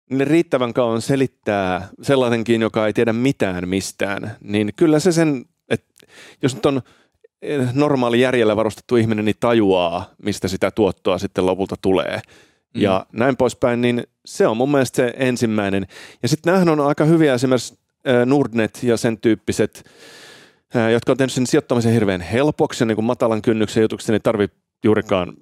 ne 0.10 0.26
riittävän 0.26 0.74
kauan 0.74 1.02
selittää 1.02 1.88
sellaisenkin, 2.02 2.62
joka 2.62 2.88
ei 2.88 2.94
tiedä 2.94 3.14
mitään 3.14 3.68
mistään, 3.70 4.36
niin 4.42 4.72
kyllä 4.76 5.00
se 5.00 5.12
sen, 5.12 5.46
että 5.70 6.08
jos 6.42 6.56
nyt 6.56 6.66
on 6.66 6.82
eh, 7.42 7.74
normaali 7.74 8.22
järjellä 8.22 8.56
varustettu 8.56 8.96
ihminen, 8.96 9.26
niin 9.26 9.36
tajuaa, 9.40 10.10
mistä 10.24 10.48
sitä 10.48 10.72
tuottoa 10.72 11.18
sitten 11.18 11.46
lopulta 11.46 11.76
tulee. 11.82 12.22
Mm. 12.76 12.82
Ja 12.82 13.06
näin 13.12 13.38
poispäin, 13.38 13.82
niin 13.82 14.04
se 14.26 14.48
on 14.48 14.58
mun 14.58 14.72
mielestä 14.72 14.96
se 14.96 15.14
ensimmäinen. 15.18 15.88
Ja 16.24 16.30
sitten 16.30 16.52
nämähän 16.52 16.70
on 16.70 16.88
aika 16.88 17.06
hyviä 17.06 17.34
esimerkiksi 17.34 17.78
Nordnet 18.26 18.80
ja 18.84 18.98
sen 18.98 19.18
tyyppiset, 19.18 19.84
jotka 20.92 21.12
on 21.12 21.18
tehnyt 21.18 21.34
sen 21.34 21.48
sijoittamisen 21.48 21.94
hirveän 21.94 22.22
helpoksi 22.22 22.84
ja 22.84 22.86
niin 22.86 22.96
kuin 22.96 23.06
matalan 23.06 23.42
kynnyksen 23.42 23.82
jutuksi, 23.82 24.08
niin 24.08 24.14
ei 24.14 24.20
tarvitse 24.20 24.58
juurikaan 24.84 25.34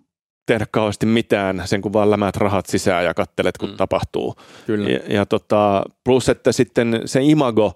tehdä 0.45 0.65
kauheasti 0.71 1.05
mitään, 1.05 1.61
sen 1.65 1.81
kun 1.81 1.93
vaan 1.93 2.11
lämät 2.11 2.35
rahat 2.37 2.65
sisään 2.65 3.05
ja 3.05 3.13
kattelet, 3.13 3.57
kun 3.57 3.69
Mm. 3.69 3.77
tapahtuu. 3.77 4.35
Kyllä. 4.65 4.89
Ja, 4.89 4.99
ja 5.07 5.25
tota, 5.25 5.83
plus, 6.03 6.29
että 6.29 6.51
sitten 6.51 7.01
se 7.05 7.19
imago, 7.23 7.73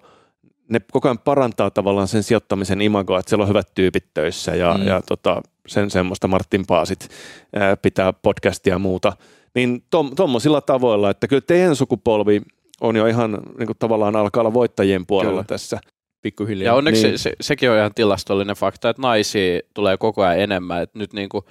ne 0.68 0.80
koko 0.92 1.08
ajan 1.08 1.18
parantaa 1.18 1.70
tavallaan 1.70 2.08
sen 2.08 2.22
sijoittamisen 2.22 2.80
imagoa, 2.80 3.18
että 3.18 3.30
siellä 3.30 3.42
on 3.42 3.48
hyvät 3.48 3.68
tyypit 3.74 4.04
töissä 4.14 4.54
ja, 4.54 4.74
mm. 4.78 4.86
ja 4.86 5.02
tota, 5.02 5.42
sen 5.66 5.90
semmoista 5.90 6.28
Martin 6.28 6.66
Paasit 6.66 7.08
ää, 7.56 7.76
pitää 7.76 8.12
podcastia 8.12 8.74
ja 8.74 8.78
muuta. 8.78 9.12
Niin 9.58 9.84
tuommoisilla 10.16 10.60
tavoilla, 10.60 11.10
että 11.10 11.28
kyllä 11.28 11.40
teidän 11.46 11.76
sukupolvi 11.76 12.42
on 12.80 12.96
jo 12.96 13.06
ihan 13.06 13.38
niin 13.58 13.66
kuin 13.66 13.76
tavallaan 13.78 14.16
alkaa 14.16 14.40
olla 14.40 14.52
voittajien 14.54 15.06
puolella 15.06 15.32
Kyllä. 15.32 15.44
tässä. 15.44 15.78
Pikkuhiljaa. 16.20 16.66
Ja 16.66 16.74
onneksi 16.74 17.02
Niin. 17.02 17.10
niin. 17.10 17.18
se, 17.18 17.32
sekin 17.40 17.70
on 17.70 17.76
ihan 17.76 17.94
tilastollinen 17.94 18.56
fakta, 18.56 18.90
että 18.90 19.02
naisia 19.02 19.60
tulee 19.74 19.96
koko 19.96 20.22
ajan 20.22 20.40
enemmän. 20.40 20.82
Että 20.82 20.98
nyt 20.98 21.12
niin 21.12 21.28
kuin 21.28 21.44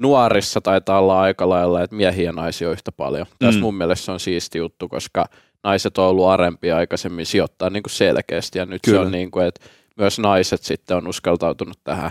nuorissa 0.00 0.60
taitaa 0.60 0.98
olla 1.00 1.20
aika 1.20 1.48
lailla, 1.48 1.82
että 1.82 1.96
miehiä 1.96 2.24
ja 2.24 2.32
naisia 2.32 2.68
on 2.68 2.72
yhtä 2.72 2.92
paljon. 2.92 3.26
Tässä 3.38 3.58
Mm. 3.60 3.62
mun 3.62 3.74
mielestä 3.74 4.04
se 4.04 4.12
on 4.12 4.20
siisti 4.20 4.58
juttu, 4.58 4.88
koska 4.88 5.24
naiset 5.64 5.98
on 5.98 6.04
ollut 6.06 6.26
arempia 6.26 6.76
aikaisemmin 6.76 7.26
sijoittaa 7.26 7.70
niin 7.70 7.82
kuin 7.82 7.90
selkeästi 7.90 8.58
ja 8.58 8.66
nyt 8.66 8.82
Kyllä. 8.84 8.96
se 8.98 9.06
on 9.06 9.12
niin 9.12 9.30
kuin, 9.30 9.46
että 9.46 9.66
myös 9.96 10.18
naiset 10.18 10.62
sitten 10.62 10.96
on 10.96 11.08
uskaltautunut 11.08 11.78
tähän. 11.84 12.10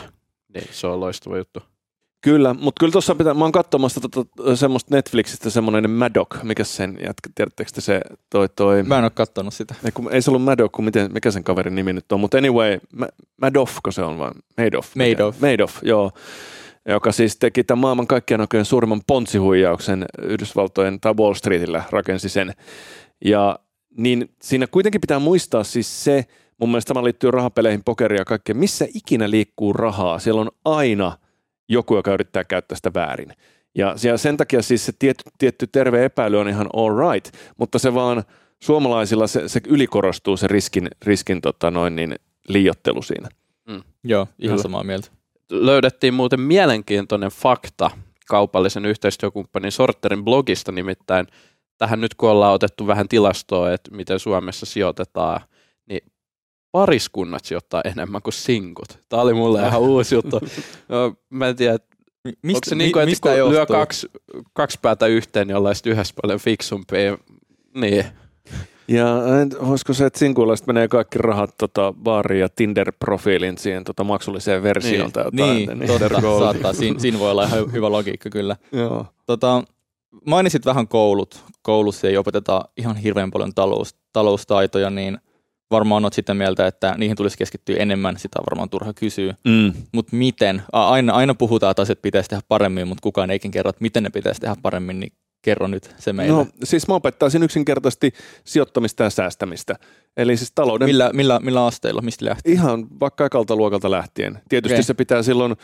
Niin 0.53 0.67
se 0.71 0.87
on 0.87 0.99
loistava 0.99 1.37
juttu. 1.37 1.59
Kyllä, 2.21 2.53
mutta 2.53 2.79
kyllä 2.79 2.91
tuossa 2.91 3.15
pitää, 3.15 3.33
mä 3.33 3.43
oon 3.43 3.51
katsomassa 3.51 4.01
tota, 4.01 4.55
semmoista 4.55 4.95
Netflixistä 4.95 5.49
semmoinen 5.49 5.89
Maddock, 5.89 6.43
mikä 6.43 6.63
sen, 6.63 6.91
jätkä, 6.91 7.29
tiedättekö 7.35 7.71
te 7.73 7.81
se 7.81 8.01
toi 8.29 8.49
toi? 8.49 8.83
Mä 8.83 8.97
en 8.97 9.03
ole 9.03 9.11
kattonut 9.15 9.53
sitä. 9.53 9.75
Ei, 9.85 9.91
kun, 9.91 10.11
ei 10.11 10.21
se 10.21 10.31
ollut 10.31 10.43
Maddock, 10.43 10.71
kun 10.71 10.85
miten, 10.85 11.13
mikä 11.13 11.31
sen 11.31 11.43
kaverin 11.43 11.75
nimi 11.75 11.93
nyt 11.93 12.11
on, 12.11 12.19
mutta 12.19 12.37
anyway, 12.37 12.79
Madoff, 13.41 13.77
se 13.89 14.01
on 14.01 14.19
vaan, 14.19 14.33
Madoff. 14.57 14.95
Madoff. 14.95 15.41
Madoff, 15.41 15.77
joo 15.83 16.11
joka 16.87 17.11
siis 17.11 17.37
teki 17.37 17.63
tämän 17.63 17.81
maailman 17.81 18.07
kaikkien 18.07 18.41
oikein 18.41 18.65
suurimman 18.65 19.01
pontsihuijauksen 19.07 20.05
Yhdysvaltojen 20.21 20.99
tai 20.99 21.13
Wall 21.13 21.33
Streetillä 21.33 21.83
rakensi 21.89 22.29
sen. 22.29 22.53
Ja 23.25 23.59
niin 23.97 24.29
siinä 24.41 24.67
kuitenkin 24.67 25.01
pitää 25.01 25.19
muistaa 25.19 25.63
siis 25.63 26.03
se, 26.03 26.25
mun 26.59 26.69
mielestä 26.69 26.93
tämä 26.93 27.03
liittyy 27.03 27.31
rahapeleihin, 27.31 27.83
pokeria 27.83 28.21
ja 28.21 28.25
kaikkeen, 28.25 28.57
missä 28.57 28.85
ikinä 28.93 29.29
liikkuu 29.29 29.73
rahaa, 29.73 30.19
siellä 30.19 30.41
on 30.41 30.51
aina 30.65 31.17
joku, 31.69 31.95
joka 31.95 32.13
yrittää 32.13 32.43
käyttää 32.43 32.75
sitä 32.75 32.93
väärin. 32.93 33.33
Ja 33.75 33.95
sen 34.17 34.37
takia 34.37 34.61
siis 34.61 34.85
se 34.85 34.93
tietty, 34.99 35.23
tietty 35.37 35.67
terve 35.67 36.05
epäily 36.05 36.39
on 36.39 36.49
ihan 36.49 36.69
all 36.75 37.11
right, 37.11 37.35
mutta 37.57 37.79
se 37.79 37.93
vaan 37.93 38.23
suomalaisilla 38.63 39.27
se, 39.27 39.47
se 39.47 39.61
ylikorostuu 39.67 40.37
se 40.37 40.47
riskin, 40.47 40.87
riskin 41.05 41.41
tota 41.41 41.71
noin 41.71 41.95
niin, 41.95 42.15
liiottelu 42.47 43.01
siinä. 43.01 43.29
Mm. 43.67 43.83
Joo, 44.03 44.27
ihan 44.39 44.59
samaa 44.59 44.83
mieltä 44.83 45.09
löydettiin 45.49 46.13
muuten 46.13 46.41
mielenkiintoinen 46.41 47.29
fakta 47.29 47.91
kaupallisen 48.29 48.85
yhteistyökumppanin 48.85 49.71
Sorterin 49.71 50.23
blogista 50.23 50.71
nimittäin. 50.71 51.27
Tähän 51.77 52.01
nyt 52.01 52.15
kun 52.15 52.29
ollaan 52.29 52.53
otettu 52.53 52.87
vähän 52.87 53.07
tilastoa, 53.07 53.73
että 53.73 53.95
miten 53.95 54.19
Suomessa 54.19 54.65
sijoitetaan, 54.65 55.41
pariskunnat 56.77 57.45
sijoittaa 57.45 57.81
enemmän 57.85 58.21
kuin 58.21 58.33
sinkut. 58.33 58.99
Tämä 59.09 59.21
oli 59.21 59.33
mulle 59.33 59.67
ihan 59.67 59.81
uusi 59.91 60.15
juttu. 60.15 60.39
No, 60.89 61.13
mä 61.29 61.47
en 61.47 61.55
tiedä, 61.55 61.77
Mistä, 62.23 62.57
onko 62.57 62.69
se 62.69 62.75
niin 62.75 62.91
kuin, 62.91 63.09
että 63.09 63.21
kun 63.21 63.51
lyö 63.51 63.65
kaksi, 63.65 64.07
kaksi 64.53 64.79
päätä 64.81 65.07
yhteen, 65.07 65.47
niin 65.47 65.55
ollaan 65.55 65.75
yhdessä 65.85 66.13
paljon 66.21 66.39
fiksumpia. 66.39 67.17
Niin. 67.73 68.05
Ja 68.87 69.05
olisiko 69.59 69.93
se, 69.93 70.05
että 70.05 70.19
sinkuilaiset 70.19 70.67
menee 70.67 70.87
kaikki 70.87 71.17
rahat 71.17 71.57
tota, 71.57 71.93
baariin 72.03 72.41
ja 72.41 72.47
Tinder-profiilin 72.47 73.57
siihen 73.57 73.83
tota, 73.83 74.03
maksulliseen 74.03 74.63
versioon 74.63 74.97
niin, 74.99 75.11
tai 75.11 75.23
jotain. 75.23 75.55
Niin, 75.55 75.79
niin 75.79 75.99
totta, 75.99 76.21
saattaa. 76.39 76.73
Siin, 76.73 76.99
siinä 76.99 77.19
voi 77.19 77.31
olla 77.31 77.43
ihan 77.43 77.71
hyvä 77.71 77.91
logiikka 77.91 78.29
kyllä. 78.29 78.55
Joo. 78.71 79.05
Tota, 79.25 79.63
mainitsit 80.25 80.65
vähän 80.65 80.87
koulut. 80.87 81.43
Koulussa 81.61 82.07
ei 82.07 82.17
opeteta 82.17 82.65
ihan 82.77 82.95
hirveän 82.95 83.31
paljon 83.31 83.53
talous, 83.55 83.95
taloustaitoja, 84.13 84.89
niin 84.89 85.17
varmaan 85.71 86.05
olet 86.05 86.13
sitä 86.13 86.33
mieltä, 86.33 86.67
että 86.67 86.95
niihin 86.97 87.17
tulisi 87.17 87.37
keskittyä 87.37 87.75
enemmän, 87.79 88.17
sitä 88.17 88.39
on 88.39 88.45
varmaan 88.51 88.69
turha 88.69 88.93
kysyä. 88.93 89.35
Mm. 89.47 89.73
Mutta 89.93 90.15
miten? 90.15 90.61
Aina, 90.71 91.13
aina 91.13 91.33
puhutaan, 91.33 91.71
että 91.71 91.81
asiat 91.81 92.01
pitäisi 92.01 92.29
tehdä 92.29 92.41
paremmin, 92.47 92.87
mutta 92.87 93.01
kukaan 93.01 93.31
eikin 93.31 93.51
kerro, 93.51 93.69
että 93.69 93.81
miten 93.81 94.03
ne 94.03 94.09
pitäisi 94.09 94.41
tehdä 94.41 94.55
paremmin, 94.61 94.99
niin 94.99 95.11
Kerro 95.41 95.67
nyt 95.67 95.95
se 95.97 96.13
meille. 96.13 96.37
No 96.37 96.47
siis 96.63 96.87
mä 96.87 96.93
opettaisin 96.93 97.43
yksinkertaisesti 97.43 98.13
sijoittamista 98.43 99.03
ja 99.03 99.09
säästämistä. 99.09 99.75
Eli 100.17 100.37
siis 100.37 100.51
talouden... 100.55 100.87
Millä, 100.87 101.09
millä, 101.13 101.39
millä 101.39 101.65
asteilla, 101.65 102.01
mistä 102.01 102.25
lähtien? 102.25 102.55
Ihan 102.55 102.87
vaikka 102.99 103.25
ekalta 103.25 103.55
luokalta 103.55 103.91
lähtien. 103.91 104.39
Tietysti 104.49 104.75
okay. 104.75 104.83
se 104.83 104.93
pitää 104.93 105.23
silloin 105.23 105.55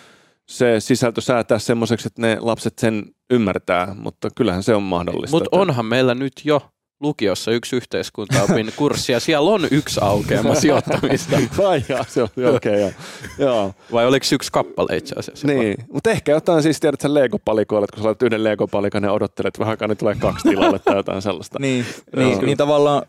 se 0.49 0.79
sisältö 0.79 1.21
säätää 1.21 1.59
semmoiseksi, 1.59 2.07
että 2.07 2.21
ne 2.21 2.37
lapset 2.39 2.79
sen 2.79 3.05
ymmärtää, 3.29 3.95
mutta 3.99 4.29
kyllähän 4.35 4.63
se 4.63 4.75
on 4.75 4.83
mahdollista. 4.83 5.35
Mutta 5.35 5.49
onhan 5.51 5.85
meillä 5.85 6.15
nyt 6.15 6.33
jo 6.43 6.61
lukiossa 7.03 7.51
yksi 7.51 7.75
yhteiskuntaopin 7.75 8.73
kurssi 8.75 9.11
ja 9.11 9.19
siellä 9.19 9.49
on 9.49 9.67
yksi 9.71 9.99
aukeama 10.03 10.55
sijoittamista. 10.55 11.37
Vai 11.57 11.83
jaa, 11.89 12.05
se 12.07 12.21
on 12.21 12.29
okei, 12.55 12.85
okay, 12.85 12.91
joo. 13.39 13.73
Vai 13.91 14.05
oliko 14.05 14.25
yksi 14.33 14.51
kappale 14.51 14.97
itse 14.97 15.15
asiassa? 15.17 15.47
Niin, 15.47 15.77
mutta 15.93 16.11
ehkä 16.11 16.31
jotain 16.31 16.63
siis 16.63 16.79
tiedät 16.79 17.01
sen 17.01 17.13
Lego-palikoille, 17.13 17.87
kun 17.93 18.03
sä 18.03 18.09
olet 18.09 18.21
yhden 18.21 18.43
Lego-palikan 18.43 19.03
ja 19.03 19.11
odottelet, 19.11 19.59
vähän 19.59 19.71
aikaa, 19.71 19.87
niin 19.87 19.97
tulee 19.97 20.15
kaksi 20.15 20.49
tilalle 20.49 20.79
tai 20.79 20.95
jotain 20.95 21.21
sellaista. 21.21 21.59
niin, 21.59 21.85
niin, 22.15 22.37
niin 22.45 22.57
tavallaan 22.57 23.03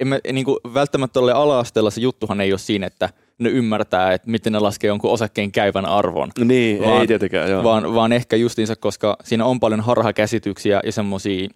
emme, 0.00 0.20
niin 0.32 0.44
kuin 0.44 0.58
välttämättä 0.74 1.20
ole 1.20 1.32
ala 1.32 1.64
se 1.64 2.00
juttuhan 2.00 2.40
ei 2.40 2.52
ole 2.52 2.58
siinä, 2.58 2.86
että 2.86 3.08
ne 3.38 3.50
ymmärtää, 3.50 4.12
että 4.12 4.30
miten 4.30 4.52
ne 4.52 4.58
laskee 4.58 4.88
jonkun 4.88 5.10
osakkeen 5.10 5.52
käyvän 5.52 5.86
arvon. 5.86 6.30
Niin, 6.44 6.82
vaan, 6.82 7.00
ei 7.00 7.06
tietenkään, 7.06 7.50
joo. 7.50 7.62
Vaan, 7.64 7.94
vaan 7.94 8.12
ehkä 8.12 8.36
justiinsa, 8.36 8.76
koska 8.76 9.16
siinä 9.24 9.44
on 9.44 9.60
paljon 9.60 9.80
harhakäsityksiä 9.80 10.80
ja 10.84 10.92
semmoisia 10.92 11.48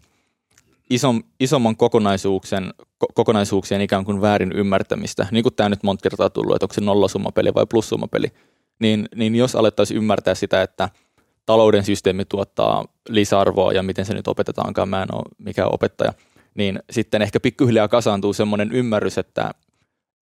isom, 0.90 1.22
isomman 1.40 1.76
kokonaisuuksien, 1.76 2.74
ko, 2.98 3.06
kokonaisuuksien 3.14 3.80
ikään 3.80 4.04
kuin 4.04 4.20
väärin 4.20 4.52
ymmärtämistä, 4.52 5.26
niin 5.30 5.42
kuin 5.42 5.54
tämä 5.54 5.68
nyt 5.68 5.82
monta 5.82 6.02
kertaa 6.02 6.30
tullut, 6.30 6.56
että 6.56 6.64
onko 6.64 6.74
se 6.74 6.80
nollasummapeli 6.80 7.54
vai 7.54 7.66
plussummapeli, 7.70 8.26
niin, 8.80 9.08
niin 9.14 9.34
jos 9.34 9.56
alettaisiin 9.56 9.98
ymmärtää 9.98 10.34
sitä, 10.34 10.62
että 10.62 10.88
talouden 11.46 11.84
systeemi 11.84 12.24
tuottaa 12.24 12.84
lisäarvoa 13.08 13.72
ja 13.72 13.82
miten 13.82 14.04
se 14.04 14.14
nyt 14.14 14.28
opetetaankaan, 14.28 14.88
mä 14.88 15.02
en 15.02 15.14
ole 15.14 15.22
mikään 15.38 15.74
opettaja, 15.74 16.12
niin 16.54 16.78
sitten 16.90 17.22
ehkä 17.22 17.40
pikkuhiljaa 17.40 17.88
kasaantuu 17.88 18.32
semmoinen 18.32 18.72
ymmärrys, 18.72 19.18
että 19.18 19.50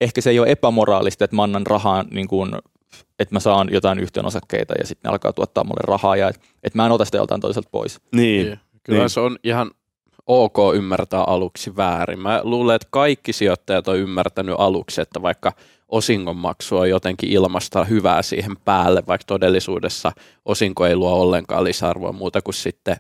ehkä 0.00 0.20
se 0.20 0.30
ei 0.30 0.38
ole 0.38 0.50
epämoraalista, 0.50 1.24
että 1.24 1.36
mä 1.36 1.42
annan 1.42 1.66
rahaa, 1.66 2.04
niin 2.10 2.28
kuin, 2.28 2.52
että 3.18 3.34
mä 3.34 3.40
saan 3.40 3.68
jotain 3.72 3.98
yhtiön 3.98 4.26
osakkeita 4.26 4.74
ja 4.78 4.86
sitten 4.86 5.08
ne 5.08 5.12
alkaa 5.12 5.32
tuottaa 5.32 5.64
mulle 5.64 5.80
rahaa 5.84 6.16
ja 6.16 6.28
että, 6.28 6.40
että 6.62 6.78
mä 6.78 6.86
en 6.86 6.92
ota 6.92 7.04
sitä 7.04 7.18
joltain 7.18 7.40
toiselta 7.40 7.68
pois. 7.72 8.00
Niin. 8.14 8.46
niin. 8.46 8.60
Kyllä 8.82 8.98
niin. 8.98 9.10
se 9.10 9.20
on 9.20 9.38
ihan 9.44 9.70
ok 10.26 10.56
ymmärtää 10.74 11.22
aluksi 11.22 11.76
väärin. 11.76 12.18
Mä 12.18 12.40
luulen, 12.44 12.76
että 12.76 12.88
kaikki 12.90 13.32
sijoittajat 13.32 13.88
on 13.88 13.96
ymmärtänyt 13.96 14.54
aluksi, 14.58 15.00
että 15.00 15.22
vaikka 15.22 15.52
osingonmaksu 15.88 16.76
on 16.76 16.90
jotenkin 16.90 17.30
ilmasta 17.30 17.84
hyvää 17.84 18.22
siihen 18.22 18.56
päälle, 18.64 19.02
vaikka 19.06 19.24
todellisuudessa 19.26 20.12
osinko 20.44 20.86
ei 20.86 20.96
luo 20.96 21.12
ollenkaan 21.12 21.64
lisäarvoa 21.64 22.12
muuta 22.12 22.42
kuin 22.42 22.54
sitten, 22.54 22.96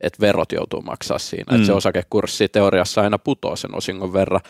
että 0.00 0.20
verot 0.20 0.52
joutuu 0.52 0.82
maksaa 0.82 1.18
siinä. 1.18 1.44
Mm. 1.50 1.54
Että 1.54 1.66
se 1.66 1.72
osakekurssi 1.72 2.48
teoriassa 2.48 3.00
aina 3.00 3.18
putoo 3.18 3.56
sen 3.56 3.74
osingon 3.74 4.12
verran 4.12 4.40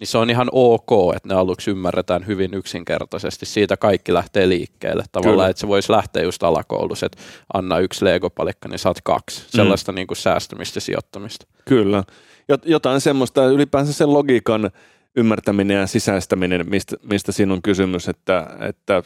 niin 0.00 0.08
se 0.08 0.18
on 0.18 0.30
ihan 0.30 0.48
ok, 0.52 0.90
että 1.16 1.28
ne 1.28 1.34
aluksi 1.34 1.70
ymmärretään 1.70 2.26
hyvin 2.26 2.54
yksinkertaisesti. 2.54 3.46
Siitä 3.46 3.76
kaikki 3.76 4.14
lähtee 4.14 4.48
liikkeelle. 4.48 5.04
Tavallaan, 5.12 5.36
Kyllä. 5.36 5.48
että 5.48 5.60
se 5.60 5.68
voisi 5.68 5.92
lähteä 5.92 6.22
just 6.22 6.42
alakoulussa, 6.42 7.06
että 7.06 7.18
anna 7.54 7.78
yksi 7.78 8.04
legopalikka, 8.04 8.68
niin 8.68 8.78
saat 8.78 9.00
kaksi. 9.04 9.40
Mm. 9.40 9.46
Sellaista 9.56 9.92
niin 9.92 10.06
kuin 10.06 10.16
säästämistä 10.16 10.76
ja 10.76 10.80
sijoittamista. 10.80 11.46
Kyllä. 11.64 12.04
Jotain 12.64 13.00
semmoista, 13.00 13.46
ylipäänsä 13.46 13.92
sen 13.92 14.12
logiikan 14.12 14.70
ymmärtäminen 15.16 15.76
ja 15.76 15.86
sisäistäminen, 15.86 16.70
mistä, 16.70 16.96
mistä 17.02 17.32
siinä 17.32 17.52
on 17.52 17.62
kysymys, 17.62 18.08
että, 18.08 18.46
että 18.60 19.02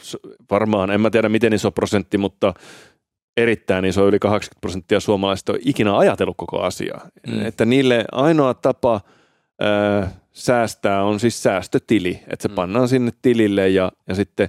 varmaan, 0.50 0.90
en 0.90 1.00
mä 1.00 1.10
tiedä 1.10 1.28
miten 1.28 1.52
iso 1.52 1.70
prosentti, 1.70 2.18
mutta 2.18 2.54
erittäin 3.36 3.84
iso, 3.84 4.08
yli 4.08 4.18
80 4.18 4.60
prosenttia 4.60 5.00
suomalaisista 5.00 5.52
on 5.52 5.58
ikinä 5.64 5.98
ajatellut 5.98 6.36
koko 6.36 6.60
asiaa. 6.60 7.08
Mm. 7.26 7.46
Että 7.46 7.64
niille 7.64 8.04
ainoa 8.12 8.54
tapa– 8.54 9.00
säästää 10.34 11.04
on 11.04 11.20
siis 11.20 11.42
säästötili, 11.42 12.20
että 12.26 12.42
se 12.42 12.48
mm. 12.48 12.54
pannaan 12.54 12.88
sinne 12.88 13.12
tilille 13.22 13.68
ja, 13.68 13.92
ja 14.08 14.14
sitten 14.14 14.48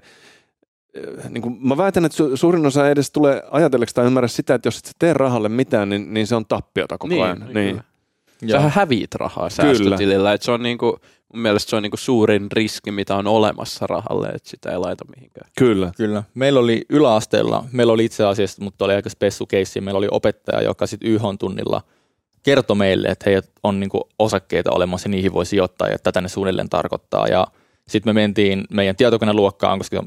niin 1.29 1.41
kuin 1.41 1.57
mä 1.67 1.77
väitän, 1.77 2.05
että 2.05 2.15
su, 2.15 2.37
suurin 2.37 2.65
osa 2.65 2.85
ei 2.85 2.91
edes 2.91 3.11
tule 3.11 3.43
ajatelleeksi 3.51 3.95
tai 3.95 4.05
ymmärrä 4.05 4.27
sitä, 4.27 4.55
että 4.55 4.67
jos 4.67 4.77
et 4.77 4.91
tee 4.99 5.13
rahalle 5.13 5.49
mitään, 5.49 5.89
niin, 5.89 6.13
niin 6.13 6.27
se 6.27 6.35
on 6.35 6.45
tappiota 6.45 6.97
koko 6.97 7.13
niin, 7.13 7.23
ajan. 7.23 7.47
Niin. 7.53 7.81
Sähän 8.51 8.71
häviit 8.71 9.15
rahaa 9.15 9.49
säästötilillä, 9.49 10.33
että 10.33 10.45
se 10.45 10.51
on 10.51 10.63
niin 10.63 10.77
kuin, 10.77 10.93
mun 11.33 11.41
mielestä 11.41 11.69
se 11.69 11.75
on 11.75 11.83
niin 11.83 11.91
kuin 11.91 11.99
suurin 11.99 12.51
riski, 12.51 12.91
mitä 12.91 13.15
on 13.15 13.27
olemassa 13.27 13.87
rahalle, 13.87 14.27
että 14.27 14.49
sitä 14.49 14.71
ei 14.71 14.77
laita 14.77 15.05
mihinkään. 15.15 15.49
Kyllä. 15.57 15.91
Kyllä. 15.97 16.23
Meillä 16.33 16.59
oli 16.59 16.85
yläasteella, 16.89 17.63
meillä 17.71 17.93
oli 17.93 18.05
itse 18.05 18.25
asiassa, 18.25 18.63
mutta 18.63 18.85
oli 18.85 18.93
aika 18.93 19.09
spessu 19.09 19.45
keissi, 19.45 19.81
meillä 19.81 19.97
oli 19.97 20.07
opettaja, 20.11 20.61
joka 20.61 20.87
sitten 20.87 21.09
YH-tunnilla– 21.09 21.81
kertoi 22.45 22.75
meille, 22.75 23.07
että 23.07 23.29
heillä 23.29 23.47
on 23.63 23.79
niin 23.79 23.89
osakkeita 24.19 24.71
olemassa 24.71 25.07
ja 25.07 25.11
niihin 25.11 25.33
voi 25.33 25.45
sijoittaa 25.45 25.87
ja 25.87 25.99
tätä 25.99 26.21
ne 26.21 26.29
suunnilleen 26.29 26.69
tarkoittaa. 26.69 27.27
Ja 27.27 27.47
sitten 27.87 28.15
me 28.15 28.21
mentiin 28.21 28.63
meidän 28.71 28.95
tietokoneluokkaan, 28.95 29.79
koska 29.79 30.03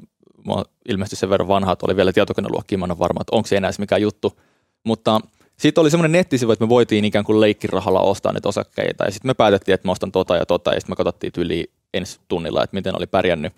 mä 0.46 0.62
ilmeisesti 0.88 1.16
sen 1.16 1.30
verran 1.30 1.48
vanha, 1.48 1.72
että 1.72 1.86
oli 1.86 1.96
vielä 1.96 2.12
tietokoneluokkiin, 2.12 2.78
mä 2.78 2.84
en 2.84 2.90
ole 2.90 2.98
varma, 2.98 3.20
että 3.20 3.36
onko 3.36 3.46
se 3.46 3.56
enää 3.56 3.70
mikään 3.78 4.02
juttu. 4.02 4.40
Mutta 4.84 5.20
sitten 5.56 5.82
oli 5.82 5.90
semmoinen 5.90 6.12
nettisivu, 6.12 6.52
että 6.52 6.64
me 6.64 6.68
voitiin 6.68 7.04
ikään 7.04 7.24
kuin 7.24 7.40
leikkirahalla 7.40 8.00
ostaa 8.00 8.32
niitä 8.32 8.48
osakkeita 8.48 9.04
ja 9.04 9.10
sitten 9.10 9.28
me 9.28 9.34
päätettiin, 9.34 9.74
että 9.74 9.88
mä 9.88 9.92
ostan 9.92 10.12
tota 10.12 10.36
ja 10.36 10.46
tota 10.46 10.74
ja 10.74 10.80
sitten 10.80 10.92
me 10.92 10.96
katsottiin 10.96 11.32
yli 11.38 11.70
ensi 11.94 12.20
tunnilla, 12.28 12.64
että 12.64 12.74
miten 12.74 12.96
oli 12.96 13.06
pärjännyt. 13.06 13.52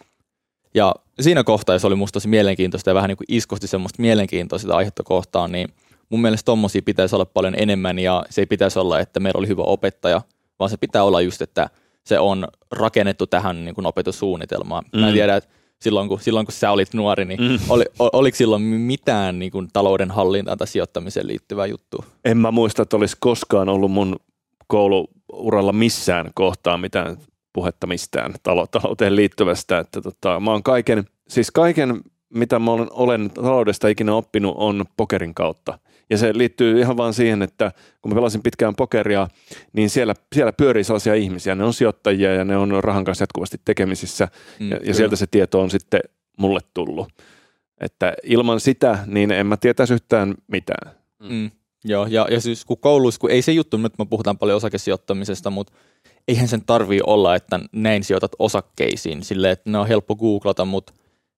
Ja 0.75 0.95
siinä 1.21 1.45
kohtaa, 1.45 1.79
se 1.79 1.87
oli 1.87 1.95
musta 1.95 2.13
tosi 2.13 2.29
mielenkiintoista 2.29 2.91
ja 2.91 2.95
vähän 2.95 3.09
niin 3.09 3.17
kuin 3.17 3.27
iskosti 3.29 3.67
semmoista 3.67 4.03
mielenkiintoista 4.03 4.77
aihetta 4.77 5.03
kohtaan, 5.03 5.53
niin– 5.53 5.69
mun 6.11 6.21
mielestä 6.21 6.45
tommosia 6.47 6.83
pitäisi 6.85 7.15
olla 7.15 7.25
paljon 7.25 7.55
enemmän 7.57 7.99
ja 7.99 8.25
se 8.31 8.41
ei 8.41 8.47
pitäisi 8.47 8.79
olla, 8.79 9.01
että 9.01 9.21
meillä 9.21 9.39
oli 9.39 9.49
hyvä 9.49 9.63
opettaja, 9.63 10.23
vaan 10.59 10.71
se 10.71 10.77
pitää 10.77 11.05
olla 11.05 11.21
just, 11.21 11.43
että 11.43 11.71
se 12.05 12.19
on 12.19 12.49
rakennettu 12.73 13.27
tähän 13.27 13.65
niin 13.65 13.75
kuin 13.75 13.87
opetussuunnitelmaan. 13.87 14.85
Mm. 14.93 15.01
Mä 15.01 15.07
en 15.07 15.13
mm. 15.13 15.15
tiedä, 15.15 15.37
että 15.37 15.51
silloin 15.81 16.09
kun, 16.09 16.21
silloin 16.21 16.47
kun 16.47 16.53
sä 16.53 16.71
olit 16.71 16.95
nuori, 16.95 17.25
niin 17.25 17.41
mm. 17.41 17.59
oli, 17.69 17.85
oliko 17.99 18.37
silloin 18.37 18.63
mitään 18.63 19.39
niin 19.39 19.53
kuin 19.53 19.69
talouden 19.73 20.11
hallintaan 20.11 20.59
tai 20.59 20.67
sijoittamiseen 20.67 21.27
liittyvää 21.27 21.67
juttu? 21.67 22.05
En 22.25 22.39
mä 22.39 22.51
muista, 22.51 22.83
että 22.83 22.97
olisi 22.97 23.17
koskaan 23.21 23.69
ollut 23.69 23.91
mun 23.91 24.17
koulu 24.67 25.09
uralla 25.33 25.73
missään 25.73 26.31
kohtaa 26.35 26.79
mitään 26.79 27.17
puhetta 27.53 27.87
mistään 27.87 28.35
talo, 28.43 28.67
talouteen 28.67 29.17
liittyvästä. 29.17 29.79
Että 29.79 30.01
tota, 30.01 30.41
mä 30.41 30.51
oon 30.51 30.63
kaiken, 30.63 31.05
siis 31.29 31.51
kaiken, 31.51 32.01
mitä 32.35 32.59
mä 32.59 32.71
olen, 32.71 32.89
olen 32.91 33.31
taloudesta 33.31 33.89
ikinä 33.89 34.15
oppinut, 34.15 34.55
on 34.59 34.85
pokerin 34.97 35.35
kautta. 35.35 35.79
Ja 36.11 36.19
se 36.19 36.33
liittyy 36.35 36.81
ihan 36.81 36.97
vaan 36.97 37.15
siihen, 37.15 37.43
että 37.43 37.73
kun 38.03 38.13
mä 38.13 38.15
pelasin 38.15 38.43
pitkään 38.43 38.75
pokeria, 38.77 39.29
niin 39.73 39.91
siellä, 39.91 40.15
siellä 40.35 40.53
pyörii 40.53 40.85
sellaisia 40.85 41.15
ihmisiä. 41.15 41.55
Ne 41.55 41.65
on 41.65 41.75
sijoittajia 41.75 42.35
ja 42.35 42.45
ne 42.45 42.57
on 42.57 42.85
rahan 42.85 43.05
kanssa 43.05 43.23
jatkuvasti 43.23 43.61
tekemisissä. 43.65 44.29
Mm, 44.61 44.71
ja, 44.71 44.79
ja 44.85 44.95
sieltä 44.95 45.17
se 45.17 45.27
tieto 45.27 45.61
on 45.61 45.71
sitten 45.71 46.01
mulle 46.39 46.61
tullut. 46.75 47.09
Että 47.81 48.15
ilman 48.23 48.61
sitä, 48.61 48.99
niin 49.07 49.31
en 49.31 49.47
mä 49.47 49.57
tietäisi 49.57 49.95
yhtään 49.95 50.35
mitään. 50.47 50.95
Mm. 51.29 51.51
Joo, 51.85 52.07
ja, 52.07 52.27
ja 52.31 52.41
siis 52.41 52.65
kun 52.65 52.79
kouluissa, 52.79 53.21
kun 53.21 53.31
ei 53.31 53.43
se 53.43 53.53
juttu, 53.53 53.77
nyt 53.77 53.99
me 53.99 54.07
puhutaan 54.07 54.39
paljon 54.39 54.57
osakesijoittamisesta, 54.57 55.51
mutta 55.51 55.73
eihän 56.29 56.49
sen 56.49 56.65
tarvii 56.67 57.01
olla, 57.07 57.35
että 57.35 57.61
näin 57.73 58.05
sijoitat 58.05 58.33
osakkeisiin, 58.39 59.25
silleen, 59.25 59.53
että 59.53 59.71
ne 59.71 59.79
on 59.79 59.89
helppo 59.89 60.17
googlata, 60.17 60.65
mutta 60.65 60.93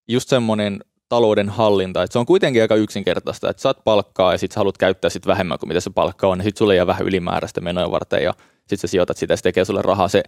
just 0.08 0.28
semmoinen 0.28 0.80
talouden 1.12 1.48
hallinta, 1.48 2.02
että 2.02 2.12
se 2.12 2.18
on 2.18 2.26
kuitenkin 2.26 2.62
aika 2.62 2.74
yksinkertaista, 2.74 3.50
että 3.50 3.62
saat 3.62 3.84
palkkaa 3.84 4.32
ja 4.32 4.38
sitten 4.38 4.56
haluat 4.56 4.78
käyttää 4.78 5.10
sit 5.10 5.26
vähemmän 5.26 5.58
kuin 5.58 5.68
mitä 5.68 5.80
se 5.80 5.90
palkka 5.90 6.28
on, 6.28 6.38
niin 6.38 6.44
sitten 6.44 6.58
sulle 6.58 6.76
jää 6.76 6.86
vähän 6.86 7.06
ylimääräistä 7.06 7.60
menoja 7.60 7.90
varten 7.90 8.24
ja 8.24 8.34
sitten 8.58 8.78
sä 8.78 8.86
sijoitat 8.86 9.16
sitä 9.16 9.32
ja 9.32 9.36
se 9.36 9.42
tekee 9.42 9.64
sulle 9.64 9.82
rahaa. 9.82 10.08
Se 10.08 10.22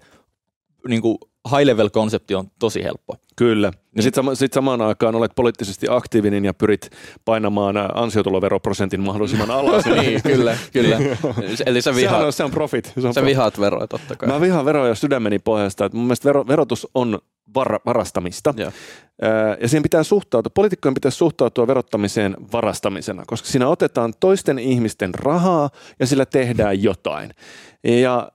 niin 0.89 1.03
kuin 1.03 1.19
high 1.51 1.67
level 1.67 1.91
konsepti 1.91 2.35
on 2.35 2.51
tosi 2.59 2.85
helppo. 2.85 3.17
Kyllä. 3.37 3.67
Ja 3.67 3.73
niin. 3.95 4.03
sitten 4.03 4.25
sama, 4.25 4.35
sit 4.35 4.53
samaan 4.53 4.83
aikaan 4.83 5.15
olet 5.15 5.33
poliittisesti 5.37 5.87
aktiivinen 5.91 6.45
ja 6.45 6.55
pyrit 6.55 6.91
painamaan 7.25 7.75
ansiotuloveroprosentin 7.95 9.01
mahdollisimman 9.01 9.51
alas. 9.61 9.85
niin, 9.85 10.23
kyllä, 10.23 10.57
kyllä. 10.73 10.99
Eli 11.67 11.83
sä 11.83 11.95
vihaat, 11.95 12.21
se 12.21 12.27
on, 12.27 12.33
se 12.33 12.45
on 12.45 12.51
profit. 12.51 12.93
Se 13.01 13.07
on 13.07 13.15
sä 13.15 13.25
vihaat 13.25 13.61
veroja 13.61 13.87
totta 13.87 14.17
kai. 14.17 14.29
Mä 14.29 14.41
vihaan 14.41 14.65
veroja 14.65 14.95
sydämeni 14.95 15.39
pohjasta. 15.39 15.85
Että 15.85 15.97
mun 15.97 16.07
mielestä 16.07 16.29
vero, 16.29 16.47
verotus 16.47 16.89
on 16.95 17.19
var, 17.55 17.81
varastamista. 17.87 18.55
Ja. 18.57 18.73
ja 19.61 19.69
siihen 19.69 19.83
pitää 19.83 20.03
suhtautua, 20.03 20.51
poliitikkojen 20.55 20.95
pitää 20.95 21.11
suhtautua 21.11 21.67
verottamiseen 21.67 22.37
varastamisena, 22.53 23.23
koska 23.27 23.49
siinä 23.49 23.69
otetaan 23.69 24.13
toisten 24.21 24.59
ihmisten 24.59 25.15
rahaa 25.15 25.71
ja 26.01 26.07
sillä 26.07 26.27
tehdään 26.27 26.83
jotain. 26.83 27.31
Ja 27.85 28.33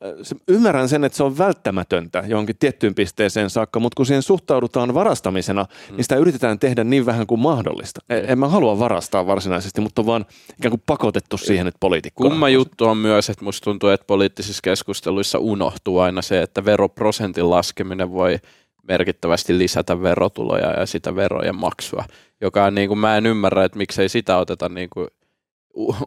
ymmärrän 0.47 0.89
sen, 0.89 1.03
että 1.03 1.17
se 1.17 1.23
on 1.23 1.37
välttämätöntä 1.37 2.23
johonkin 2.27 2.55
tiettyyn 2.59 2.95
pisteeseen 2.99 3.49
saakka, 3.49 3.79
mutta 3.79 3.95
kun 3.95 4.05
siihen 4.05 4.23
suhtaudutaan 4.23 4.93
varastamisena, 4.93 5.63
mm. 5.63 5.95
niin 5.95 6.03
sitä 6.03 6.15
yritetään 6.15 6.59
tehdä 6.59 6.83
niin 6.83 7.05
vähän 7.05 7.27
kuin 7.27 7.41
mahdollista. 7.41 8.01
E, 8.09 8.17
en 8.27 8.39
mä 8.39 8.47
halua 8.47 8.79
varastaa 8.79 9.27
varsinaisesti, 9.27 9.81
mutta 9.81 10.01
on 10.01 10.05
vaan 10.05 10.25
ikään 10.57 10.69
kuin 10.69 10.83
pakotettu 10.85 11.37
siihen, 11.37 11.67
että 11.67 11.77
poliitikko. 11.79 12.23
Kumma 12.23 12.49
juttu 12.49 12.85
on 12.85 12.97
myös, 12.97 13.29
että 13.29 13.45
musta 13.45 13.63
tuntuu, 13.63 13.89
että 13.89 14.05
poliittisissa 14.07 14.59
keskusteluissa 14.63 15.39
unohtuu 15.39 15.99
aina 15.99 16.21
se, 16.21 16.41
että 16.41 16.65
veroprosentin 16.65 17.49
laskeminen 17.49 18.11
voi 18.11 18.39
merkittävästi 18.87 19.57
lisätä 19.57 20.01
verotuloja 20.01 20.79
ja 20.79 20.85
sitä 20.85 21.15
verojen 21.15 21.55
maksua, 21.55 22.03
joka 22.41 22.65
on 22.65 22.75
niin 22.75 22.87
kuin, 22.87 22.99
mä 22.99 23.17
en 23.17 23.25
ymmärrä, 23.25 23.63
että 23.63 23.77
miksei 23.77 24.09
sitä 24.09 24.37
oteta 24.37 24.69
niin 24.69 24.89
kuin 24.89 25.07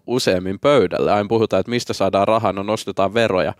useammin 0.06 0.58
pöydälle. 0.60 1.12
Aina 1.12 1.28
puhutaan, 1.28 1.60
että 1.60 1.70
mistä 1.70 1.92
saadaan 1.92 2.28
rahaa, 2.28 2.52
no 2.52 2.62
nostetaan 2.62 3.14
veroja 3.14 3.54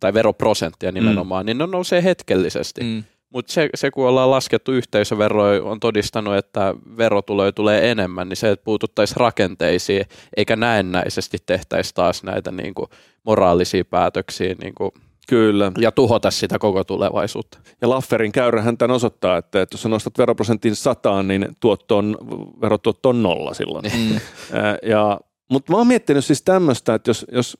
tai 0.00 0.14
veroprosenttia 0.14 0.92
nimenomaan, 0.92 1.44
mm. 1.44 1.46
niin 1.46 1.58
ne 1.58 1.66
nousee 1.66 2.04
hetkellisesti. 2.04 2.80
Mm. 2.80 3.04
Mutta 3.30 3.52
se, 3.52 3.68
se, 3.74 3.90
kun 3.90 4.08
ollaan 4.08 4.30
laskettu 4.30 4.72
yhteisöveroja, 4.72 5.62
on 5.62 5.80
todistanut, 5.80 6.36
että 6.36 6.74
verotuloja 6.98 7.52
tulee 7.52 7.90
enemmän, 7.90 8.28
niin 8.28 8.36
se, 8.36 8.50
että 8.50 8.64
puututtaisiin 8.64 9.16
rakenteisiin, 9.16 10.06
eikä 10.36 10.56
näennäisesti 10.56 11.38
tehtäisi 11.46 11.94
taas 11.94 12.22
näitä 12.22 12.50
niin 12.50 12.74
kuin, 12.74 12.90
moraalisia 13.24 13.84
päätöksiä 13.84 14.54
niin 14.62 14.74
kuin, 14.74 14.90
Kyllä. 15.28 15.72
ja 15.78 15.92
tuhota 15.92 16.30
sitä 16.30 16.58
koko 16.58 16.84
tulevaisuutta. 16.84 17.58
Ja 17.80 17.88
Lafferin 17.88 18.32
käyrähän 18.32 18.78
tämän 18.78 18.96
osoittaa, 18.96 19.36
että, 19.36 19.62
että 19.62 19.74
jos 19.74 19.82
sä 19.82 19.88
nostat 19.88 20.18
veroprosentin 20.18 20.76
sataan, 20.76 21.28
niin 21.28 21.48
tuotto 21.60 21.96
on, 21.96 22.16
verotuotto 22.60 23.08
on 23.08 23.22
nolla 23.22 23.54
silloin. 23.54 23.84
Mm. 23.84 24.20
ja 24.90 25.20
mutta 25.50 25.72
mä 25.72 25.78
oon 25.78 25.86
miettinyt 25.86 26.24
siis 26.24 26.42
tämmöistä, 26.42 26.94
että 26.94 27.10
jos, 27.10 27.26
jos 27.32 27.58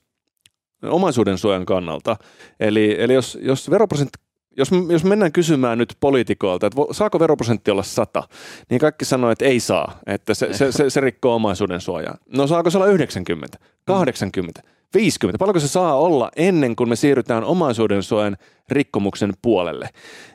omaisuuden 0.82 1.38
suojan 1.38 1.66
kannalta, 1.66 2.16
eli, 2.60 2.96
eli 2.98 3.14
jos, 3.14 3.38
jos 3.42 3.70
veroprosentti 3.70 4.18
jos, 4.58 4.68
jos 4.88 5.04
mennään 5.04 5.32
kysymään 5.32 5.78
nyt 5.78 5.96
poliitikoilta, 6.00 6.66
että 6.66 6.80
saako 6.90 7.18
veroprosentti 7.18 7.70
olla 7.70 7.82
100, 7.82 8.22
niin 8.70 8.80
kaikki 8.80 9.04
sanoo, 9.04 9.30
että 9.30 9.44
ei 9.44 9.60
saa, 9.60 9.98
että 10.06 10.34
se, 10.34 10.52
se, 10.52 10.72
se, 10.72 10.90
se 10.90 11.00
rikkoo 11.00 11.34
omaisuuden 11.34 11.80
suojaa. 11.80 12.18
No 12.36 12.46
saako 12.46 12.70
se 12.70 12.78
olla 12.78 12.86
90, 12.86 13.58
80, 13.84 14.62
50? 14.94 15.38
Paljonko 15.38 15.60
se 15.60 15.68
saa 15.68 15.94
olla 15.94 16.30
ennen 16.36 16.76
kuin 16.76 16.88
me 16.88 16.96
siirrytään 16.96 17.44
omaisuuden 17.44 18.02
suojan 18.02 18.36
rikkomuksen 18.68 19.32
puolelle? 19.42 19.88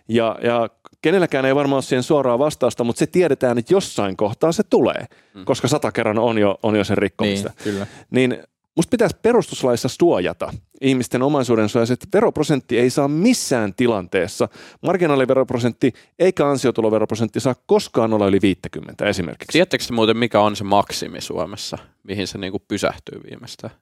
Ja, 0.07 0.35
ja 0.43 0.69
kenelläkään 1.01 1.45
ei 1.45 1.55
varmaan 1.55 1.77
ole 1.77 1.81
siihen 1.81 2.03
suoraa 2.03 2.39
vastausta, 2.39 2.83
mutta 2.83 2.99
se 2.99 3.07
tiedetään, 3.07 3.57
että 3.57 3.73
jossain 3.73 4.17
kohtaa 4.17 4.51
se 4.51 4.63
tulee, 4.63 5.05
mm. 5.33 5.45
koska 5.45 5.67
sata 5.67 5.91
kerran 5.91 6.19
on 6.19 6.37
jo, 6.37 6.59
on 6.63 6.75
jo 6.75 6.83
sen 6.83 6.97
rikkomista. 6.97 7.49
Niin, 7.49 7.63
kyllä. 7.63 7.87
Niin 8.11 8.37
musta 8.75 8.89
pitäisi 8.91 9.15
perustuslaissa 9.21 9.87
suojata 9.87 10.53
ihmisten 10.81 11.21
omaisuuden 11.21 11.69
suojaa, 11.69 11.93
että 11.93 12.07
veroprosentti 12.13 12.79
ei 12.79 12.89
saa 12.89 13.07
missään 13.07 13.73
tilanteessa, 13.73 14.49
marginaaliveroprosentti 14.81 15.93
eikä 16.19 16.47
ansiotuloveroprosentti 16.47 17.39
saa 17.39 17.55
koskaan 17.65 18.13
olla 18.13 18.27
yli 18.27 18.39
50 18.41 19.05
esimerkiksi. 19.05 19.51
Tiedättekö 19.51 19.83
muuten, 19.91 20.17
mikä 20.17 20.39
on 20.39 20.55
se 20.55 20.63
maksimi 20.63 21.21
Suomessa, 21.21 21.77
mihin 22.03 22.27
se 22.27 22.37
niinku 22.37 22.59
pysähtyy 22.67 23.21
viimeistään? 23.29 23.73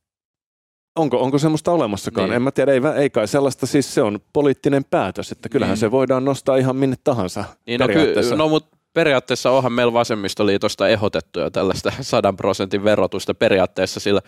Onko, 0.95 1.21
onko 1.21 1.37
semmoista 1.37 1.71
olemassakaan? 1.71 2.29
Niin. 2.29 2.35
En 2.35 2.41
mä 2.41 2.51
tiedä, 2.51 2.71
ei, 2.71 2.81
ei 2.95 3.09
kai 3.09 3.27
sellaista, 3.27 3.65
siis 3.65 3.93
se 3.93 4.01
on 4.01 4.19
poliittinen 4.33 4.83
päätös, 4.83 5.31
että 5.31 5.49
kyllähän 5.49 5.73
niin. 5.73 5.79
se 5.79 5.91
voidaan 5.91 6.25
nostaa 6.25 6.57
ihan 6.57 6.75
minne 6.75 6.95
tahansa 7.03 7.43
niin, 7.67 7.79
no, 7.79 7.87
ky- 7.87 8.35
no 8.35 8.49
mutta 8.49 8.77
periaatteessa 8.93 9.51
onhan 9.51 9.73
meillä 9.73 9.93
vasemmistoliitosta 9.93 10.87
ehdotettu 10.87 11.39
jo 11.39 11.49
tällaista 11.49 11.91
sadan 12.01 12.37
prosentin 12.37 12.83
verotusta 12.83 13.33
periaatteessa 13.33 13.99
sillä 13.99 14.21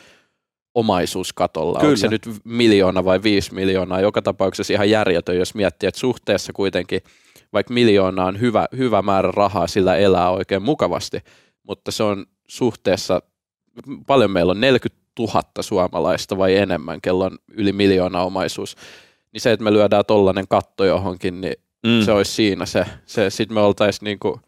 omaisuuskatolla. 0.75 1.79
Kyllä. 1.79 1.89
Onko 1.89 1.97
se 1.97 2.07
nyt 2.07 2.29
miljoona 2.43 3.05
vai 3.05 3.23
viisi 3.23 3.53
miljoonaa? 3.53 4.01
Joka 4.01 4.21
tapauksessa 4.21 4.73
ihan 4.73 4.89
järjetön, 4.89 5.37
jos 5.37 5.55
miettii, 5.55 5.87
että 5.87 5.99
suhteessa 5.99 6.53
kuitenkin, 6.53 7.01
vaikka 7.53 7.73
miljoona 7.73 8.25
on 8.25 8.39
hyvä, 8.39 8.65
hyvä 8.77 9.01
määrä 9.01 9.31
rahaa, 9.31 9.67
sillä 9.67 9.95
elää 9.95 10.29
oikein 10.29 10.63
mukavasti, 10.63 11.19
mutta 11.63 11.91
se 11.91 12.03
on 12.03 12.25
suhteessa, 12.47 13.21
paljon 14.07 14.31
meillä 14.31 14.51
on 14.51 14.61
40 14.61 15.03
tuhatta 15.15 15.61
suomalaista 15.61 16.37
vai 16.37 16.55
enemmän, 16.55 17.01
kello 17.01 17.25
on 17.25 17.37
yli 17.53 17.71
miljoona 17.71 18.21
omaisuus, 18.21 18.75
niin 19.33 19.41
se, 19.41 19.51
että 19.51 19.63
me 19.63 19.73
lyödään 19.73 20.05
tollainen 20.05 20.47
katto 20.47 20.85
johonkin, 20.85 21.41
niin 21.41 21.53
mm. 21.85 22.01
se 22.05 22.11
olisi 22.11 22.31
siinä 22.31 22.65
se. 22.65 22.85
se 23.05 23.29
Sitten 23.29 23.55
me 23.55 23.61
oltaisiin 23.61 24.05
niin 24.05 24.19
kuin, 24.19 24.39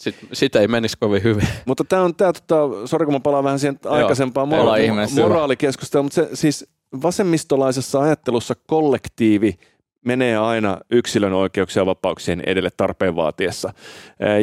sit, 0.00 0.16
sitä 0.32 0.60
ei 0.60 0.68
menisi 0.68 0.96
kovin 1.00 1.22
hyvin. 1.22 1.48
Mutta 1.66 1.84
tämä 1.84 2.02
on, 2.02 2.14
tämä, 2.14 2.32
tota, 2.32 2.86
sori 2.86 3.04
kun 3.04 3.14
mä 3.14 3.20
palaan 3.20 3.44
vähän 3.44 3.58
siihen 3.58 3.78
aikaisempaan 3.86 4.48
mora- 4.48 5.20
moraalikeskusteluun, 5.22 6.04
mutta 6.04 6.14
se 6.14 6.28
siis 6.36 6.66
vasemmistolaisessa 7.02 8.00
ajattelussa 8.00 8.54
kollektiivi 8.66 9.58
menee 10.04 10.36
aina 10.36 10.78
yksilön 10.90 11.32
oikeuksia 11.32 11.80
ja 11.80 11.86
vapauksien 11.86 12.42
edelle 12.46 12.70
tarpeen 12.76 13.16
vaatiessa. 13.16 13.72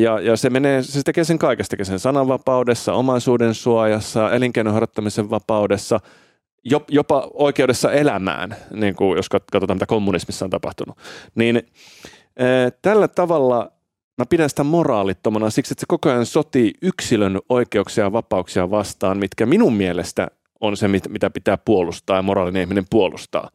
Ja, 0.01 0.19
ja 0.19 0.35
se, 0.35 0.49
menee, 0.49 0.83
se 0.83 1.03
tekee 1.03 1.23
sen 1.23 1.39
kaikesta, 1.39 1.69
tekee 1.69 1.85
sen 1.85 1.99
sananvapaudessa, 1.99 2.93
omaisuuden 2.93 3.53
suojassa, 3.53 4.31
elinkeinon 4.31 4.73
harjoittamisen 4.73 5.29
vapaudessa, 5.29 5.99
jopa 6.89 7.27
oikeudessa 7.33 7.91
elämään, 7.91 8.55
niin 8.71 8.95
kuin 8.95 9.15
jos 9.15 9.29
katsotaan 9.29 9.77
mitä 9.77 9.85
kommunismissa 9.85 10.45
on 10.45 10.51
tapahtunut. 10.51 10.97
Niin 11.35 11.61
tällä 12.81 13.07
tavalla 13.07 13.76
mä 14.17 14.25
pidän 14.25 14.49
sitä 14.49 14.63
moraalittomana 14.63 15.49
siksi, 15.49 15.73
että 15.73 15.79
se 15.79 15.85
koko 15.87 16.09
ajan 16.09 16.25
sotii 16.25 16.73
yksilön 16.81 17.39
oikeuksia 17.49 18.03
ja 18.03 18.11
vapauksia 18.11 18.71
vastaan, 18.71 19.17
mitkä 19.17 19.45
minun 19.45 19.73
mielestä 19.73 20.27
on 20.61 20.77
se, 20.77 20.87
mitä 20.87 21.29
pitää 21.29 21.57
puolustaa 21.57 22.15
ja 22.15 22.21
moraalinen 22.21 22.61
ihminen 22.61 22.85
puolustaa. 22.89 23.49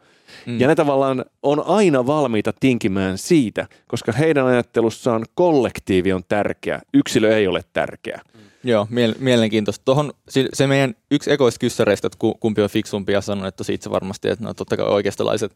Mm. 0.46 0.60
Ja 0.60 0.68
ne 0.68 0.74
tavallaan 0.74 1.24
on 1.42 1.66
aina 1.66 2.06
valmiita 2.06 2.52
tinkimään 2.60 3.18
siitä, 3.18 3.66
koska 3.86 4.12
heidän 4.12 4.46
ajattelussaan 4.46 5.24
kollektiivi 5.34 6.12
on 6.12 6.22
tärkeä, 6.28 6.80
yksilö 6.94 7.36
ei 7.36 7.46
ole 7.46 7.60
tärkeä. 7.72 8.20
Mm. 8.34 8.40
Joo, 8.64 8.86
miel- 8.90 9.14
mielenkiintoista. 9.18 9.84
Tuohon, 9.84 10.12
se 10.52 10.66
meidän 10.66 10.94
yksi 11.10 11.32
ekoista 11.32 11.58
kyssäreistä, 11.58 12.06
että 12.06 12.18
kumpi 12.40 12.62
on 12.62 12.70
fiksumpi 12.70 13.12
ja 13.12 13.20
sanon, 13.20 13.46
että 13.46 13.64
siitä 13.64 13.90
varmasti, 13.90 14.28
että 14.28 14.44
no 14.44 14.54
totta 14.54 14.76
kai 14.76 14.86
oikeistolaiset. 14.86 15.52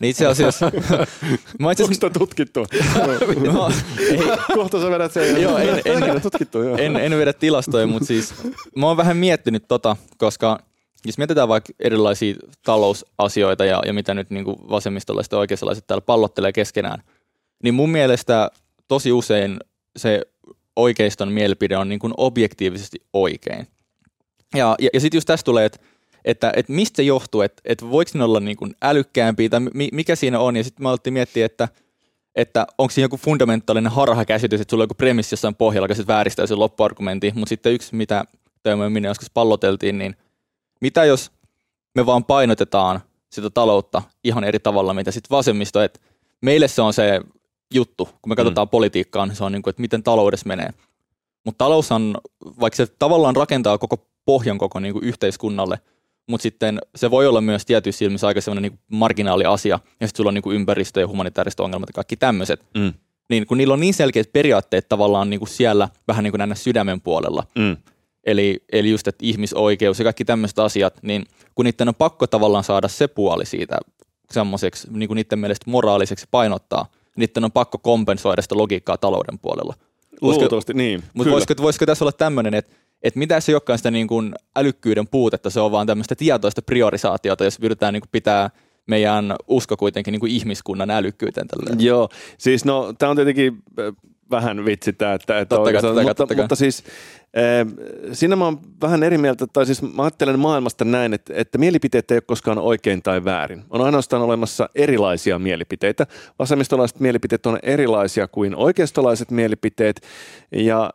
Niin 0.00 0.10
itse 0.10 0.26
asiassa... 0.26 0.72
mä 1.60 1.72
itse 1.72 1.84
asiassa... 1.84 2.06
Onko 2.06 2.18
tutkittu? 2.18 2.60
no, 3.52 3.70
ei. 3.98 4.18
Kohta 4.54 4.80
sä 4.80 4.90
vedät 4.90 5.12
sen. 5.12 5.42
Joo, 5.42 5.58
en, 5.58 5.82
en, 5.84 6.22
tutkittu, 6.22 6.62
joo. 6.62 6.76
En, 6.76 6.96
en 6.96 7.18
vedä 7.18 7.32
tilastoja, 7.32 7.86
mutta 7.86 8.06
siis 8.06 8.34
mä 8.76 8.86
oon 8.86 8.96
vähän 8.96 9.16
miettinyt 9.16 9.64
tota, 9.68 9.96
koska 10.18 10.58
jos 11.04 11.18
mietitään 11.18 11.48
vaikka 11.48 11.72
erilaisia 11.80 12.34
talousasioita 12.62 13.64
ja, 13.64 13.82
ja 13.86 13.92
mitä 13.92 14.14
nyt 14.14 14.30
niin 14.30 14.44
kuin 14.44 14.56
vasemmistolaiset 14.70 15.32
ja 15.32 15.38
oikeistolaiset 15.38 15.86
täällä 15.86 16.02
pallottelee 16.02 16.52
keskenään, 16.52 17.02
niin 17.62 17.74
mun 17.74 17.90
mielestä 17.90 18.50
tosi 18.88 19.12
usein 19.12 19.58
se 19.96 20.22
oikeiston 20.76 21.32
mielipide 21.32 21.76
on 21.76 21.88
niin 21.88 21.98
kuin 21.98 22.14
objektiivisesti 22.16 22.98
oikein. 23.12 23.66
Ja, 24.54 24.76
ja, 24.78 24.88
ja 24.92 25.00
sitten 25.00 25.16
just 25.16 25.26
tästä 25.26 25.44
tulee, 25.44 25.64
että 25.64 25.78
että, 26.26 26.52
että 26.56 26.72
mistä 26.72 26.96
se 26.96 27.02
johtuu, 27.02 27.40
että, 27.40 27.62
että 27.64 27.90
voiko 27.90 28.10
ne 28.14 28.24
olla 28.24 28.40
niin 28.40 28.56
kuin 28.56 28.74
älykkäämpiä 28.82 29.48
tai 29.48 29.60
mikä 29.92 30.16
siinä 30.16 30.38
on. 30.38 30.56
Ja 30.56 30.64
sitten 30.64 30.82
mä 30.82 30.88
aloitin 30.88 31.12
miettiä, 31.12 31.46
että, 31.46 31.68
että 32.34 32.66
onko 32.78 32.90
siinä 32.90 33.04
joku 33.04 33.16
fundamentaalinen 33.16 33.92
harhakäsitys, 33.92 34.60
että 34.60 34.70
sulla 34.70 34.82
on 34.82 34.84
joku 34.84 34.94
premissi 34.94 35.32
jossain 35.32 35.54
pohjalla, 35.54 35.84
joka 35.84 35.94
sitten 35.94 36.14
vääristää 36.14 36.46
sen 36.46 36.58
loppuargumentin. 36.58 37.32
Mutta 37.34 37.48
sitten 37.48 37.72
yksi, 37.72 37.96
mitä 37.96 38.24
Teemu 38.62 38.90
minne 38.90 39.08
joskus 39.08 39.30
palloteltiin, 39.30 39.98
niin 39.98 40.16
mitä 40.80 41.04
jos 41.04 41.30
me 41.94 42.06
vaan 42.06 42.24
painotetaan 42.24 43.00
sitä 43.30 43.50
taloutta 43.50 44.02
ihan 44.24 44.44
eri 44.44 44.58
tavalla, 44.58 44.94
mitä 44.94 45.10
sitten 45.10 45.36
vasemmisto, 45.36 45.82
että 45.82 46.00
meille 46.40 46.68
se 46.68 46.82
on 46.82 46.92
se 46.92 47.20
juttu, 47.74 48.04
kun 48.04 48.30
me 48.30 48.36
katsotaan 48.36 48.66
mm. 48.66 48.70
politiikkaa, 48.70 49.26
niin 49.26 49.36
se 49.36 49.44
on 49.44 49.52
niin 49.52 49.62
kuin, 49.62 49.70
että 49.70 49.82
miten 49.82 50.02
taloudessa 50.02 50.46
menee. 50.46 50.70
Mutta 51.44 51.64
talous 51.64 51.92
on, 51.92 52.16
vaikka 52.60 52.76
se 52.76 52.86
tavallaan 52.86 53.36
rakentaa 53.36 53.78
koko 53.78 54.06
pohjan 54.24 54.58
koko 54.58 54.80
niin 54.80 54.92
kuin 54.92 55.04
yhteiskunnalle, 55.04 55.80
mutta 56.26 56.42
sitten 56.42 56.78
se 56.94 57.10
voi 57.10 57.26
olla 57.26 57.40
myös 57.40 57.66
tietyissä 57.66 57.98
silmissä 57.98 58.26
aika 58.26 58.40
sellainen 58.40 58.70
niin 58.70 58.80
marginaali 58.88 59.44
asia, 59.44 59.78
ja 60.00 60.06
sitten 60.06 60.16
sulla 60.16 60.28
on 60.28 60.34
niin 60.34 60.42
kuin 60.42 60.56
ympäristö- 60.56 61.00
ja 61.00 61.08
humanitaariset 61.08 61.60
ongelmat 61.60 61.88
ja 61.88 61.92
kaikki 61.92 62.16
tämmöiset. 62.16 62.64
Mm. 62.74 62.92
Niin 63.30 63.46
kun 63.46 63.58
niillä 63.58 63.74
on 63.74 63.80
niin 63.80 63.94
selkeät 63.94 64.32
periaatteet 64.32 64.88
tavallaan 64.88 65.30
niin 65.30 65.40
kuin 65.40 65.48
siellä 65.48 65.88
vähän 66.08 66.24
niin 66.24 66.32
kuin 66.32 66.38
näin 66.38 66.56
sydämen 66.56 67.00
puolella, 67.00 67.44
mm. 67.58 67.76
eli, 68.24 68.64
eli 68.72 68.90
just, 68.90 69.08
että 69.08 69.26
ihmisoikeus 69.26 69.98
ja 69.98 70.04
kaikki 70.04 70.24
tämmöiset 70.24 70.58
asiat, 70.58 71.02
niin 71.02 71.26
kun 71.54 71.64
niiden 71.64 71.88
on 71.88 71.94
pakko 71.94 72.26
tavallaan 72.26 72.64
saada 72.64 72.88
se 72.88 73.08
puoli 73.08 73.46
siitä 73.46 73.78
semmoiseksi 74.30 74.88
niin 74.90 75.08
kuin 75.08 75.16
niiden 75.16 75.38
mielestä 75.38 75.70
moraaliseksi 75.70 76.26
painottaa, 76.30 76.86
niiden 77.16 77.44
on 77.44 77.52
pakko 77.52 77.78
kompensoida 77.78 78.42
sitä 78.42 78.56
logiikkaa 78.56 78.98
talouden 78.98 79.38
puolella. 79.38 79.74
Luultavasti 80.20 80.74
niin. 80.74 81.02
Mutta 81.14 81.32
voisiko, 81.32 81.54
voisiko 81.62 81.86
tässä 81.86 82.04
olla 82.04 82.12
tämmöinen, 82.12 82.54
että 82.54 82.76
että 83.02 83.18
mitä 83.18 83.40
se 83.40 83.52
ei 83.52 83.54
olekaan 83.54 83.78
sitä 83.78 83.90
niin 83.90 84.08
kuin 84.08 84.34
älykkyyden 84.56 85.08
puutetta, 85.08 85.50
se 85.50 85.60
on 85.60 85.72
vaan 85.72 85.86
tämmöistä 85.86 86.14
tietoista 86.14 86.62
priorisaatiota, 86.62 87.44
jos 87.44 87.58
yritetään 87.62 87.94
niin 87.94 88.00
kuin 88.00 88.10
pitää 88.12 88.50
meidän 88.86 89.36
usko 89.48 89.76
kuitenkin 89.76 90.12
niin 90.12 90.20
kuin 90.20 90.32
ihmiskunnan 90.32 90.90
älykkyyteen. 90.90 91.48
Tälleen. 91.48 91.84
Joo, 91.84 92.08
siis 92.38 92.64
no 92.64 92.92
tämä 92.98 93.10
on 93.10 93.16
tietenkin 93.16 93.62
vähän 94.30 94.64
vitsi 94.64 94.92
tämä, 94.92 95.14
että, 95.14 95.38
että 95.38 95.56
totta 95.56 95.72
kai, 95.72 95.82
totta 95.82 95.94
kai, 95.94 96.04
mutta, 96.04 96.14
totta 96.14 96.34
kai. 96.34 96.42
mutta 96.42 96.56
siis 96.56 96.84
äh, 97.38 97.66
siinä 98.12 98.36
mä 98.36 98.44
oon 98.44 98.60
vähän 98.82 99.02
eri 99.02 99.18
mieltä, 99.18 99.46
tai 99.46 99.66
siis 99.66 99.82
mä 99.82 100.02
ajattelen 100.02 100.38
maailmasta 100.38 100.84
näin, 100.84 101.14
että, 101.14 101.32
että 101.36 101.58
mielipiteet 101.58 102.10
ei 102.10 102.16
ole 102.16 102.22
koskaan 102.26 102.58
oikein 102.58 103.02
tai 103.02 103.24
väärin. 103.24 103.64
On 103.70 103.80
ainoastaan 103.80 104.22
olemassa 104.22 104.68
erilaisia 104.74 105.38
mielipiteitä. 105.38 106.06
Vasemmistolaiset 106.38 107.00
mielipiteet 107.00 107.46
on 107.46 107.58
erilaisia 107.62 108.28
kuin 108.28 108.56
oikeistolaiset 108.56 109.30
mielipiteet, 109.30 110.00
ja 110.52 110.90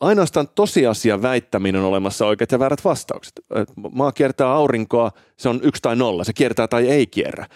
ainoastaan 0.00 0.48
tosiasia 0.48 1.22
väittäminen 1.22 1.80
on 1.80 1.86
olemassa 1.86 2.26
oikeat 2.26 2.52
ja 2.52 2.58
väärät 2.58 2.84
vastaukset. 2.84 3.32
Maa 3.92 4.12
kiertää 4.12 4.52
aurinkoa, 4.52 5.10
se 5.36 5.48
on 5.48 5.60
yksi 5.62 5.82
tai 5.82 5.96
nolla, 5.96 6.24
se 6.24 6.32
kiertää 6.32 6.68
tai 6.68 6.88
ei 6.88 7.06
kierrä. 7.06 7.46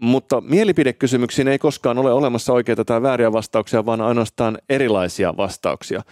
Mutta 0.00 0.40
mielipidekysymyksiin 0.40 1.48
ei 1.48 1.58
koskaan 1.58 1.98
ole 1.98 2.12
olemassa 2.12 2.52
oikeita 2.52 2.84
tai 2.84 3.02
vääriä 3.02 3.32
vastauksia, 3.32 3.86
vaan 3.86 4.00
ainoastaan 4.00 4.58
erilaisia 4.68 5.36
vastauksia. 5.36 6.02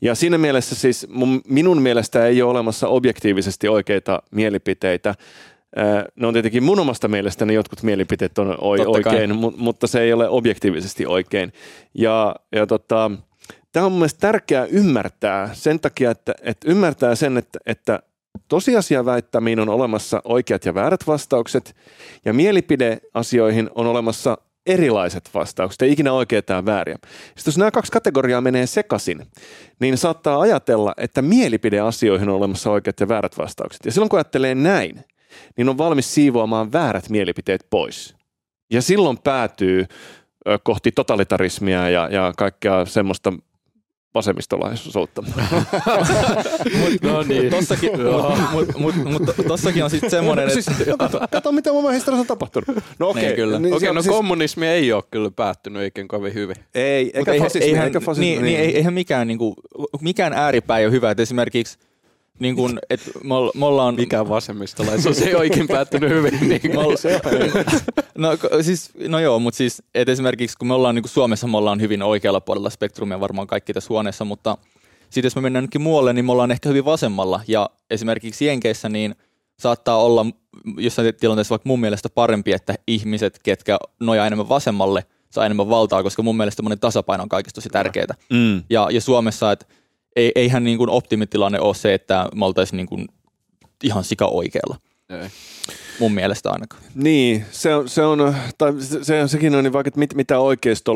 Ja 0.00 0.14
siinä 0.14 0.38
mielessä 0.38 0.74
siis 0.74 1.06
minun 1.48 1.82
mielestä 1.82 2.26
ei 2.26 2.42
ole 2.42 2.50
olemassa 2.50 2.88
objektiivisesti 2.88 3.68
oikeita 3.68 4.22
mielipiteitä. 4.30 5.14
Ne 6.16 6.26
on 6.26 6.34
tietenkin 6.34 6.62
mun 6.62 6.80
omasta 6.80 7.08
mielestäni 7.08 7.54
jotkut 7.54 7.82
mielipiteet 7.82 8.38
on 8.38 8.56
oikein, 8.60 9.36
mutta 9.56 9.86
se 9.86 10.00
ei 10.00 10.12
ole 10.12 10.28
objektiivisesti 10.28 11.06
oikein. 11.06 11.52
Ja, 11.94 12.36
ja 12.52 12.66
tota, 12.66 13.10
tämä 13.72 13.86
on 13.86 13.92
mielestäni 13.92 14.20
tärkeää 14.20 14.64
ymmärtää 14.64 15.50
sen 15.52 15.80
takia, 15.80 16.10
että, 16.10 16.34
että 16.42 16.70
ymmärtää 16.70 17.14
sen, 17.14 17.36
että, 17.36 17.58
että 17.66 18.00
Tosiasia 18.48 19.04
väittämiin 19.04 19.60
on 19.60 19.68
olemassa 19.68 20.20
oikeat 20.24 20.64
ja 20.64 20.74
väärät 20.74 21.06
vastaukset, 21.06 21.76
ja 22.24 22.32
mielipideasioihin 22.32 23.70
on 23.74 23.86
olemassa 23.86 24.38
erilaiset 24.66 25.30
vastaukset, 25.34 25.82
ei 25.82 25.92
ikinä 25.92 26.12
oikea 26.12 26.42
tai 26.42 26.64
vääriä. 26.64 26.98
Sitten 27.02 27.42
jos 27.46 27.58
nämä 27.58 27.70
kaksi 27.70 27.92
kategoriaa 27.92 28.40
menee 28.40 28.66
sekaisin, 28.66 29.26
niin 29.80 29.98
saattaa 29.98 30.40
ajatella, 30.40 30.94
että 30.96 31.22
mielipideasioihin 31.22 32.28
on 32.28 32.34
olemassa 32.34 32.70
oikeat 32.70 33.00
ja 33.00 33.08
väärät 33.08 33.38
vastaukset. 33.38 33.84
Ja 33.84 33.92
silloin 33.92 34.08
kun 34.08 34.18
ajattelee 34.18 34.54
näin, 34.54 35.04
niin 35.56 35.68
on 35.68 35.78
valmis 35.78 36.14
siivoamaan 36.14 36.72
väärät 36.72 37.08
mielipiteet 37.08 37.66
pois. 37.70 38.14
Ja 38.72 38.82
silloin 38.82 39.18
päätyy 39.18 39.86
kohti 40.62 40.92
totalitarismia 40.92 41.90
ja, 41.90 42.08
ja 42.08 42.32
kaikkea 42.36 42.84
semmoista 42.84 43.32
vasemmistolaisuutta. 44.14 45.22
no 47.02 47.22
niin. 47.22 47.50
Tossakin, 47.50 47.90
mut, 48.52 48.76
mut, 48.76 48.94
mut, 49.04 49.22
tossakin 49.48 49.84
on 49.84 49.90
sitten 49.90 50.10
semmoinen, 50.10 50.48
että... 50.48 50.60
Siis, 50.60 50.86
no, 50.86 50.96
kato, 50.96 51.20
kato, 51.30 51.52
mitä 51.52 51.72
maailman 51.72 51.92
historiassa 51.92 52.20
on 52.20 52.26
tapahtunut. 52.26 52.84
No 52.98 53.08
okei. 53.08 53.20
Okay. 53.20 53.28
Niin, 53.28 53.36
kyllä. 53.36 53.58
Niin, 53.58 53.74
okay, 53.74 53.92
no 53.92 54.02
siis... 54.02 54.14
kommunismi 54.14 54.66
ei 54.66 54.92
ole 54.92 55.02
kyllä 55.10 55.30
päättynyt 55.30 55.80
oikein 55.80 56.08
kovin 56.08 56.34
hyvin. 56.34 56.56
Ei, 56.74 57.10
eikä 57.14 57.34
fasismi. 57.38 57.68
Eihän, 57.68 57.84
eikä 57.84 58.00
fasismi 58.00 58.26
niin, 58.26 58.42
niin. 58.42 58.60
niin, 58.60 58.76
eihän 58.76 58.94
mikään, 58.94 59.28
niin 59.28 59.38
kuin, 59.38 59.54
mikään 60.00 60.32
ääripää 60.32 60.78
ei 60.78 60.86
ole 60.86 60.92
hyvä. 60.92 61.10
Et 61.10 61.20
esimerkiksi 61.20 61.78
niin 62.38 62.56
kun, 62.56 62.78
et 62.90 63.00
me, 63.24 63.34
me 63.54 63.66
ollaan... 63.66 63.94
Mikä 63.94 64.28
vasemmistolaisuus 64.28 65.22
ei 65.22 65.34
oikein 65.34 65.68
päättynyt 65.68 66.10
hyvin. 66.10 66.38
Niin 66.48 66.60
me 66.66 66.96
se 66.96 67.20
no, 68.18 68.28
siis, 68.62 68.90
no 69.08 69.18
joo, 69.18 69.38
mutta 69.38 69.58
siis 69.58 69.82
et 69.94 70.08
esimerkiksi 70.08 70.56
kun 70.58 70.68
me 70.68 70.74
ollaan 70.74 70.94
niin 70.94 71.08
Suomessa, 71.08 71.46
me 71.46 71.56
ollaan 71.56 71.80
hyvin 71.80 72.02
oikealla 72.02 72.40
puolella 72.40 72.70
spektrumia 72.70 73.20
varmaan 73.20 73.46
kaikki 73.46 73.72
tässä 73.72 73.88
huoneessa, 73.88 74.24
mutta 74.24 74.58
sitten 75.10 75.26
jos 75.26 75.36
me 75.36 75.42
mennään 75.42 75.64
nytkin 75.64 75.82
muualle, 75.82 76.12
niin 76.12 76.24
me 76.24 76.32
ollaan 76.32 76.50
ehkä 76.50 76.68
hyvin 76.68 76.84
vasemmalla. 76.84 77.40
Ja 77.48 77.70
esimerkiksi 77.90 78.46
Jenkeissä 78.46 78.88
niin 78.88 79.14
saattaa 79.58 79.96
olla 79.96 80.26
jossain 80.76 81.14
tilanteessa 81.20 81.52
vaikka 81.52 81.68
mun 81.68 81.80
mielestä 81.80 82.08
parempi, 82.08 82.52
että 82.52 82.74
ihmiset, 82.86 83.38
ketkä 83.42 83.78
nojaa 84.00 84.26
enemmän 84.26 84.48
vasemmalle, 84.48 85.04
saa 85.30 85.46
enemmän 85.46 85.68
valtaa, 85.68 86.02
koska 86.02 86.22
mun 86.22 86.36
mielestä 86.36 86.62
tasapaino 86.80 87.22
on 87.22 87.28
kaikista 87.28 87.54
tosi 87.54 87.68
tärkeää. 87.68 88.14
Mm. 88.30 88.62
Ja, 88.70 88.88
ja 88.90 89.00
Suomessa, 89.00 89.52
että 89.52 89.66
ei, 90.16 90.32
eihän 90.34 90.64
niin 90.64 90.78
kuin 90.78 90.90
optimitilanne 90.90 91.60
ole 91.60 91.74
se, 91.74 91.94
että 91.94 92.28
me 92.34 92.44
oltaisiin 92.44 92.76
niin 92.76 92.86
kuin 92.86 93.06
ihan 93.84 94.04
sika 94.04 94.26
oikealla. 94.26 94.76
Ei. 95.10 95.28
Mun 96.00 96.14
mielestä 96.14 96.50
ainakaan. 96.50 96.82
Niin, 96.94 97.44
se 97.50 97.74
on, 97.74 97.88
se 97.88 98.02
on 98.02 98.34
tai 98.58 98.72
se, 99.02 99.28
sekin 99.28 99.54
on 99.54 99.64
niin 99.64 99.72
vaikka, 99.72 99.88
että 99.88 99.98
mit, 99.98 100.14
mitä 100.14 100.38
oikeisto, 100.38 100.94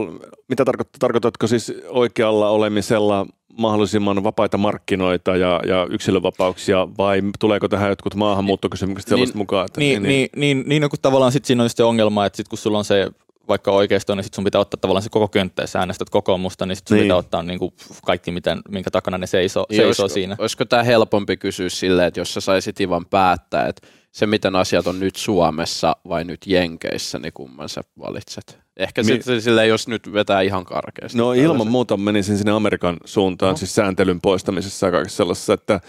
mitä 0.49 0.65
tarkoit, 0.65 0.89
tarkoitatko 0.99 1.47
siis 1.47 1.73
oikealla 1.89 2.51
olemisella 2.51 3.27
mahdollisimman 3.59 4.25
vapaita 4.25 4.59
markkinoita 4.59 5.37
ja, 5.37 5.61
ja 5.67 5.87
yksilövapauksia 5.91 6.89
vai 6.99 7.23
tuleeko 7.41 7.69
tähän 7.69 7.89
jotkut 7.89 8.15
maahanmuuttokysymykset 8.15 9.09
sellaista 9.09 9.35
niin, 9.35 9.39
mukaan? 9.39 9.67
Että, 9.67 9.81
niin, 9.81 10.03
niin, 10.03 10.29
niin, 10.37 10.65
niin, 10.67 10.81
niin, 10.83 10.91
tavallaan 11.03 11.33
sit 11.33 11.45
siinä 11.45 11.63
on 11.63 11.65
just 11.65 11.77
se 11.77 11.85
ongelma, 11.85 12.27
että 12.27 12.37
sit 12.37 12.49
kun 12.49 12.59
sulla 12.59 12.79
on 12.79 12.85
se 12.85 13.11
vaikka 13.49 13.71
oikeistoon, 13.71 14.17
niin 14.17 14.25
sit 14.25 14.35
sun 14.35 14.45
pitää 14.45 14.61
ottaa 14.61 14.79
tavallaan 14.81 15.03
se 15.03 15.11
koko 15.11 15.29
könttä, 15.29 15.63
jos 15.63 15.77
äänestät 15.77 16.11
kokoomusta, 16.11 16.67
niin 16.67 16.77
sit 16.77 16.89
sun 16.89 16.97
niin. 16.97 17.05
pitää 17.05 17.17
ottaa 17.17 17.43
niin 17.43 17.59
kuin 17.59 17.75
kaikki, 18.05 18.31
miten, 18.31 18.63
minkä 18.69 18.91
takana 18.91 19.19
ne 19.19 19.27
seisoo, 19.27 19.67
seisoo 19.71 19.87
olisiko, 19.87 20.09
siinä. 20.09 20.37
Olisiko 20.39 20.65
tämä 20.65 20.83
helpompi 20.83 21.37
kysyä 21.37 21.69
silleen, 21.69 22.09
että 22.09 22.21
jos 22.21 22.35
sä 22.35 22.41
saisit 22.41 22.81
Ivan 22.81 23.07
päättää, 23.07 23.67
että 23.69 23.89
se 24.13 24.27
miten 24.27 24.57
asiat 24.57 24.87
on 24.87 25.01
nyt 25.01 25.17
Suomessa 25.17 25.97
vai 26.09 26.25
nyt 26.25 26.41
Jenkeissä, 26.47 27.19
niin 27.19 27.33
kumman 27.33 27.69
sä 27.69 27.81
valitset? 27.99 28.63
Ehkä 28.77 29.03
Mi- 29.03 29.07
sitten 29.07 29.43
silleen, 29.43 29.69
jos 29.69 29.89
nyt 29.89 30.13
vetää 30.13 30.41
ihan 30.41 30.65
karkeasti. 30.65 31.19
No 31.19 31.33
ilman 31.33 31.71
muuta 31.71 31.97
menisin 31.97 32.39
sinne 32.39 32.53
Amerikan 32.53 32.97
suuntaan, 33.05 33.51
no. 33.51 33.57
siis 33.57 33.75
sääntelyn 33.75 34.21
poistamisessa 34.21 34.87
ja 34.87 34.93
kaikessa 34.93 35.17
sellaisessa, 35.17 35.55
että 35.55 35.81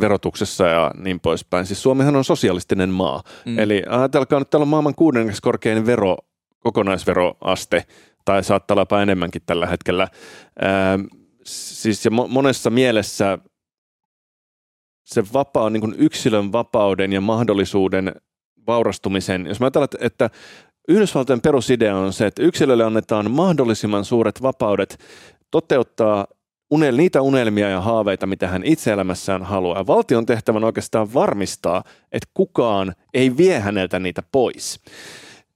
verotuksessa 0.00 0.66
ja 0.66 0.90
niin 0.98 1.20
poispäin. 1.20 1.66
Siis 1.66 1.82
Suomihan 1.82 2.16
on 2.16 2.24
sosialistinen 2.24 2.90
maa. 2.90 3.22
Mm. 3.44 3.58
Eli 3.58 3.82
ajatelkaa 3.88 4.38
nyt, 4.38 4.50
täällä 4.50 4.64
on 4.64 4.68
maailman 4.68 4.94
kuudenneksi 4.94 5.42
korkein 5.42 5.86
vero 5.86 6.16
kokonaisveroaste, 6.60 7.84
tai 8.24 8.44
saattaa 8.44 8.74
olla 8.74 9.02
enemmänkin 9.02 9.42
tällä 9.46 9.66
hetkellä. 9.66 10.08
Ää, 10.60 10.98
siis 11.44 12.04
ja 12.04 12.10
monessa 12.10 12.70
mielessä 12.70 13.38
se 15.04 15.24
vapaa, 15.32 15.70
niin 15.70 15.80
kuin 15.80 15.94
yksilön 15.98 16.52
vapauden 16.52 17.12
ja 17.12 17.20
mahdollisuuden 17.20 18.12
vaurastumisen, 18.66 19.46
jos 19.46 19.60
mä 19.60 19.64
ajattelen, 19.64 19.88
että 20.00 20.30
Yhdysvaltojen 20.88 21.40
perusidea 21.40 21.96
on 21.96 22.12
se, 22.12 22.26
että 22.26 22.42
yksilölle 22.42 22.84
annetaan 22.84 23.30
mahdollisimman 23.30 24.04
suuret 24.04 24.42
vapaudet 24.42 24.98
toteuttaa 25.50 26.26
unel, 26.70 26.96
niitä 26.96 27.22
unelmia 27.22 27.68
ja 27.68 27.80
haaveita, 27.80 28.26
mitä 28.26 28.48
hän 28.48 28.64
itse 28.64 28.92
elämässään 28.92 29.42
haluaa. 29.42 29.86
Valtion 29.86 30.26
tehtävän 30.26 30.64
oikeastaan 30.64 31.14
varmistaa, 31.14 31.84
että 32.12 32.28
kukaan 32.34 32.94
ei 33.14 33.36
vie 33.36 33.60
häneltä 33.60 33.98
niitä 33.98 34.22
pois. 34.32 34.80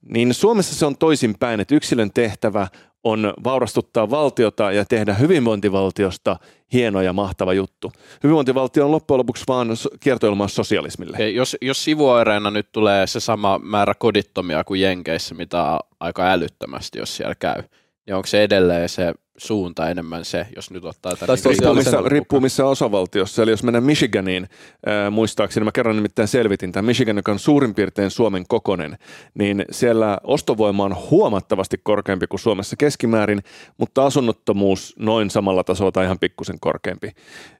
Niin 0.09 0.33
Suomessa 0.33 0.75
se 0.75 0.85
on 0.85 0.97
toisinpäin, 0.97 1.59
että 1.59 1.75
yksilön 1.75 2.11
tehtävä 2.13 2.67
on 3.03 3.33
vaurastuttaa 3.43 4.09
valtiota 4.09 4.71
ja 4.71 4.85
tehdä 4.85 5.13
hyvinvointivaltiosta 5.13 6.37
hieno 6.73 7.01
ja 7.01 7.13
mahtava 7.13 7.53
juttu. 7.53 7.91
Hyvinvointivaltio 8.23 8.85
on 8.85 8.91
loppujen 8.91 9.17
lopuksi 9.17 9.43
vaan 9.47 9.67
kiertoilmaus 9.99 10.55
sosialismille. 10.55 11.17
Hei, 11.17 11.35
jos, 11.35 11.57
jos 11.61 11.83
sivuoireena 11.83 12.51
nyt 12.51 12.71
tulee 12.71 13.07
se 13.07 13.19
sama 13.19 13.59
määrä 13.63 13.93
kodittomia 13.99 14.63
kuin 14.63 14.81
Jenkeissä, 14.81 15.35
mitä 15.35 15.79
aika 15.99 16.31
älyttömästi, 16.31 16.99
jos 16.99 17.17
siellä 17.17 17.35
käy, 17.35 17.63
niin 18.05 18.15
onko 18.15 18.27
se 18.27 18.43
edelleen 18.43 18.89
se 18.89 19.13
suunta 19.37 19.89
enemmän 19.89 20.25
se, 20.25 20.47
jos 20.55 20.71
nyt 20.71 20.85
ottaa 20.85 21.15
tämän 21.15 21.35
niin 21.35 21.45
Riippuu 21.49 21.73
missä, 21.75 21.97
riippuu 22.05 22.39
missä 22.41 22.65
osavaltiossa. 22.65 23.43
Eli 23.43 23.51
jos 23.51 23.63
mennään 23.63 23.83
Michiganiin, 23.83 24.49
ää, 24.85 25.09
muistaakseni, 25.09 25.63
mä 25.63 25.71
kerran 25.71 25.95
nimittäin 25.95 26.27
selvitin, 26.27 26.71
tämä 26.71 26.85
Michigan, 26.85 27.17
joka 27.17 27.31
on 27.31 27.39
suurin 27.39 27.75
piirtein 27.75 28.11
Suomen 28.11 28.45
kokonen, 28.47 28.97
niin 29.33 29.65
siellä 29.71 30.17
ostovoima 30.23 30.83
on 30.83 30.95
huomattavasti 31.11 31.79
korkeampi 31.83 32.27
kuin 32.27 32.39
Suomessa 32.39 32.75
keskimäärin, 32.75 33.43
mutta 33.77 34.05
asunnottomuus 34.05 34.95
noin 34.99 35.29
samalla 35.29 35.63
tasolla 35.63 35.91
tai 35.91 36.05
ihan 36.05 36.19
pikkusen 36.19 36.59
korkeampi. 36.59 37.11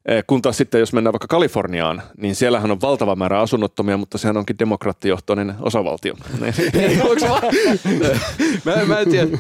Ää, 0.08 0.24
Kun 0.28 0.42
taas 0.42 0.58
sitten, 0.58 0.80
jos 0.80 0.94
mennään 0.94 1.14
vaikka 1.14 1.28
Kaliforniaan, 1.28 2.02
niin 2.18 2.36
siellähän 2.36 2.72
on 2.72 2.82
valtava 2.82 3.16
määrä 3.16 3.40
asunnottomia, 3.40 3.98
mutta 3.98 4.18
sehän 4.18 4.38
onkin 4.38 4.60
demokraattijohtoinen 4.60 5.56
osavaltio. 5.60 6.14
Onks 7.10 7.24
va- 7.24 7.42
mä, 8.66 8.86
mä 8.86 9.00
en 9.00 9.10
tiedä. 9.10 9.38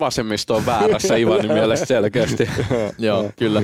Vasemmisto 0.00 0.56
on 0.56 0.66
väärässä 1.08 1.16
Ivanin 1.16 1.52
mielestä 1.60 1.86
selkeästi. 1.86 2.48
Joo, 2.98 3.30
kyllä. 3.36 3.62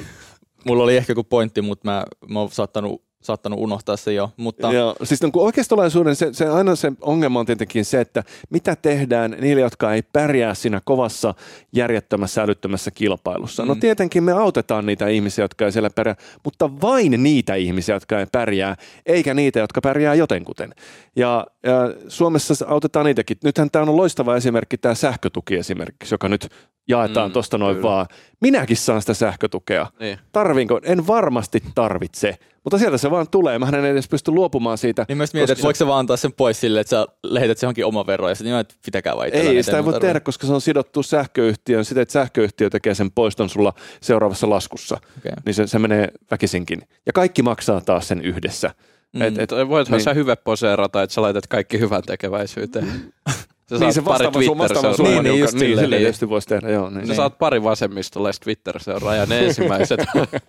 Mulla 0.64 0.82
oli 0.82 0.96
ehkä 0.96 1.10
joku 1.10 1.24
pointti, 1.24 1.62
mutta 1.62 1.90
mä, 1.90 2.04
mä 2.28 2.40
oon 2.40 2.50
saattanut, 2.50 3.02
saattanut 3.22 3.58
unohtaa 3.58 3.96
se 3.96 4.12
jo. 4.12 4.30
Mutta 4.36 4.72
Joo, 4.72 4.96
siis 5.02 5.22
niin 5.22 5.32
oikeistolaisuuden 5.34 6.16
se, 6.16 6.28
se, 6.32 6.48
aina 6.48 6.76
se 6.76 6.92
ongelma 7.00 7.40
on 7.40 7.46
tietenkin 7.46 7.84
se, 7.84 8.00
että 8.00 8.22
mitä 8.50 8.76
tehdään 8.76 9.36
niille, 9.40 9.62
jotka 9.62 9.94
ei 9.94 10.02
pärjää 10.02 10.54
siinä 10.54 10.80
kovassa, 10.84 11.34
järjettömässä, 11.72 12.42
älyttömässä 12.42 12.90
kilpailussa. 12.90 13.64
No 13.64 13.74
Mm. 13.74 13.80
tietenkin 13.80 14.24
me 14.24 14.32
autetaan 14.32 14.86
niitä 14.86 15.08
ihmisiä, 15.08 15.44
jotka 15.44 15.64
ei 15.64 15.72
siellä 15.72 15.90
pärjää, 15.90 16.16
mutta 16.44 16.70
vain 16.82 17.22
niitä 17.22 17.54
ihmisiä, 17.54 17.94
jotka 17.94 18.20
ei 18.20 18.26
pärjää, 18.32 18.76
eikä 19.06 19.34
niitä, 19.34 19.58
jotka 19.58 19.80
pärjää 19.80 20.14
jotenkuten. 20.14 20.74
Ja, 21.16 21.46
ja 21.62 21.94
Suomessa 22.08 22.66
autetaan 22.68 23.06
niitäkin. 23.06 23.36
Nythän 23.44 23.70
tämä 23.70 23.82
on 23.82 23.96
loistava 23.96 24.36
esimerkki, 24.36 24.78
tämä 24.78 24.94
sähkötuki 24.94 25.56
esimerkiksi, 25.56 26.14
joka 26.14 26.28
nyt 26.28 26.48
jaetaan 26.88 27.30
Mm, 27.30 27.32
tuosta 27.32 27.58
noin 27.58 27.76
kyllä. 27.76 27.88
vaan. 27.88 28.06
Minäkin 28.40 28.76
saan 28.76 29.00
sitä 29.00 29.14
sähkötukea. 29.14 29.86
Niin. 30.00 30.18
Tarvinko? 30.32 30.80
En 30.82 31.06
varmasti 31.06 31.62
tarvitse, 31.74 32.38
mutta 32.64 32.78
sieltä 32.78 32.98
se 32.98 33.10
vaan 33.10 33.26
tulee. 33.30 33.58
Mähän 33.58 33.74
en 33.74 33.84
edes 33.84 34.08
pysty 34.08 34.30
luopumaan 34.30 34.78
siitä. 34.78 35.04
niin 35.08 35.16
myös 35.18 35.34
mietin, 35.34 35.52
että 35.52 35.62
voiko 35.64 35.76
se 35.76 35.86
vaan 35.86 35.98
antaa 35.98 36.16
sen 36.16 36.32
pois 36.32 36.60
silleen, 36.60 36.80
että 36.80 36.90
sä 36.90 37.06
lähetät 37.22 37.58
se 37.58 37.66
johonkin 37.66 37.84
oma 37.86 38.06
vero 38.06 38.28
ja 38.28 38.34
sitten 38.34 38.56
että 38.56 38.74
pitäkää 38.84 39.12
itsellään, 39.26 39.56
Ei, 39.56 39.62
sitä 39.62 39.76
ei 39.76 39.84
voi 39.84 40.00
tehdä, 40.00 40.20
koska 40.20 40.46
se 40.46 40.52
on 40.52 40.60
sidottu 40.60 41.02
sähköyhtiöön. 41.02 41.84
Sitä, 41.84 42.00
että 42.00 42.12
sähköyhtiö 42.12 42.70
tekee 42.70 42.94
sen 42.94 43.10
poiston 43.10 43.48
sulla 43.48 43.72
seuraavassa 44.00 44.50
laskussa. 44.50 44.98
Okei. 45.18 45.32
Niin 45.46 45.54
se, 45.54 45.66
se 45.66 45.78
menee 45.78 46.08
väkisinkin. 46.30 46.82
Ja 47.06 47.12
kaikki 47.12 47.42
maksaa 47.42 47.80
taas 47.80 48.08
sen 48.08 48.22
yhdessä. 48.22 48.70
Mm. 49.12 49.22
Et, 49.22 49.38
et, 49.38 49.50
voithan 49.50 49.68
Niin. 49.78 49.90
niin. 49.92 50.00
sä 50.00 50.14
hyvä 50.14 50.36
poseerata, 50.36 51.02
että 51.02 51.14
sä 51.14 51.22
laitat 51.22 51.46
kaikki 51.46 51.80
hyvän 51.80 52.02
tekeväisyyteen. 52.02 52.86
Sä 53.70 53.78
niin 53.78 53.92
se 53.92 54.04
vastaava, 54.04 54.40
su- 54.40 54.58
vastaava 54.58 54.96
summa, 54.96 55.10
Niin, 55.10 55.22
niin, 55.22 55.32
niin, 55.32 55.40
just 55.40 55.54
niin, 55.54 55.60
silleen, 55.68 55.90
niin. 55.90 56.00
tietysti 56.00 56.28
voisi 56.28 56.48
tehdä. 56.48 56.70
Joo, 56.70 56.90
niin. 56.90 57.00
Sä 57.00 57.06
Niin. 57.06 57.16
saat 57.16 57.38
pari 57.38 57.62
vasemmistolaista 57.62 58.44
Twitter-seuraajaa, 58.44 59.26
ne 59.26 59.46
ensimmäiset. 59.46 60.00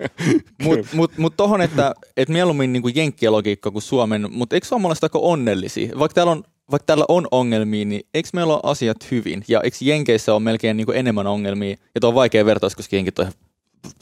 Mutta 0.63 0.88
mut, 0.93 1.18
mut 1.18 1.34
tohon, 1.38 1.61
että 1.61 1.93
et 2.18 2.30
mieluummin 2.30 2.74
niinku 2.74 2.88
jenkkien 2.88 3.32
logiikka 3.32 3.72
kuin 3.72 3.82
Suomen, 3.82 4.28
mutta 4.32 4.55
eikö 4.55 4.68
suomalaiset 4.68 5.03
aika 5.03 5.20
onnellisia? 5.20 5.99
Vaikka 5.99 6.13
täällä 6.15 6.32
on 6.32 6.43
vaikka 6.72 6.86
täällä 6.86 7.05
on 7.07 7.28
ongelmia, 7.32 7.86
niin 7.86 8.01
eikö 8.13 8.30
meillä 8.34 8.53
ole 8.53 8.61
asiat 8.63 9.11
hyvin? 9.11 9.43
Ja 9.47 9.61
eikö 9.61 9.78
Jenkeissä 9.82 10.34
ole 10.34 10.39
melkein 10.39 10.78
niinku 10.78 10.91
enemmän 10.91 11.28
ongelmia? 11.28 11.76
Ja 11.95 12.01
tuo 12.01 12.07
on 12.09 12.15
vaikea 12.15 12.45
vertaus, 12.45 12.76
koska 12.76 12.95
Jenkit 12.95 13.20
on 13.20 13.24
ihan 13.26 13.34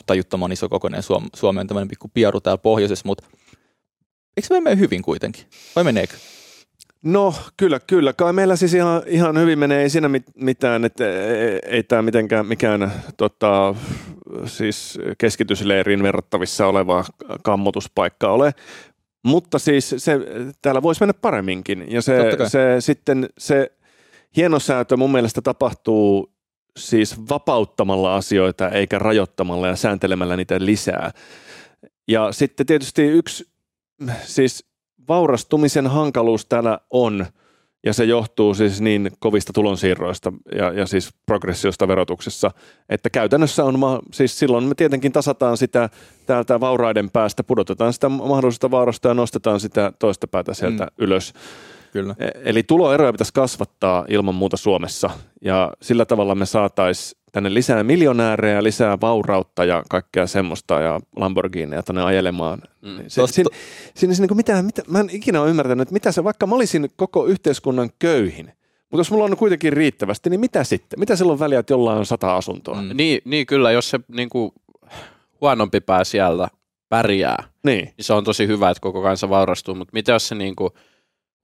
tajuttoman 0.06 0.52
iso 0.52 0.70
kokoinen. 0.70 1.04
Suom- 1.04 1.30
Suomi 1.36 1.60
on 1.60 1.68
tämmöinen 1.68 1.88
pikku 1.88 2.12
piaru 2.14 2.42
täällä 2.42 2.58
pohjoisessa, 2.58 3.04
mutta 3.06 3.24
eikö 4.38 4.48
me 4.54 4.60
mene 4.60 4.78
hyvin 4.80 5.02
kuitenkin? 5.02 5.44
Vai 5.76 5.84
meneekö? 5.84 6.14
No 7.06 7.34
kyllä, 7.58 7.80
kyllä. 7.80 8.14
Kai 8.14 8.34
meillä 8.34 8.56
siis 8.56 8.74
ihan, 8.74 9.02
ihan 9.08 9.40
hyvin 9.40 9.60
menee, 9.60 9.82
ei 9.82 9.90
siinä 9.90 10.10
mit, 10.10 10.24
mitään, 10.36 10.86
että 10.86 11.10
ei, 11.10 11.60
ei 11.66 11.84
tämä 11.84 12.02
mitenkään 12.02 12.46
mikään 12.46 12.92
tota, 13.18 13.76
siis 14.46 15.00
keskitysleiriin 15.18 16.04
verrattavissa 16.04 16.68
oleva 16.68 17.06
kammotuspaikka 17.44 18.32
ole. 18.32 18.54
Mutta 19.26 19.60
siis 19.60 19.96
se, 19.98 20.20
täällä 20.62 20.82
voisi 20.82 21.02
mennä 21.02 21.14
paremminkin. 21.14 21.86
Ja 21.88 22.02
se, 22.02 22.16
se 22.48 22.76
sitten 22.80 23.30
se 23.38 23.72
hienosäätö 24.36 24.98
mun 24.98 25.12
mielestä 25.12 25.42
tapahtuu 25.42 26.34
siis 26.78 27.30
vapauttamalla 27.30 28.16
asioita 28.16 28.70
eikä 28.70 29.00
rajoittamalla 29.00 29.68
ja 29.68 29.76
sääntelemällä 29.76 30.38
niitä 30.38 30.56
lisää. 30.60 31.12
Ja 32.08 32.32
sitten 32.32 32.66
tietysti 32.66 33.04
yksi, 33.04 33.48
siis 34.24 34.75
vaurastumisen 35.08 35.88
hankaluus 35.88 36.46
täällä 36.46 36.80
on, 36.90 37.26
ja 37.86 37.94
se 37.94 38.04
johtuu 38.06 38.54
siis 38.54 38.82
niin 38.82 39.12
kovista 39.20 39.54
tulonsiirroista 39.54 40.34
ja, 40.58 40.74
ja 40.74 40.86
siis 40.86 41.10
progressiosta 41.26 41.88
verotuksessa, 41.88 42.52
että 42.90 43.10
käytännössä 43.10 43.64
on, 43.64 43.80
ma- 43.80 44.00
siis 44.14 44.40
silloin 44.40 44.64
me 44.64 44.76
tietenkin 44.76 45.12
tasataan 45.12 45.58
sitä 45.58 45.90
täältä 46.26 46.60
vauraiden 46.60 47.12
päästä, 47.12 47.44
pudotetaan 47.44 47.94
sitä 47.94 48.10
mahdollisuutta 48.10 48.72
vaurasta 48.72 49.08
ja 49.08 49.14
nostetaan 49.14 49.60
sitä 49.60 49.92
toista 50.00 50.28
päätä 50.28 50.54
sieltä 50.54 50.84
Mm. 50.84 50.90
mm. 50.98 51.04
ylös. 51.06 51.34
Kyllä. 51.94 52.16
E- 52.20 52.30
Eli 52.44 52.64
tuloeroja 52.64 53.12
pitäisi 53.12 53.34
kasvattaa 53.34 54.06
ilman 54.08 54.36
muuta 54.36 54.58
Suomessa 54.58 55.10
ja 55.42 55.74
sillä 55.82 56.06
tavalla 56.06 56.36
me 56.36 56.46
saataisiin 56.46 57.22
tänne 57.36 57.54
lisää 57.54 57.84
miljonäärejä, 57.84 58.64
lisää 58.64 58.98
vaurautta 59.02 59.66
ja 59.66 59.84
kaikkea 59.90 60.28
semmoista 60.28 60.80
ja 60.80 61.00
Lamborghineja 61.16 61.84
tänne 61.84 62.04
ajelemaan. 62.04 62.60
Mm. 62.82 62.98
Niin 62.98 63.10
Se, 63.10 63.22
Tosta- 63.22 63.50
siinä, 63.96 64.28
mitään, 64.36 64.66
mitä, 64.66 64.82
mä 64.88 65.00
en 65.00 65.10
ikinä 65.12 65.42
ole 65.42 65.50
ymmärtänyt, 65.50 65.82
että 65.82 65.94
mitä 65.94 66.12
se, 66.12 66.24
vaikka 66.24 66.48
mä 66.48 66.56
olisin 66.56 66.90
koko 66.96 67.26
yhteiskunnan 67.26 67.90
köyhin, 68.00 68.46
mutta 68.92 69.00
jos 69.00 69.12
mulla 69.12 69.26
on 69.26 69.38
kuitenkin 69.38 69.74
riittävästi, 69.74 70.30
niin 70.30 70.40
mitä 70.40 70.64
sitten? 70.64 71.00
Mitä 71.00 71.16
silloin 71.16 71.40
väliä, 71.40 71.60
että 71.60 71.74
jollain 71.74 71.98
on 71.98 72.06
sata 72.06 72.36
asuntoa? 72.36 72.82
Mm. 72.82 72.88
Mm. 72.88 72.98
niin, 72.98 73.22
niin 73.26 73.46
kyllä, 73.46 73.72
jos 73.72 73.90
se 73.90 74.00
niin 74.08 74.30
kuin, 74.30 74.52
huonompi 75.42 75.80
pää 75.82 76.04
sieltä 76.04 76.48
pärjää, 76.90 77.44
Niin. 77.64 77.84
niin 77.86 77.94
se 78.02 78.14
on 78.14 78.24
tosi 78.24 78.48
hyvä, 78.48 78.70
että 78.70 78.82
koko 78.82 79.02
kansa 79.02 79.30
vaurastuu, 79.30 79.76
mutta 79.76 79.94
mitä 79.94 80.12
jos 80.12 80.28
se 80.28 80.36
niin 80.36 80.56
kuin, 80.56 80.74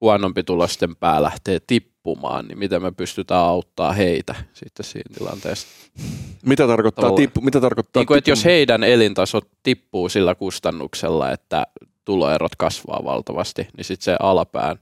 huonompi 0.02 0.44
tulosten 0.44 0.96
pää 0.96 1.22
lähtee 1.22 1.60
tippumaan, 1.68 2.48
niin 2.48 2.60
miten 2.60 2.82
me 2.82 2.92
pystytään 2.92 3.46
auttaa 3.46 3.92
heitä 3.92 4.36
sitten 4.54 4.86
siinä 4.86 5.16
tilanteessa? 5.18 5.68
Mitä 6.46 6.68
tarkoittaa, 6.68 7.12
tippu, 7.12 7.42
mitä 7.42 7.62
tarkoittaa 7.62 8.02
Niin 8.02 8.08
kuin, 8.08 8.18
että 8.18 8.30
jos 8.30 8.46
heidän 8.46 8.84
elintaso 8.84 9.40
tippuu 9.64 10.10
sillä 10.10 10.36
kustannuksella, 10.36 11.32
että 11.32 11.68
tuloerot 12.06 12.56
kasvaa 12.56 13.02
valtavasti, 13.04 13.68
niin 13.78 13.86
sitten 13.86 14.04
se 14.06 14.18
alapään, 14.20 14.80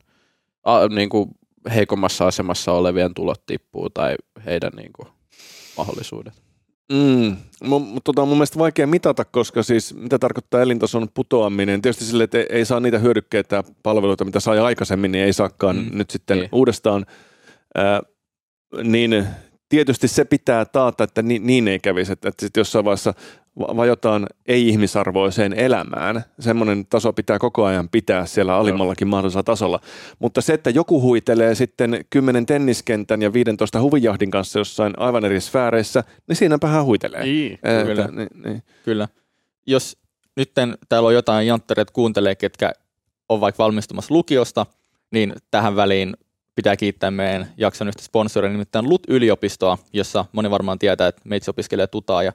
a, 0.64 0.88
niin 0.88 1.10
kuin 1.10 1.30
heikommassa 1.76 2.28
asemassa 2.28 2.72
olevien 2.72 3.14
tulot 3.14 3.46
tippuu 3.46 3.90
tai 3.90 4.16
heidän 4.46 4.72
niin 4.76 4.94
kuin, 4.94 5.08
mahdollisuudet. 5.78 6.49
Mm. 6.94 7.36
Mu- 7.64 7.80
mut 7.80 8.04
Tota, 8.04 8.22
on 8.22 8.28
mun 8.28 8.38
mielestä 8.38 8.60
vaikea 8.60 8.88
mitata, 8.88 9.26
koska 9.26 9.64
siis 9.64 9.94
mitä 9.96 10.20
tarkoittaa 10.20 10.62
elintason 10.62 11.08
putoaminen. 11.14 11.82
Tietysti 11.82 12.06
sille, 12.06 12.24
että 12.24 12.38
ei- 12.38 12.46
ei 12.50 12.66
saa 12.66 12.80
niitä 12.80 13.00
hyödykkeitä 13.00 13.56
ja 13.56 13.64
palveluita, 13.84 14.26
mitä 14.26 14.40
sai 14.40 14.60
aikaisemmin, 14.60 15.12
niin 15.12 15.26
ei 15.26 15.34
saakaan 15.34 15.76
Mm. 15.76 15.90
nyt 15.98 16.10
sitten 16.10 16.38
Niin. 16.38 16.42
niin. 16.42 16.50
uudestaan. 16.52 17.06
Ää, 17.76 18.02
niin 18.84 19.26
tietysti 19.70 20.08
se 20.08 20.26
pitää 20.26 20.66
taata, 20.66 21.04
että 21.04 21.22
niin, 21.22 21.48
niin 21.48 21.68
ei 21.68 21.80
kävisi, 21.80 22.12
että, 22.12 22.30
että 22.30 22.46
sitten 22.46 22.62
jossain 22.62 22.86
vaiheessa 22.86 23.14
va- 23.60 23.76
vajotaan 23.78 24.28
ei-ihmisarvoiseen 24.46 25.54
elämään. 25.54 26.24
Semmoinen 26.40 26.86
taso 26.86 27.14
pitää 27.14 27.40
koko 27.40 27.66
ajan 27.66 27.90
pitää 27.90 28.26
siellä 28.26 28.56
alimmallakin 28.56 29.08
mahdollisella 29.08 29.44
tasolla. 29.44 29.80
Mutta 30.20 30.42
se, 30.42 30.54
että 30.54 30.70
joku 30.70 31.02
huitelee 31.02 31.56
sitten 31.56 32.06
10 32.10 32.46
tenniskentän 32.46 33.22
ja 33.22 33.34
15 33.34 33.82
huvijahdin 33.82 34.32
kanssa 34.32 34.60
jossain 34.60 34.94
aivan 34.98 35.26
eri 35.26 35.42
sfääreissä, 35.42 36.04
niin 36.28 36.36
siinäpä 36.36 36.68
hän 36.68 36.86
huitelee. 36.86 37.24
Niin. 37.24 37.60
Ää, 37.64 37.84
Kyllä. 37.84 38.06
että- 38.06 38.16
niin, 38.16 38.30
niin. 38.46 38.64
Kyllä. 38.86 39.08
Jos 39.68 39.98
nytten 40.36 40.78
täällä 40.90 41.08
on 41.08 41.14
jotain 41.14 41.48
janttereita 41.48 41.94
kuuntelee, 41.94 42.36
ketkä 42.36 42.72
on 43.30 43.42
vaikka 43.42 43.64
valmistumassa 43.64 44.14
lukiosta, 44.14 44.66
niin 45.12 45.34
tähän 45.52 45.76
väliin 45.76 46.14
pitää 46.60 46.78
kiittää 46.78 47.12
meidän 47.12 47.48
jakson 47.58 47.88
yhtä 47.88 48.04
sponsoria, 48.04 48.52
nimittäin 48.52 48.90
LUT-yliopistoa, 48.90 49.78
jossa 49.94 50.26
moni 50.32 50.50
varmaan 50.50 50.80
tietää, 50.80 51.08
että 51.08 51.22
meitsi 51.26 51.50
opiskelee 51.52 51.88
tutaa 51.88 52.24
ja 52.24 52.34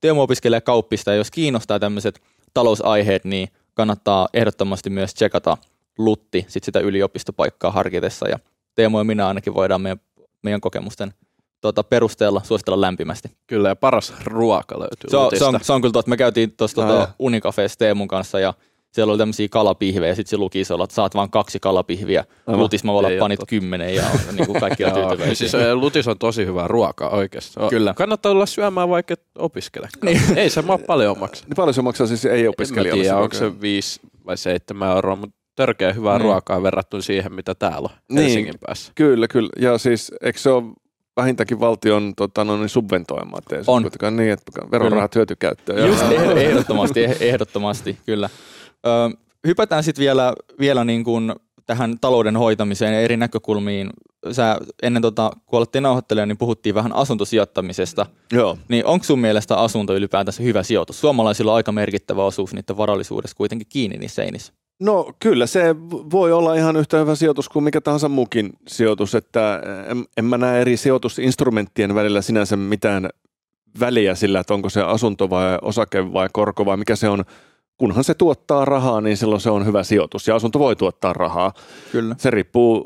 Teemu 0.00 0.22
opiskelee 0.22 0.60
kauppista, 0.60 1.10
ja 1.10 1.16
jos 1.16 1.30
kiinnostaa 1.30 1.78
tämmöiset 1.78 2.20
talousaiheet, 2.54 3.24
niin 3.24 3.48
kannattaa 3.74 4.28
ehdottomasti 4.34 4.90
myös 4.90 5.14
tsekata 5.14 5.56
Lutti 5.98 6.44
sit 6.48 6.64
sitä 6.64 6.80
yliopistopaikkaa 6.80 7.70
harkitessa, 7.70 8.28
ja 8.28 8.38
Teemu 8.74 8.98
ja 8.98 9.04
minä 9.04 9.28
ainakin 9.28 9.54
voidaan 9.54 9.80
meidän, 9.80 10.00
meidän 10.42 10.60
kokemusten 10.60 11.14
tota, 11.60 11.84
perusteella 11.84 12.40
suositella 12.44 12.80
lämpimästi. 12.80 13.30
Kyllä, 13.46 13.68
ja 13.68 13.76
paras 13.76 14.14
ruoka 14.24 14.78
löytyy 14.78 15.10
Se 15.10 15.16
on, 15.16 15.30
se 15.38 15.44
on, 15.44 15.58
se 15.62 15.72
on 15.72 15.80
kyllä 15.80 15.92
totta. 15.92 16.10
Me 16.10 16.16
käytiin 16.16 16.52
tuossa 16.52 16.82
joo. 16.82 17.08
Unicafeessa 17.18 17.78
Teemun 17.78 18.08
kanssa 18.08 18.40
ja 18.40 18.54
siellä 18.98 19.10
oli 19.10 19.18
tämmöisiä 19.18 19.48
kalapihvejä 19.50 20.08
ja 20.08 20.14
sitten 20.14 20.30
se 20.30 20.36
luki 20.36 20.64
se, 20.64 20.74
että 20.84 20.94
saat 20.94 21.14
vain 21.14 21.30
kaksi 21.30 21.60
kalapihviä. 21.60 22.24
Aivan. 22.46 22.60
Lutis 22.60 22.84
mä 22.84 22.92
voi 22.92 22.98
olla 22.98 23.08
Ei 23.10 23.16
oo 23.18 23.20
panit 23.20 23.38
totta. 23.40 23.50
kymmenen 23.50 23.94
ja 23.94 24.02
niin 24.32 24.46
kuin 24.46 24.60
kaikki 24.60 24.84
on 24.84 24.92
tyytyväisiä. 24.92 25.34
siis 25.34 25.52
Lutis 25.74 26.08
on 26.08 26.18
tosi 26.18 26.46
hyvää 26.46 26.68
ruokaa 26.68 27.08
oikeasti. 27.10 27.60
Kyllä. 27.70 27.94
Kannattaa 27.94 28.32
olla 28.32 28.46
syömään 28.46 28.88
vaikka 28.88 29.14
opiskele. 29.38 29.88
Niin. 30.02 30.20
Ei 30.38 30.50
se 30.50 30.62
maa 30.62 30.78
paljon 30.78 31.18
maksa. 31.24 31.44
Niin 31.48 31.56
paljon 31.56 31.74
se 31.74 31.82
maksaa 31.82 32.06
siis 32.06 32.24
ei 32.24 32.38
En 32.40 32.44
mä 32.44 32.50
opiskelijalle? 32.50 33.02
tiedä, 33.02 33.16
se 33.16 33.22
onko 33.22 33.34
se 33.36 33.60
5 33.60 34.00
vai 34.26 34.36
7 34.36 34.90
euroa, 34.90 35.16
mutta 35.16 35.36
törkeä 35.56 35.92
hyvää 35.92 36.18
Niin. 36.18 36.24
ruokaa 36.24 36.62
verrattuna 36.62 37.02
siihen, 37.02 37.34
mitä 37.34 37.54
täällä 37.54 37.88
on 37.92 37.96
Niin. 38.08 38.22
Helsingin 38.22 38.54
päässä. 38.66 38.92
Kyllä, 38.94 39.28
kyllä. 39.28 39.48
Ja 39.60 39.78
siis 39.78 40.12
eikö 40.22 40.38
se 40.38 40.50
ole 40.50 40.64
vähintäänkin 41.16 41.60
valtion 41.60 42.12
tota, 42.16 42.44
no, 42.44 42.56
niin 42.56 42.68
subventoimaa. 42.68 43.40
Se 43.50 43.62
On. 43.66 43.82
kuitenkaan 43.82 44.16
niin, 44.16 44.30
että 44.32 44.52
verorahat 44.70 45.14
hyötykäyttöön. 45.14 45.88
Just 45.88 46.02
eh- 46.04 46.38
ehdottomasti, 46.48 47.06
eh- 47.06 47.16
ehdottomasti, 47.20 47.98
kyllä. 48.06 48.28
Ö, 48.86 48.90
hypätään 49.46 49.84
sitten 49.84 50.02
vielä, 50.02 50.34
vielä 50.60 50.84
niin 50.84 51.04
kuin 51.04 51.32
tähän 51.66 51.98
talouden 52.00 52.36
hoitamiseen 52.36 52.94
ja 52.94 53.00
eri 53.00 53.16
näkökulmiin. 53.16 53.90
Sä 54.32 54.58
ennen 54.82 55.02
tota, 55.02 55.30
kun 55.46 55.56
alettiin 55.56 55.82
nauhoittelemaan, 55.82 56.28
niin 56.28 56.38
puhuttiin 56.38 56.74
vähän 56.74 56.92
asuntosijoittamisesta. 56.92 58.06
Joo. 58.32 58.58
Niin 58.68 58.86
onko 58.86 59.04
sun 59.04 59.18
mielestä 59.18 59.56
asunto 59.56 59.96
ylipäätänsä 59.96 60.42
hyvä 60.42 60.62
sijoitus? 60.62 61.00
Suomalaisilla 61.00 61.52
on 61.52 61.56
aika 61.56 61.72
merkittävä 61.72 62.24
osuus 62.24 62.54
niiden 62.54 62.76
varallisuudessa 62.76 63.36
kuitenkin 63.36 63.66
kiinni 63.68 63.96
niissä 63.96 64.22
seinissä. 64.22 64.52
No 64.80 65.12
kyllä 65.20 65.46
se 65.46 65.76
voi 66.10 66.32
olla 66.32 66.54
ihan 66.54 66.76
yhtä 66.76 66.98
hyvä 66.98 67.14
sijoitus 67.14 67.48
kuin 67.48 67.64
mikä 67.64 67.80
tahansa 67.80 68.08
muukin 68.08 68.52
sijoitus, 68.68 69.14
että 69.14 69.62
en, 69.86 70.04
en 70.16 70.24
mä 70.24 70.38
näe 70.38 70.60
eri 70.60 70.76
sijoitusinstrumenttien 70.76 71.94
välillä 71.94 72.22
sinänsä 72.22 72.56
mitään 72.56 73.08
väliä 73.80 74.14
sillä, 74.14 74.40
että 74.40 74.54
onko 74.54 74.68
se 74.68 74.82
asunto 74.82 75.30
vai 75.30 75.58
osake 75.62 76.12
vai 76.12 76.28
korko 76.32 76.66
vai 76.66 76.76
mikä 76.76 76.96
se 76.96 77.08
on. 77.08 77.24
Kunhan 77.78 78.04
se 78.04 78.14
tuottaa 78.14 78.64
rahaa, 78.64 79.00
niin 79.00 79.16
silloin 79.16 79.40
se 79.40 79.50
on 79.50 79.66
hyvä 79.66 79.82
sijoitus 79.82 80.28
ja 80.28 80.36
asunto 80.36 80.58
voi 80.58 80.76
tuottaa 80.76 81.12
rahaa. 81.12 81.52
Kyllä. 81.92 82.14
Se 82.18 82.30
riippuu 82.30 82.84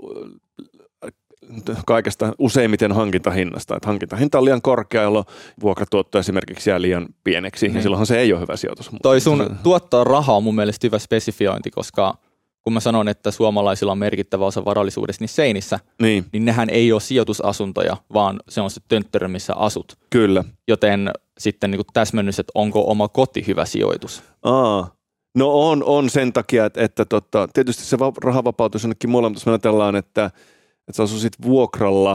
kaikesta 1.87 2.33
useimmiten 2.39 2.93
hankintahinnasta. 2.93 3.77
Että 3.77 3.89
hankintahinta 3.89 4.39
on 4.39 4.45
liian 4.45 4.63
korkea, 4.63 5.03
jolloin 5.03 5.25
vuokratuotto 5.63 6.19
esimerkiksi 6.19 6.71
jää 6.71 6.83
liian 6.83 7.07
pieneksi, 7.25 7.67
niin. 7.67 7.77
ja 7.77 7.83
silloinhan 7.83 8.07
se 8.07 8.19
ei 8.19 8.33
ole 8.33 8.41
hyvä 8.41 8.57
sijoitus. 8.57 8.91
Toi 9.03 9.21
sun 9.21 9.57
tuottaa 9.63 10.05
rahaa 10.05 10.37
on 10.37 10.43
mun 10.43 10.55
mielestä 10.55 10.87
hyvä 10.87 10.99
spesifiointi, 10.99 11.71
koska 11.71 12.15
kun 12.63 12.73
mä 12.73 12.81
sanon, 12.81 13.09
että 13.09 13.31
suomalaisilla 13.31 13.93
on 13.93 13.99
merkittävä 13.99 14.47
osa 14.47 14.65
varallisuudesta 14.65 15.23
niin 15.23 15.29
seinissä, 15.29 15.81
Niin, 16.03 16.25
niin 16.33 16.45
nehän 16.45 16.71
ei 16.71 16.93
ole 16.93 17.01
sijoitusasuntoja, 17.01 17.97
vaan 18.13 18.41
se 18.49 18.61
on 18.61 18.71
se 18.71 18.81
tönttörö, 18.89 19.29
missä 19.29 19.55
asut. 19.55 19.99
kyllä. 20.11 20.45
Joten 20.69 21.11
sitten 21.39 21.71
niin 21.71 21.81
täsmennys, 21.93 22.39
että 22.39 22.53
onko 22.55 22.91
oma 22.91 23.09
koti 23.09 23.47
hyvä 23.47 23.65
sijoitus. 23.65 24.23
Aa. 24.43 24.91
No 25.37 25.69
on, 25.71 25.85
on 25.85 26.11
sen 26.11 26.33
takia, 26.33 26.67
että, 26.67 26.81
että 26.85 27.05
tota, 27.05 27.49
tietysti 27.55 27.85
se 27.85 27.99
va- 27.99 28.13
raha 28.25 28.45
vapautuisi 28.45 28.87
jonnekin 28.87 29.11
muualle, 29.11 29.29
mutta 29.29 29.41
jos 29.41 29.47
me 29.47 29.53
ajatellaan, 29.53 29.97
että, 29.97 30.25
että 30.25 30.93
sä 30.97 31.03
asuisit 31.03 31.33
vuokralla, 31.45 32.13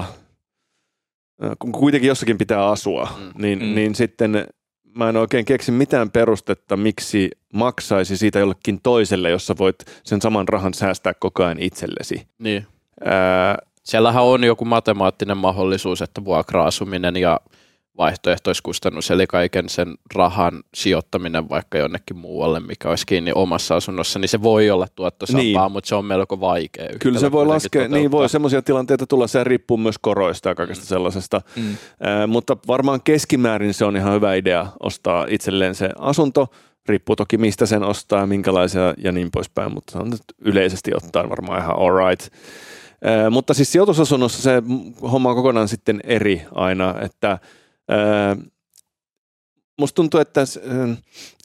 äh, 1.44 1.52
kun 1.60 1.72
kuitenkin 1.72 2.08
jossakin 2.08 2.38
pitää 2.38 2.70
asua, 2.70 3.08
Mm. 3.18 3.42
niin, 3.42 3.60
Mm. 3.60 3.76
niin 3.76 3.96
sitten 3.96 4.48
mä 4.98 5.10
en 5.10 5.18
oikein 5.18 5.46
keksi 5.46 5.72
mitään 5.72 6.12
perustetta, 6.12 6.78
miksi 6.78 7.32
maksaisi 7.54 8.18
siitä 8.18 8.40
jollekin 8.40 8.80
toiselle, 8.84 9.30
jossa 9.30 9.56
voit 9.58 9.76
sen 10.04 10.22
saman 10.22 10.48
rahan 10.48 10.74
säästää 10.74 11.14
koko 11.20 11.44
ajan 11.44 11.60
itsellesi. 11.60 12.28
Niin. 12.40 12.68
Ää, 13.06 13.58
Siellähän 13.88 14.24
on 14.24 14.44
joku 14.44 14.66
matemaattinen 14.66 15.38
mahdollisuus, 15.38 16.02
että 16.02 16.26
vuokra-asuminen 16.26 17.16
ja 17.16 17.40
vaihtoehtoiskustannus, 17.98 19.12
eli 19.12 19.28
kaiken 19.28 19.70
sen 19.70 19.96
rahan 20.16 20.64
sijoittaminen 20.76 21.50
vaikka 21.50 21.78
jonnekin 21.78 22.18
muualle, 22.18 22.60
mikä 22.60 22.90
olisi 22.90 23.06
kiinni 23.06 23.32
omassa 23.36 23.76
asunnossa, 23.76 24.20
niin 24.20 24.30
se 24.30 24.42
voi 24.42 24.70
olla 24.70 24.88
tuottosampaa, 24.96 25.42
Niin. 25.44 25.58
niin. 25.62 25.72
mutta 25.72 25.88
se 25.88 25.96
on 25.96 26.06
melko 26.06 26.40
vaikea. 26.40 26.90
Kyllä 27.00 27.20
se 27.20 27.32
voi 27.32 27.46
laskea, 27.46 27.82
niin 27.82 27.90
toteuttaa. 27.92 28.12
voi 28.20 28.30
semmoisia 28.30 28.62
tilanteita 28.62 29.08
tulla, 29.08 29.28
se 29.28 29.44
riippuu 29.44 29.78
myös 29.78 29.96
koroista 30.02 30.50
ja 30.50 30.56
kaikesta 30.56 30.84
Mm. 30.86 30.88
sellaisesta. 30.88 31.42
Mm. 31.56 31.78
Ää, 32.02 32.28
mutta 32.28 32.58
varmaan 32.68 33.02
keskimäärin 33.04 33.74
se 33.74 33.86
on 33.86 33.98
ihan 33.98 34.14
hyvä 34.14 34.34
idea 34.36 34.68
ostaa 34.84 35.26
itselleen 35.30 35.76
se 35.76 35.90
asunto. 36.00 36.48
Riippuu 36.90 37.16
toki 37.16 37.38
mistä 37.38 37.66
sen 37.66 37.84
ostaa, 37.84 38.28
minkälaisia 38.28 38.94
ja 39.04 39.12
niin 39.12 39.30
poispäin, 39.34 39.74
mutta 39.74 39.92
se 39.92 39.98
on 39.98 40.10
nyt 40.10 40.22
yleisesti 40.42 40.92
ottaen 40.96 41.30
varmaan 41.30 41.62
ihan 41.62 41.76
alright. 41.80 42.34
Ää, 43.04 43.30
mutta 43.30 43.54
siis 43.54 43.72
sijoitusasunnossa 43.72 44.42
se 44.42 44.64
homma 45.12 45.30
on 45.30 45.36
kokonaan 45.36 45.68
sitten 45.68 46.00
eri 46.04 46.42
aina, 46.56 46.96
että 47.02 47.40
ää, 47.90 48.38
musta 49.80 49.96
tuntuu, 49.96 50.20
että 50.20 50.40
ää, 50.40 50.96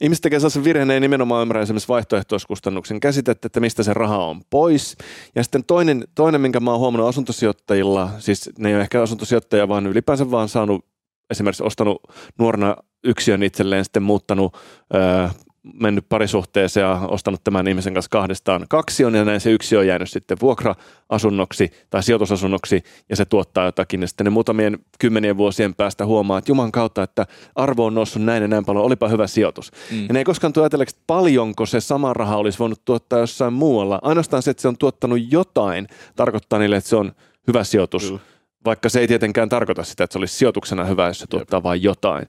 ihmiset 0.01 0.21
tekee 0.21 0.39
sellaisen 0.39 0.63
virheen, 0.63 0.91
ei 0.91 0.99
nimenomaan 0.99 1.41
ymmärrä 1.41 1.61
esimerkiksi 1.61 1.87
vaihtoehtoiskustannuksen 1.87 2.99
käsitettä, 2.99 3.45
että 3.45 3.59
mistä 3.59 3.83
se 3.83 3.93
raha 3.93 4.25
on 4.25 4.41
pois. 4.49 4.97
Ja 5.35 5.43
sitten 5.43 5.63
toinen, 5.63 6.07
toinen 6.15 6.41
minkä 6.41 6.59
mä 6.59 6.71
oon 6.71 6.79
huomannut 6.79 7.09
asuntosijoittajilla, 7.09 8.09
siis 8.19 8.49
ne 8.57 8.69
ei 8.69 8.75
ole 8.75 8.81
ehkä 8.81 9.01
asuntosijoittajia, 9.01 9.67
vaan 9.67 9.87
ylipäänsä 9.87 10.31
vaan 10.31 10.49
saanut 10.49 10.85
esimerkiksi 11.29 11.63
ostanut 11.63 12.01
nuorena 12.39 12.75
yksiön 13.03 13.43
itselleen, 13.43 13.85
sitten 13.85 14.03
muuttanut, 14.03 14.57
öö, 14.95 15.27
mennyt 15.63 16.05
parisuhteeseen 16.09 16.83
ja 16.83 17.01
ostanut 17.07 17.43
tämän 17.43 17.67
ihmisen 17.67 17.93
kanssa 17.93 18.09
kahdestaan 18.09 18.65
kaksion 18.69 19.15
ja 19.15 19.25
näin 19.25 19.39
se 19.39 19.51
yksi 19.51 19.77
on 19.77 19.87
jäänyt 19.87 20.09
sitten 20.09 20.37
vuokra-asunnoksi 20.41 21.71
tai 21.89 22.03
sijoitusasunnoksi 22.03 22.83
ja 23.09 23.15
se 23.15 23.25
tuottaa 23.25 23.65
jotakin 23.65 24.01
ja 24.01 24.07
sitten 24.07 24.25
ne 24.25 24.29
muutamien 24.29 24.79
kymmenien 24.99 25.37
vuosien 25.37 25.75
päästä 25.75 26.05
huomaa, 26.05 26.37
että 26.37 26.51
juman 26.51 26.71
kautta, 26.71 27.03
että 27.03 27.25
arvo 27.55 27.85
on 27.85 27.93
noussut 27.93 28.21
näin 28.21 28.41
ja 28.41 28.47
näin 28.47 28.65
paljon, 28.65 28.85
olipa 28.85 29.07
hyvä 29.07 29.27
sijoitus. 29.27 29.71
Mm. 29.91 30.07
Ja 30.07 30.13
ne 30.13 30.19
ei 30.19 30.25
koskaan 30.25 30.53
tule 30.53 30.63
ajatelleeksi, 30.63 30.95
että 30.95 31.03
paljonko 31.07 31.65
se 31.65 31.79
sama 31.79 32.13
raha 32.13 32.37
olisi 32.37 32.59
voinut 32.59 32.85
tuottaa 32.85 33.19
jossain 33.19 33.53
muualla. 33.53 33.99
Ainoastaan 34.01 34.43
se, 34.43 34.51
että 34.51 34.61
se 34.61 34.67
on 34.67 34.77
tuottanut 34.77 35.31
jotain, 35.31 35.87
tarkoittaa 36.15 36.59
niille, 36.59 36.75
että 36.75 36.89
se 36.89 36.95
on 36.95 37.11
hyvä 37.47 37.63
sijoitus. 37.63 38.05
Kyllä. 38.05 38.19
Vaikka 38.65 38.89
se 38.89 38.99
ei 38.99 39.07
tietenkään 39.07 39.49
tarkoita 39.49 39.83
sitä, 39.83 40.03
että 40.03 40.13
se 40.13 40.19
olisi 40.19 40.35
sijoituksena 40.35 40.85
hyvä, 40.85 41.07
jos 41.07 41.19
se 41.19 41.27
tuottaa 41.27 41.63
vain 41.63 41.83
jotain. 41.83 42.27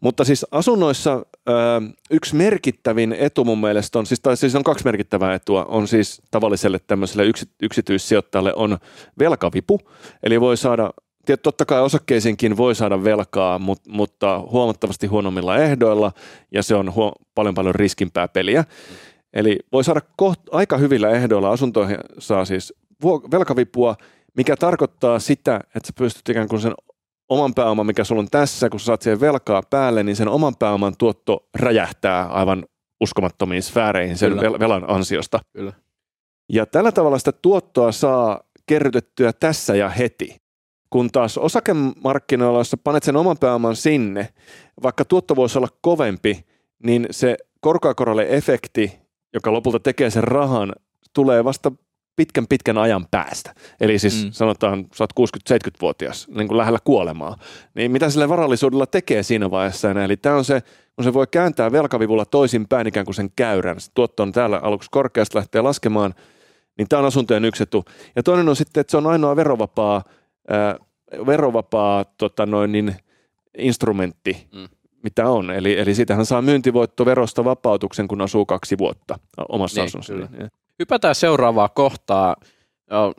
Mutta 0.00 0.24
siis 0.24 0.46
asunnoissa 0.50 1.26
yksi 2.10 2.36
merkittävin 2.36 3.12
etu 3.18 3.44
mun 3.44 3.60
mielestä 3.60 3.98
on, 3.98 4.06
siis, 4.06 4.20
tai 4.20 4.36
siis 4.36 4.54
on 4.54 4.64
kaksi 4.64 4.84
merkittävää 4.84 5.34
etua, 5.34 5.64
on 5.64 5.88
siis 5.88 6.22
tavalliselle 6.30 6.78
tämmöiselle 6.86 7.24
yksi, 7.24 7.46
yksityissijoittajalle 7.62 8.54
on 8.54 8.78
velkavipu, 9.18 9.80
eli 10.22 10.40
voi 10.40 10.56
saada 10.56 10.90
Tiet, 11.26 11.42
totta 11.42 11.64
kai 11.64 11.80
osakkeisiinkin 11.80 12.56
voi 12.56 12.74
saada 12.74 13.04
velkaa, 13.04 13.58
mutta, 13.58 13.90
mutta 13.90 14.38
huomattavasti 14.50 15.06
huonommilla 15.06 15.56
ehdoilla 15.56 16.12
ja 16.52 16.62
se 16.62 16.74
on 16.74 16.94
huo, 16.94 17.12
paljon 17.34 17.54
paljon 17.54 17.74
riskimpää 17.74 18.28
peliä. 18.28 18.64
Eli 19.32 19.58
voi 19.72 19.84
saada 19.84 20.00
koht, 20.16 20.40
aika 20.50 20.76
hyvillä 20.76 21.10
ehdoilla 21.10 21.50
asuntoihin 21.50 21.98
saa 22.18 22.44
siis 22.44 22.74
velkavipua, 23.32 23.96
mikä 24.36 24.56
tarkoittaa 24.56 25.18
sitä, 25.18 25.60
että 25.76 25.86
sä 25.86 25.92
pystyt 25.98 26.28
ikään 26.28 26.48
kuin 26.48 26.60
sen 26.60 26.74
oman 27.28 27.54
pääoman, 27.54 27.86
mikä 27.86 28.04
sulla 28.04 28.20
on 28.20 28.28
tässä, 28.30 28.68
kun 28.68 28.80
sä 28.80 28.86
saat 28.86 29.02
siihen 29.02 29.20
velkaa 29.20 29.62
päälle, 29.70 30.02
niin 30.02 30.16
sen 30.16 30.28
oman 30.28 30.56
pääoman 30.56 30.94
tuotto 30.98 31.48
räjähtää 31.54 32.26
aivan 32.26 32.64
uskomattomiin 33.00 33.62
sfääreihin 33.62 34.16
sen 34.16 34.32
Kyllä. 34.32 34.48
vel- 34.48 34.58
velan 34.58 34.84
ansiosta. 34.88 35.40
Kyllä. 35.52 35.72
Ja 36.52 36.66
tällä 36.66 36.92
tavalla 36.92 37.18
sitä 37.18 37.32
tuottoa 37.32 37.92
saa 37.92 38.40
kerrytettyä 38.66 39.32
tässä 39.32 39.76
ja 39.76 39.88
heti. 39.88 40.36
Kun 40.90 41.10
taas 41.10 41.38
osakemarkkinoilla, 41.38 42.58
jos 42.58 42.76
panet 42.84 43.02
sen 43.02 43.16
oman 43.16 43.36
pääoman 43.40 43.76
sinne, 43.76 44.28
vaikka 44.82 45.04
tuotto 45.04 45.36
voisi 45.36 45.58
olla 45.58 45.68
kovempi, 45.80 46.44
niin 46.84 47.06
se 47.10 47.36
korkoakorolle 47.60 48.26
efekti, 48.28 48.92
joka 49.34 49.52
lopulta 49.52 49.80
tekee 49.80 50.10
sen 50.10 50.24
rahan, 50.24 50.72
tulee 51.14 51.44
vasta 51.44 51.72
pitkän 52.16 52.46
pitkän 52.48 52.78
ajan 52.78 53.06
päästä. 53.10 53.54
Eli 53.80 53.98
siis 53.98 54.24
Mm. 54.24 54.32
sanotaan, 54.32 54.86
sä 54.94 55.04
oot 55.04 55.12
60-70-vuotias, 55.12 56.28
niin 56.28 56.48
kuin 56.48 56.58
lähellä 56.58 56.78
kuolemaa. 56.84 57.36
Niin 57.74 57.90
mitä 57.92 58.10
sille 58.10 58.28
varallisuudella 58.28 58.86
tekee 58.86 59.22
siinä 59.22 59.50
vaiheessa 59.50 59.90
enää? 59.90 60.04
Eli 60.04 60.16
tämä 60.16 60.36
on 60.36 60.44
se, 60.44 60.62
kun 60.96 61.04
se 61.04 61.14
voi 61.14 61.26
kääntää 61.30 61.72
velkavivulla 61.72 62.24
toisinpäin 62.24 62.86
ikään 62.86 63.06
kuin 63.06 63.14
sen 63.14 63.30
käyrän. 63.36 63.80
Se 63.80 63.90
tuotto 63.94 64.22
on 64.22 64.32
täällä 64.32 64.58
aluksi 64.62 64.88
korkeasti 64.90 65.36
lähtee 65.36 65.60
laskemaan, 65.60 66.14
niin 66.78 66.88
tämä 66.88 67.00
on 67.00 67.06
asuntojen 67.06 67.44
yksi 67.44 67.62
etu. 67.62 67.84
Ja 68.16 68.22
toinen 68.22 68.48
on 68.48 68.56
sitten, 68.56 68.80
että 68.80 68.90
se 68.90 68.96
on 68.96 69.06
ainoa 69.06 69.36
verovapaa, 69.36 70.02
ää, 70.48 70.76
verovapaa 71.26 72.04
tota 72.04 72.46
noin, 72.46 72.72
niin, 72.72 72.96
instrumentti, 73.58 74.46
Mm. 74.54 74.68
mitä 75.02 75.28
on. 75.28 75.50
Eli, 75.50 75.78
eli 75.78 75.94
siitähän 75.94 76.26
saa 76.26 76.42
myyntivoittoverosta 76.42 77.44
vapautuksen, 77.44 78.08
kun 78.08 78.20
asuu 78.20 78.46
kaksi 78.46 78.78
vuotta 78.78 79.18
omassa 79.48 79.80
Niin, 79.80 79.86
asunnossa. 79.88 80.14
Hypätään 80.82 81.14
seuraavaa 81.14 81.68
kohtaa. 81.68 82.36
No, 82.90 83.12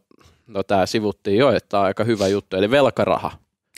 no 0.48 0.64
tämä 0.64 0.86
sivuttiin 0.86 1.38
jo, 1.38 1.52
että 1.52 1.70
tämä 1.70 1.82
on 1.82 1.88
aika 1.88 2.04
hyvä 2.04 2.28
juttu, 2.28 2.58
eli 2.58 2.72
velkaraha. 2.72 3.32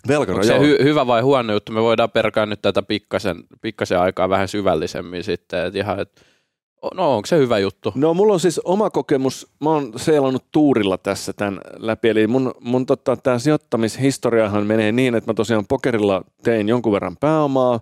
Velkara, 0.07 0.35
Onko 0.35 0.47
se 0.47 0.57
hy- 0.57 0.83
hyvä 0.83 1.07
vai 1.07 1.21
huono 1.21 1.53
juttu? 1.53 1.71
Me 1.71 1.81
voidaan 1.81 2.11
perkaa 2.11 2.45
nyt 2.45 2.61
tätä 2.61 2.81
pikkasen, 2.81 3.43
pikkasen 3.61 3.99
aikaa 3.99 4.29
vähän 4.29 4.47
syvällisemmin 4.47 5.23
sitten. 5.23 5.65
Et 5.65 5.75
ihan, 5.75 5.99
et, 5.99 6.21
no 6.93 7.15
onko 7.15 7.25
se 7.25 7.37
hyvä 7.37 7.59
juttu? 7.59 7.91
No 7.95 8.13
mulla 8.13 8.33
on 8.33 8.39
siis 8.39 8.61
oma 8.63 8.89
kokemus, 8.89 9.47
mä 9.63 9.69
oon 9.69 9.93
seilannut 9.95 10.43
tuurilla 10.51 10.97
tässä 10.97 11.33
tämän 11.33 11.59
läpi, 11.77 12.09
eli 12.09 12.27
mun, 12.27 12.53
mun 12.59 12.85
tota, 12.85 13.17
tämä 13.17 13.39
sijoittamishistoriahan 13.39 14.65
menee 14.65 14.91
niin, 14.91 15.15
että 15.15 15.29
mä 15.29 15.33
tosiaan 15.33 15.65
pokerilla 15.69 16.23
tein 16.43 16.69
jonkun 16.69 16.93
verran 16.93 17.17
pääomaa, 17.17 17.79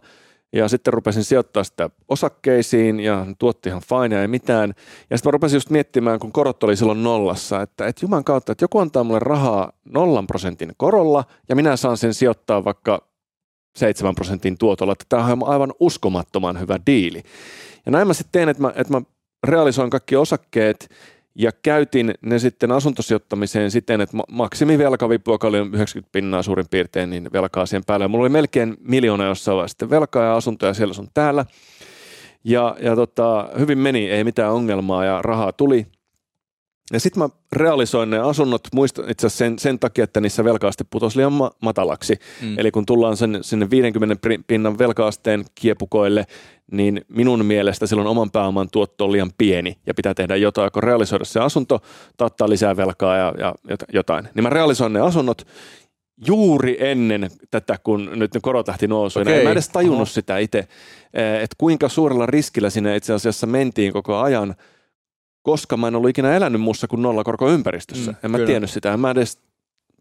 ja 0.53 0.67
sitten 0.67 0.93
rupesin 0.93 1.23
sijoittaa 1.23 1.63
sitä 1.63 1.89
osakkeisiin, 2.07 2.99
ja 2.99 3.25
tuotti 3.39 3.69
ihan 3.69 3.81
fine 3.81 4.15
ja 4.15 4.21
ei 4.21 4.27
mitään. 4.27 4.73
Ja 5.09 5.17
sitten 5.17 5.29
mä 5.29 5.31
rupesin 5.31 5.55
just 5.55 5.69
miettimään, 5.69 6.19
kun 6.19 6.31
korot 6.31 6.63
oli 6.63 6.75
silloin 6.75 7.03
nollassa, 7.03 7.61
että, 7.61 7.87
että 7.87 8.05
juman 8.05 8.23
kautta, 8.23 8.51
että 8.51 8.63
joku 8.63 8.79
antaa 8.79 9.03
mulle 9.03 9.19
rahaa 9.19 9.71
nollan 9.85 10.27
prosentin 10.27 10.71
korolla, 10.77 11.23
ja 11.49 11.55
minä 11.55 11.75
saan 11.75 11.97
sen 11.97 12.13
sijoittaa 12.13 12.63
vaikka 12.65 13.07
7 13.75 14.15
prosentin 14.15 14.57
tuotolla, 14.57 14.93
että 14.93 15.05
tämä 15.09 15.25
on 15.25 15.43
aivan 15.45 15.73
uskomattoman 15.79 16.59
hyvä 16.59 16.79
diili. 16.85 17.23
Ja 17.85 17.91
näin 17.91 18.07
mä 18.07 18.13
sitten 18.13 18.31
teen, 18.31 18.49
että 18.49 18.61
mä, 18.61 18.73
että 18.75 18.93
mä 18.93 19.01
realisoin 19.43 19.89
kaikki 19.89 20.15
osakkeet 20.15 20.89
ja 21.35 21.51
käytin 21.63 22.13
ne 22.21 22.39
sitten 22.39 22.71
asuntosijoittamiseen 22.71 23.71
siten, 23.71 24.01
että 24.01 24.17
maksimivelkavipu, 24.31 25.31
joka 25.31 25.47
oli 25.47 25.57
90 25.57 26.11
pinnaa 26.11 26.43
suurin 26.43 26.65
piirtein, 26.71 27.09
niin 27.09 27.29
velkaa 27.33 27.65
siihen 27.65 27.83
päälle. 27.87 28.07
Mulla 28.07 28.23
oli 28.23 28.29
melkein 28.29 28.77
miljoona 28.79 29.25
jossain 29.25 29.55
vaiheessa 29.55 29.89
velkaa 29.89 30.23
ja 30.23 30.35
asuntoja 30.35 30.73
siellä 30.73 30.93
sun 30.93 31.09
täällä. 31.13 31.45
Ja, 32.43 32.75
ja 32.79 32.95
tota, 32.95 33.49
hyvin 33.59 33.77
meni, 33.77 34.09
ei 34.09 34.23
mitään 34.23 34.53
ongelmaa 34.53 35.05
ja 35.05 35.21
rahaa 35.21 35.51
tuli. 35.51 35.87
Ja 36.91 36.99
sitten 36.99 37.23
mä 37.23 37.29
realisoin 37.51 38.09
ne 38.09 38.19
asunnot 38.19 38.67
muista 38.73 39.01
itse 39.07 39.27
asiassa 39.27 39.45
sen, 39.45 39.59
sen 39.59 39.79
takia, 39.79 40.03
että 40.03 40.21
niissä 40.21 40.43
velkaaste 40.43 40.83
putosi 40.89 41.17
liian 41.17 41.33
ma- 41.33 41.51
matalaksi. 41.61 42.15
Mm. 42.41 42.59
Eli 42.59 42.71
kun 42.71 42.85
tullaan 42.85 43.17
sen, 43.17 43.39
sinne 43.41 43.69
50 43.69 44.29
pinnan 44.47 44.77
velkaasteen 44.77 45.45
kiepukoille, 45.55 46.25
niin 46.71 47.01
minun 47.09 47.45
mielestä 47.45 47.87
silloin 47.87 48.07
oman 48.07 48.31
pääoman 48.31 48.67
tuotto 48.71 49.05
on 49.05 49.11
liian 49.11 49.31
pieni 49.37 49.77
ja 49.85 49.93
pitää 49.93 50.13
tehdä 50.13 50.35
jotain, 50.35 50.71
kun 50.71 50.83
realisoida 50.83 51.25
se 51.25 51.39
asunto 51.39 51.81
tai 52.17 52.25
ottaa 52.25 52.49
lisää 52.49 52.77
velkaa 52.77 53.17
ja, 53.17 53.33
ja 53.37 53.53
jotain. 53.93 54.27
Niin 54.35 54.43
mä 54.43 54.49
realisoin 54.49 54.93
ne 54.93 54.99
asunnot 54.99 55.47
juuri 56.27 56.77
ennen 56.79 57.29
tätä, 57.51 57.77
kun 57.83 58.09
nyt 58.15 58.33
ne 58.33 58.39
korot 58.43 58.67
lähti 58.67 58.87
nousuun. 58.87 59.27
Okay. 59.27 59.33
En 59.39 59.43
mä 59.43 59.51
edes 59.51 59.69
tajunnut 59.69 59.95
Oho. 59.95 60.05
sitä 60.05 60.37
itse, 60.37 60.59
eh, 60.59 61.35
että 61.35 61.55
kuinka 61.57 61.89
suurella 61.89 62.25
riskillä 62.25 62.69
sinne 62.69 62.95
itse 62.95 63.13
asiassa 63.13 63.47
mentiin 63.47 63.93
koko 63.93 64.17
ajan– 64.17 64.55
koska 65.43 65.77
mä 65.77 65.87
en 65.87 65.95
ollut 65.95 66.09
ikinä 66.09 66.35
elänyt 66.35 66.61
muussa 66.61 66.87
kuin 66.87 67.01
nollakorkoympäristössä. 67.01 68.11
Mm, 68.11 68.17
en 68.23 68.31
mä 68.31 68.37
kyllä. 68.37 68.47
tiennyt 68.47 68.69
sitä. 68.69 68.93
En 68.93 68.99
mä 68.99 69.11
edes 69.11 69.39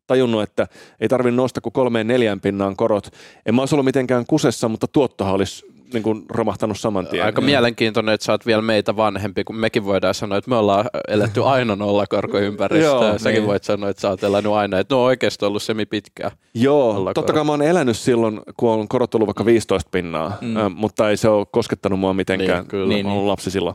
tajunnut, 0.07 0.43
että 0.43 0.67
ei 1.01 1.09
tarvitse 1.09 1.37
nousta 1.37 1.61
kuin 1.61 1.73
kolmeen 1.73 2.07
neljän 2.07 2.41
pinnaan 2.41 2.77
korot. 2.77 3.09
En 3.47 3.55
mä 3.55 3.63
olisi 3.63 3.75
ollut 3.75 3.85
mitenkään 3.85 4.25
kusessa, 4.27 4.69
mutta 4.69 4.87
tuottohan 4.87 5.35
olisi 5.35 5.67
niin 5.93 6.03
kuin 6.03 6.25
romahtanut 6.29 6.79
saman 6.79 7.07
tien. 7.07 7.25
Aika 7.25 7.41
mielenkiintoinen, 7.41 8.15
että 8.15 8.25
sä 8.25 8.33
oot 8.33 8.47
vielä 8.47 8.63
meitä 8.63 8.97
vanhempi, 8.97 9.45
kun 9.45 9.57
mekin 9.57 9.85
voidaan 9.85 10.15
sanoa, 10.15 10.39
että 10.39 10.51
me 10.51 10.57
ollaan 10.57 10.85
eletty 11.09 11.45
aina 11.45 11.77
nollakorkoympäristöä. 11.77 13.19
Säkin 13.19 13.39
niin. 13.39 13.47
voit 13.47 13.65
sanoa, 13.65 13.91
että 13.91 14.01
sä 14.01 14.09
oot 14.09 14.25
elänyt 14.25 14.53
aina, 14.53 14.79
että 14.79 14.95
no 14.95 15.01
on 15.01 15.07
oikeasti 15.07 15.45
ollut 15.45 15.63
semi 15.63 15.87
pitkään. 15.87 16.31
Joo, 16.55 17.13
totta 17.15 17.33
kai 17.33 17.45
mä 17.45 17.53
oon 17.53 17.63
elänyt 17.63 17.97
silloin, 17.97 18.41
kun 18.57 18.71
on 18.71 18.89
korot 18.89 19.15
ollut 19.15 19.27
vaikka 19.27 19.45
15 19.45 19.91
pinnaa, 19.91 20.39
mm. 20.41 20.73
mutta 20.75 21.11
ei 21.11 21.17
se 21.17 21.29
ole 21.29 21.47
koskettanut 21.51 22.01
mua 22.01 22.15
mitenkään. 22.15 22.59
Niin, 22.59 22.69
kyllä. 22.69 22.89
Niin, 22.89 23.07
ollut 23.07 23.27
lapsi 23.27 23.51
silloin. 23.51 23.75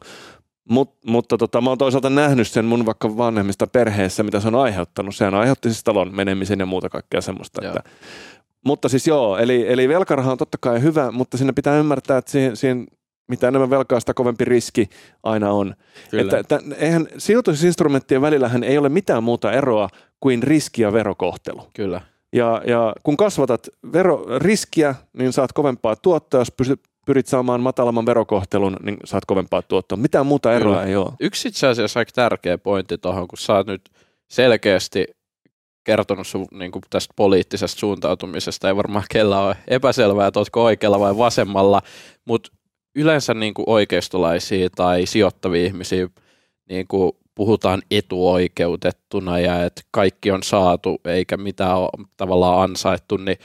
Mut, 0.70 0.96
mutta 1.06 1.38
tota, 1.38 1.62
mä 1.62 1.70
oon 1.70 1.78
toisaalta 1.78 2.10
nähnyt 2.10 2.48
sen 2.48 2.66
mun 2.66 2.86
vaikka 2.86 3.18
vanhemmista 3.18 3.68
perheessä, 3.68 4.24
mitä 4.24 4.40
se 4.40 4.48
on 4.48 4.56
aiheuttanut. 4.56 5.16
Sehän 5.16 5.34
aiheutti 5.34 5.70
siis 5.70 5.84
talon 5.84 6.16
menemisen 6.16 6.60
ja 6.60 6.66
muuta 6.66 6.90
kaikkea 6.90 7.22
semmoista. 7.22 7.68
Että, 7.68 7.84
mutta 8.66 8.90
siis 8.90 9.08
joo, 9.08 9.38
eli, 9.38 9.66
eli 9.68 9.90
velkaraha 9.90 10.32
on 10.32 10.38
totta 10.38 10.58
kai 10.62 10.82
hyvä, 10.82 11.12
mutta 11.12 11.38
sinne 11.38 11.54
pitää 11.54 11.78
ymmärtää, 11.78 12.18
että 12.18 12.32
siihen, 12.32 12.58
siihen 12.58 12.88
mitä 13.28 13.48
enemmän 13.48 13.70
velkaa, 13.70 14.00
sitä 14.00 14.14
kovempi 14.14 14.46
riski 14.46 14.90
aina 15.24 15.52
on. 15.52 15.76
Että, 16.14 16.38
että, 16.38 16.60
eihän 16.78 17.08
sijoitusinstrumenttien 17.18 18.22
välillähän 18.22 18.64
ei 18.64 18.78
ole 18.78 18.90
mitään 18.90 19.24
muuta 19.24 19.52
eroa 19.52 19.90
kuin 20.20 20.44
riski 20.44 20.82
ja 20.82 20.94
verokohtelu. 20.94 21.62
Kyllä. 21.74 22.02
Ja, 22.34 22.62
ja 22.66 22.94
kun 23.04 23.18
kasvatat 23.18 23.68
vero, 23.94 24.26
riskiä, 24.38 24.96
niin 25.14 25.34
saat 25.34 25.54
kovempaa 25.54 25.96
tuottoa, 25.96 26.42
jos 26.42 26.52
pystyt 26.52 26.82
pyrit 27.08 27.28
saamaan 27.28 27.62
matalamman 27.62 28.06
verokohtelun, 28.06 28.78
niin 28.84 28.98
saat 29.06 29.26
kovempaa 29.26 29.62
tuottoa. 29.62 29.98
Mitään 29.98 30.26
muuta 30.26 30.54
eroa 30.54 30.74
Kyllä. 30.74 30.88
ei 30.88 30.96
ole. 30.96 31.12
Yksi 31.20 31.48
itse 31.48 31.68
asiassa 31.68 32.00
aika 32.00 32.12
tärkeä 32.16 32.58
pointti 32.58 32.98
tuohon, 32.98 33.28
kun 33.28 33.38
sä 33.38 33.54
oot 33.54 33.68
nyt 33.68 33.90
selkeästi 34.28 35.06
kertonut 35.84 36.28
sun 36.28 36.48
niin 36.52 36.72
kuin 36.72 36.84
tästä 36.90 37.14
poliittisesta 37.16 37.80
suuntautumisesta. 37.80 38.68
Ei 38.68 38.76
varmaan 38.76 39.06
kellä 39.12 39.42
ole 39.42 39.58
epäselvää, 39.68 40.28
että 40.28 40.40
oletko 40.40 40.64
oikealla 40.64 41.00
vai 41.00 41.18
vasemmalla, 41.18 41.82
mutta 42.26 42.52
yleensä 42.96 43.34
niin 43.34 43.54
kuin 43.54 43.70
oikeistolaisia 43.70 44.70
tai 44.76 45.06
sijoittavia 45.06 45.66
ihmisiä 45.66 46.08
niin 46.70 46.88
kuin 46.88 47.12
puhutaan 47.36 47.82
etuoikeutettuna 47.92 49.40
ja 49.40 49.66
että 49.66 49.82
kaikki 49.92 50.32
on 50.32 50.44
saatu 50.44 51.02
eikä 51.06 51.38
mitään 51.38 51.78
ole 51.78 52.08
tavallaan 52.18 52.62
ansaittu, 52.70 53.18
niin 53.18 53.38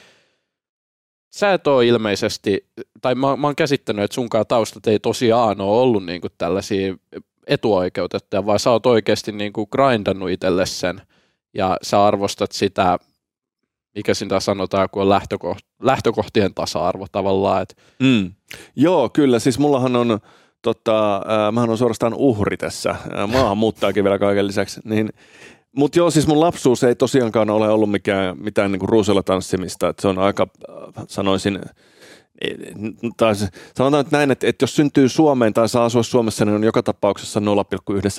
sä 1.34 1.52
et 1.52 1.66
ole 1.66 1.86
ilmeisesti, 1.86 2.66
tai 3.00 3.14
mä, 3.14 3.36
mä 3.36 3.46
oon 3.46 3.56
käsittänyt, 3.56 4.04
että 4.04 4.14
sunkaan 4.14 4.46
taustat 4.48 4.86
ei 4.86 4.98
tosiaan 4.98 5.60
ole 5.60 5.80
ollut 5.80 6.04
niin 6.04 6.20
kuin 6.20 6.32
tällaisia 6.38 6.94
etuoikeutettuja, 7.46 8.46
vaan 8.46 8.58
sä 8.58 8.70
oot 8.70 8.86
oikeasti 8.86 9.32
niin 9.32 9.52
kuin 9.52 9.68
grindannut 9.72 10.30
itselle 10.30 10.66
sen, 10.66 11.02
ja 11.54 11.76
sä 11.82 12.04
arvostat 12.04 12.52
sitä, 12.52 12.98
mikä 13.94 14.14
sitä 14.14 14.40
sanotaan, 14.40 14.88
kun 14.90 15.02
on 15.02 15.08
lähtökoht, 15.08 15.66
lähtökohtien 15.82 16.54
tasa-arvo 16.54 17.06
tavallaan. 17.12 17.62
Että. 17.62 17.74
Mm. 18.02 18.32
Joo, 18.76 19.08
kyllä. 19.08 19.38
Siis 19.38 19.58
mullahan 19.58 19.96
on, 19.96 20.20
tota, 20.62 21.16
äh, 21.16 21.52
mähän 21.52 21.70
on 21.70 21.78
suorastaan 21.78 22.14
uhri 22.14 22.56
tässä. 22.56 22.90
Äh, 22.90 23.28
maahanmuuttaakin 23.32 24.04
vielä 24.04 24.18
kaiken 24.18 24.46
lisäksi. 24.46 24.80
Niin 24.84 25.08
mutta 25.76 25.98
joo, 25.98 26.10
siis 26.10 26.26
mun 26.26 26.40
lapsuus 26.40 26.84
ei 26.84 26.94
tosiaankaan 26.94 27.50
ole 27.50 27.68
ollut 27.68 27.90
mikään, 27.90 28.36
mitään 28.38 28.72
niinku 28.72 28.86
ruusulla 28.86 29.22
tanssimista. 29.22 29.88
Et 29.88 29.98
se 29.98 30.08
on 30.08 30.18
aika, 30.18 30.48
sanoisin, 31.08 31.60
tai 33.16 33.34
sanotaan 33.74 34.04
nyt 34.04 34.12
näin, 34.12 34.30
että, 34.30 34.46
että 34.46 34.62
jos 34.62 34.76
syntyy 34.76 35.08
Suomeen 35.08 35.54
tai 35.54 35.68
saa 35.68 35.84
asua 35.84 36.02
Suomessa, 36.02 36.44
niin 36.44 36.54
on 36.54 36.64
joka 36.64 36.82
tapauksessa 36.82 37.40
0,1 37.40 37.46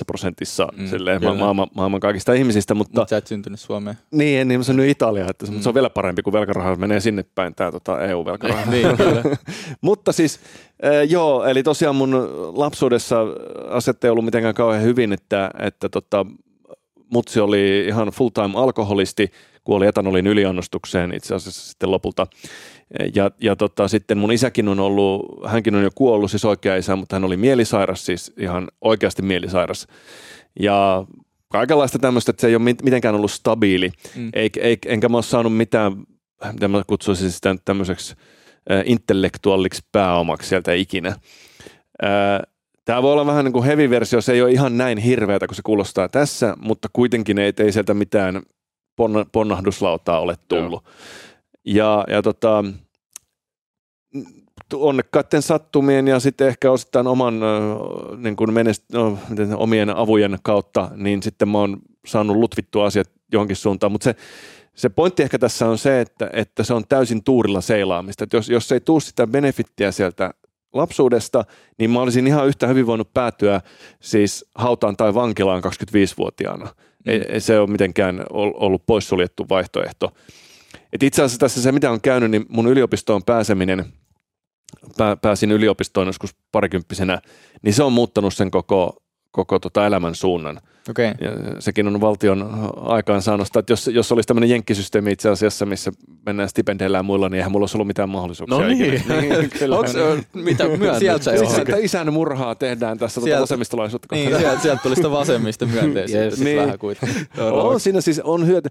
prosentissa 0.06 0.68
mm, 0.76 0.86
silleen, 0.86 1.24
ma- 1.24 1.34
maailman, 1.34 1.68
maailman 1.74 2.00
kaikista 2.00 2.32
ihmisistä. 2.32 2.74
Mutta 2.74 3.00
Mut 3.00 3.08
sä 3.08 3.16
et 3.16 3.26
syntynyt 3.26 3.60
Suomeen. 3.60 3.96
Niin, 4.10 4.40
en, 4.40 4.48
niin 4.48 4.60
mä 4.68 4.74
nyt 4.74 4.90
Italia, 4.90 5.26
että 5.30 5.46
mm. 5.46 5.60
se 5.60 5.68
on 5.68 5.74
vielä 5.74 5.90
parempi, 5.90 6.22
kuin 6.22 6.32
velkaraha 6.32 6.76
menee 6.76 7.00
sinne 7.00 7.24
päin, 7.34 7.54
tämä 7.54 7.72
tota, 7.72 8.00
EU-velkaraha. 8.00 8.70
niin, 8.70 8.86
mutta 9.80 10.12
siis, 10.12 10.40
äh, 10.84 11.10
joo, 11.10 11.44
eli 11.44 11.62
tosiaan 11.62 11.96
mun 11.96 12.14
lapsuudessa 12.54 13.20
asiat 13.68 14.04
ei 14.04 14.10
ollut 14.10 14.24
mitenkään 14.24 14.54
kauhean 14.54 14.82
hyvin, 14.82 15.12
että, 15.12 15.50
että 15.58 15.88
tota, 15.88 16.26
mutsi 17.12 17.40
oli 17.40 17.84
ihan 17.86 18.08
full-time 18.08 18.58
alkoholisti, 18.58 19.30
kuoli 19.64 19.86
etanolin 19.86 20.26
yliannostukseen 20.26 21.14
itse 21.14 21.34
asiassa 21.34 21.70
sitten 21.70 21.90
lopulta. 21.90 22.26
Ja, 23.14 23.30
ja 23.40 23.56
tota, 23.56 23.88
sitten 23.88 24.18
mun 24.18 24.32
isäkin 24.32 24.68
on 24.68 24.80
ollut, 24.80 25.42
hänkin 25.46 25.74
on 25.74 25.82
jo 25.82 25.90
kuollut, 25.94 26.30
siis 26.30 26.44
oikea 26.44 26.76
isä, 26.76 26.96
mutta 26.96 27.16
hän 27.16 27.24
oli 27.24 27.36
mielisairas, 27.36 28.06
siis 28.06 28.32
ihan 28.38 28.68
oikeasti 28.80 29.22
mielisairas. 29.22 29.86
Ja 30.60 31.06
kaikenlaista 31.48 31.98
tämmöistä, 31.98 32.30
että 32.30 32.40
se 32.40 32.46
ei 32.46 32.56
ole 32.56 32.74
mitenkään 32.82 33.14
ollut 33.14 33.30
stabiili, 33.30 33.90
mm. 34.16 34.30
Eik, 34.32 34.56
eik, 34.56 34.86
enkä 34.86 35.08
mä 35.08 35.16
ole 35.16 35.22
saanut 35.22 35.56
mitään, 35.56 35.92
mitä 36.52 36.68
mä 36.68 36.82
kutsuisin 36.86 37.30
sitä 37.30 37.56
tämmöiseksi 37.64 38.14
intellektuaaliksi 38.84 39.82
pääomaksi 39.92 40.48
sieltä 40.48 40.72
ikinä. 40.72 41.08
Äh, 41.08 42.53
Tämä 42.84 43.02
voi 43.02 43.12
olla 43.12 43.26
vähän 43.26 43.44
niin 43.44 43.52
kuin 43.52 43.64
heavy-versio, 43.64 44.20
se 44.20 44.32
ei 44.32 44.42
ole 44.42 44.50
ihan 44.50 44.76
näin 44.76 44.98
hirveätä 44.98 45.46
kuin 45.46 45.56
se 45.56 45.62
kuulostaa 45.64 46.08
tässä, 46.08 46.56
mutta 46.60 46.88
kuitenkin 46.92 47.38
ei, 47.38 47.52
ei 47.58 47.72
sieltä 47.72 47.94
mitään 47.94 48.42
ponna, 48.96 49.26
ponnahduslautaa 49.32 50.20
ole 50.20 50.34
tullut. 50.48 50.84
Ja, 51.64 52.04
ja 52.08 52.22
tota, 52.22 52.64
onnekkaiden 54.74 55.42
sattumien 55.42 56.08
ja 56.08 56.20
sitten 56.20 56.48
ehkä 56.48 56.70
osittain 56.70 57.06
oman 57.06 57.40
niin 58.16 58.36
kuin 58.36 58.52
menest, 58.52 58.84
no, 58.92 59.18
omien 59.56 59.96
avujen 59.96 60.38
kautta, 60.42 60.90
niin 60.96 61.22
sitten 61.22 61.48
mä 61.48 61.58
oon 61.58 61.78
saanut 62.06 62.36
lutvittua 62.36 62.86
asiat 62.86 63.10
johonkin 63.32 63.56
suuntaan, 63.56 63.92
mutta 63.92 64.04
se, 64.04 64.14
se 64.74 64.88
pointti 64.88 65.22
ehkä 65.22 65.38
tässä 65.38 65.68
on 65.68 65.78
se, 65.78 66.00
että, 66.00 66.30
että 66.32 66.64
se 66.64 66.74
on 66.74 66.86
täysin 66.88 67.24
tuurilla 67.24 67.60
seilaamista. 67.60 68.24
Että 68.24 68.36
jos, 68.36 68.48
jos 68.48 68.72
ei 68.72 68.80
tule 68.80 69.00
sitä 69.00 69.26
benefittiä 69.26 69.92
sieltä 69.92 70.34
lapsuudesta, 70.74 71.44
niin 71.78 71.90
mä 71.90 72.00
olisin 72.00 72.26
ihan 72.26 72.46
yhtä 72.46 72.66
hyvin 72.66 72.86
voinut 72.86 73.14
päätyä 73.14 73.60
siis 74.00 74.44
hautaan 74.54 74.96
tai 74.96 75.14
vankilaan 75.14 75.62
25-vuotiaana. 75.64 76.64
Mm. 76.64 77.12
Ei, 77.12 77.22
ei 77.28 77.40
se 77.40 77.58
ole 77.58 77.70
mitenkään 77.70 78.24
ollut 78.30 78.86
poissuljettu 78.86 79.46
vaihtoehto. 79.48 80.12
Et 80.92 81.02
itse 81.02 81.22
asiassa 81.22 81.38
tässä 81.38 81.62
se, 81.62 81.72
mitä 81.72 81.90
on 81.90 82.00
käynyt, 82.00 82.30
niin 82.30 82.46
mun 82.48 82.68
yliopistoon 82.68 83.22
pääseminen, 83.22 83.84
pää, 84.96 85.16
pääsin 85.16 85.52
yliopistoon 85.52 86.06
joskus 86.06 86.36
parikymppisenä, 86.52 87.20
niin 87.62 87.74
se 87.74 87.82
on 87.82 87.92
muuttanut 87.92 88.34
sen 88.34 88.50
koko, 88.50 89.02
koko 89.30 89.58
tota 89.58 89.86
elämän 89.86 90.14
suunnan– 90.14 90.60
Okay. 90.90 91.04
Ja 91.04 91.30
sekin 91.58 91.86
on 91.86 92.00
valtion 92.00 92.70
aikaansaannosta, 92.80 93.60
että 93.60 93.72
jos, 93.72 93.86
jos 93.86 94.12
olisi 94.12 94.26
tämmöinen 94.26 94.50
jenkkisysteemi 94.50 95.12
itse 95.12 95.28
asiassa, 95.28 95.66
missä 95.66 95.92
mennään 96.26 96.48
stipendeillä 96.48 96.98
ja 96.98 97.02
muilla, 97.02 97.28
niin 97.28 97.36
eihän 97.36 97.52
mulla 97.52 97.62
olisi 97.62 97.76
ollut 97.76 97.86
mitään 97.86 98.08
mahdollisuuksia. 98.08 98.58
No 98.58 98.66
niin, 98.66 98.78
niin 99.20 99.50
kyllä. 99.58 99.78
Onko, 99.78 99.90
mitä 100.34 100.64
sieltä, 100.98 101.36
siis, 101.36 101.58
että 101.58 101.76
isän 101.76 102.12
murhaa 102.12 102.54
tehdään 102.54 102.98
tässä 102.98 103.20
tuota 103.20 103.40
vasemmistolaisuutta. 103.40 104.14
Niin, 104.14 104.36
sieltä, 104.36 104.60
sieltä 104.60 104.82
tuli 104.82 104.96
sitä 104.96 105.10
vasemmista 105.10 105.66
myönteistä 105.66 106.18
yes. 106.18 106.40
niin. 106.40 106.56
vähän 106.60 106.78
kuitenkin. 106.78 107.26
On 107.52 107.80
siinä 107.80 108.00
siis 108.00 108.20
on 108.20 108.46
hyöty. 108.46 108.68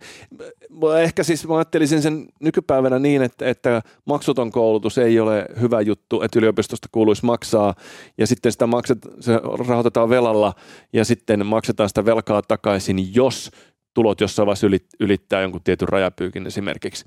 Ehkä 1.01 1.23
siis 1.23 1.47
mä 1.47 1.55
ajattelisin 1.55 2.01
sen 2.01 2.25
nykypäivänä 2.39 2.99
niin, 2.99 3.21
että, 3.21 3.49
että 3.49 3.81
maksuton 4.05 4.51
koulutus 4.51 4.97
ei 4.97 5.19
ole 5.19 5.45
hyvä 5.61 5.81
juttu, 5.81 6.21
että 6.21 6.39
yliopistosta 6.39 6.87
kuuluisi 6.91 7.25
maksaa 7.25 7.75
ja 8.17 8.27
sitten 8.27 8.51
sitä 8.51 8.67
makset, 8.67 8.97
se 9.19 9.39
rahoitetaan 9.67 10.09
velalla 10.09 10.53
ja 10.93 11.05
sitten 11.05 11.45
maksetaan 11.45 11.89
sitä 11.89 12.02
velkaa 12.05 12.41
takaisin, 12.41 13.15
jos 13.15 13.51
tulot 13.93 14.21
jossain 14.21 14.45
vaiheessa 14.45 14.67
ylittää 14.99 15.41
jonkun 15.41 15.61
tietyn 15.63 15.87
rajapyykin 15.87 16.47
esimerkiksi, 16.47 17.05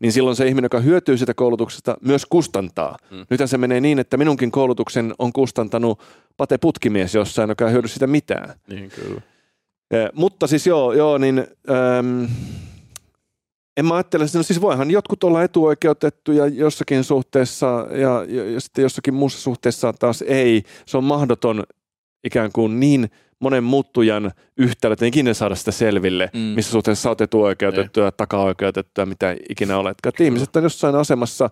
niin 0.00 0.12
silloin 0.12 0.36
se 0.36 0.46
ihminen, 0.46 0.64
joka 0.64 0.80
hyötyy 0.80 1.18
sitä 1.18 1.34
koulutuksesta, 1.34 1.96
myös 2.00 2.26
kustantaa. 2.26 2.96
Mm. 3.10 3.26
Nythän 3.30 3.48
se 3.48 3.58
menee 3.58 3.80
niin, 3.80 3.98
että 3.98 4.16
minunkin 4.16 4.50
koulutuksen 4.50 5.14
on 5.18 5.32
kustantanut 5.32 6.02
Pate 6.36 6.58
Putkimies 6.58 7.14
jossain, 7.14 7.48
joka 7.48 7.66
ei 7.66 7.72
hyödy 7.72 7.88
sitä 7.88 8.06
mitään. 8.06 8.54
Niin, 8.68 8.90
kyllä. 8.90 9.20
Eh, 9.90 10.08
mutta 10.14 10.46
siis 10.46 10.66
joo, 10.66 10.92
joo 10.92 11.18
niin 11.18 11.38
äm, 11.98 12.28
en 13.76 13.86
mä 13.86 13.94
ajattele, 13.94 14.24
no 14.34 14.42
siis 14.42 14.60
voihan 14.60 14.90
jotkut 14.90 15.24
olla 15.24 15.42
etuoikeutettuja 15.42 16.46
jossakin 16.46 17.04
suhteessa 17.04 17.86
ja, 17.90 18.24
ja, 18.28 18.50
ja 18.50 18.60
sitten 18.60 18.82
jossakin 18.82 19.14
muussa 19.14 19.40
suhteessa 19.40 19.92
taas 19.92 20.22
ei. 20.22 20.62
Se 20.86 20.96
on 20.96 21.04
mahdoton 21.04 21.64
ikään 22.24 22.52
kuin 22.52 22.80
niin 22.80 23.10
monen 23.40 23.64
muuttujan 23.64 24.32
yhtälö, 24.56 24.92
että 24.92 25.06
ikinä 25.06 25.34
saada 25.34 25.54
sitä 25.54 25.70
selville, 25.70 26.30
mm. 26.32 26.38
missä 26.40 26.72
suhteessa 26.72 27.02
sä 27.02 27.08
oot 27.08 27.20
etuoikeutettu 27.20 28.00
ja 28.00 28.12
takaoikeutettu 28.12 29.00
ja 29.00 29.06
mitä 29.06 29.36
ikinä 29.50 29.78
oletkaan. 29.78 30.12
ihmiset 30.20 30.56
on 30.56 30.62
jossain 30.62 30.94
asemassa 30.94 31.50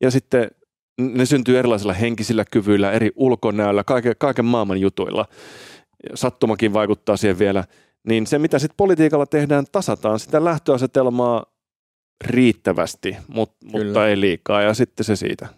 ja 0.00 0.10
sitten 0.10 0.50
ne 0.98 1.26
syntyy 1.26 1.58
erilaisilla 1.58 1.92
henkisillä 1.92 2.44
kyvyillä, 2.50 2.92
eri 2.92 3.10
ulkonäöllä, 3.16 3.84
kaiken, 3.84 4.14
kaiken 4.18 4.44
maailman 4.44 4.80
jutuilla. 4.80 5.24
Sattumakin 6.14 6.72
vaikuttaa 6.72 7.16
siihen 7.16 7.38
vielä. 7.38 7.64
Niin 8.08 8.26
se, 8.26 8.38
mitä 8.38 8.58
sitten 8.58 8.76
politiikalla 8.76 9.26
tehdään, 9.26 9.64
tasataan 9.72 10.18
sitä 10.18 10.44
lähtöasetelmaa 10.44 11.46
riittävästi, 12.24 13.16
mut, 13.28 13.52
mutta 13.64 14.08
ei 14.08 14.20
liikaa, 14.20 14.62
ja 14.62 14.74
sitten 14.74 15.04
se 15.04 15.16
siitä. 15.16 15.48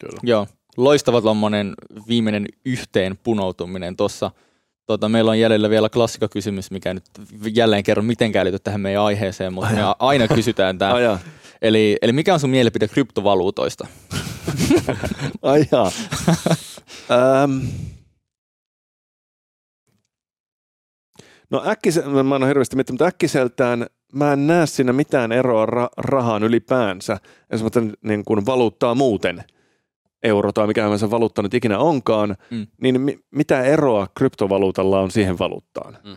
Kyllä. 0.00 0.20
Joo, 0.22 0.46
loistava 0.76 1.20
tuommoinen 1.20 1.74
viimeinen 2.08 2.46
yhteen 2.64 3.18
punoutuminen 3.22 3.96
tuossa. 3.96 4.30
Tota, 4.90 5.08
meillä 5.08 5.30
on 5.30 5.40
jäljellä 5.40 5.70
vielä 5.70 5.88
klassikakysymys, 5.88 6.70
mikä 6.70 6.94
nyt 6.94 7.04
jälleen 7.54 7.82
kerran 7.82 8.04
mitenkään 8.04 8.44
liity 8.44 8.58
tähän 8.58 8.80
meidän 8.80 9.02
aiheeseen, 9.02 9.52
mutta 9.52 9.70
me 9.74 9.80
aina 9.98 10.28
kysytään 10.28 10.78
tämä. 10.78 11.18
Eli, 11.62 11.96
eli 12.02 12.12
mikä 12.12 12.34
on 12.34 12.40
sun 12.40 12.50
mielipide 12.50 12.88
kryptovaluutoista? 12.88 13.86
Ai 15.42 15.64
jaa. 15.72 15.92
ähm. 17.10 17.66
No 21.50 21.62
äkkis, 21.66 22.00
mä 22.24 22.34
oon 22.34 22.46
hirveästi 22.46 22.76
miettinyt, 22.76 22.94
mutta 23.00 23.08
äkkiseltään 23.08 23.86
mä 24.12 24.32
en 24.32 24.46
näe 24.46 24.66
siinä 24.66 24.92
mitään 24.92 25.32
eroa 25.32 25.66
ra- 25.66 25.90
rahaan 25.96 26.42
ylipäänsä, 26.42 27.18
esimerkiksi 27.50 27.92
niin 28.02 28.24
kuin 28.24 28.46
valuuttaa 28.46 28.94
muuten, 28.94 29.44
euro 30.22 30.52
tai 30.52 30.66
mikä 30.66 30.98
se 30.98 31.10
valuutta 31.10 31.42
nyt 31.42 31.54
ikinä 31.54 31.78
onkaan, 31.78 32.36
mm. 32.50 32.66
niin 32.82 33.00
mi- 33.00 33.18
mitä 33.30 33.62
eroa 33.62 34.06
kryptovaluutalla 34.14 35.00
on 35.00 35.10
siihen 35.10 35.38
valuuttaan? 35.38 35.98
Mm. 36.04 36.16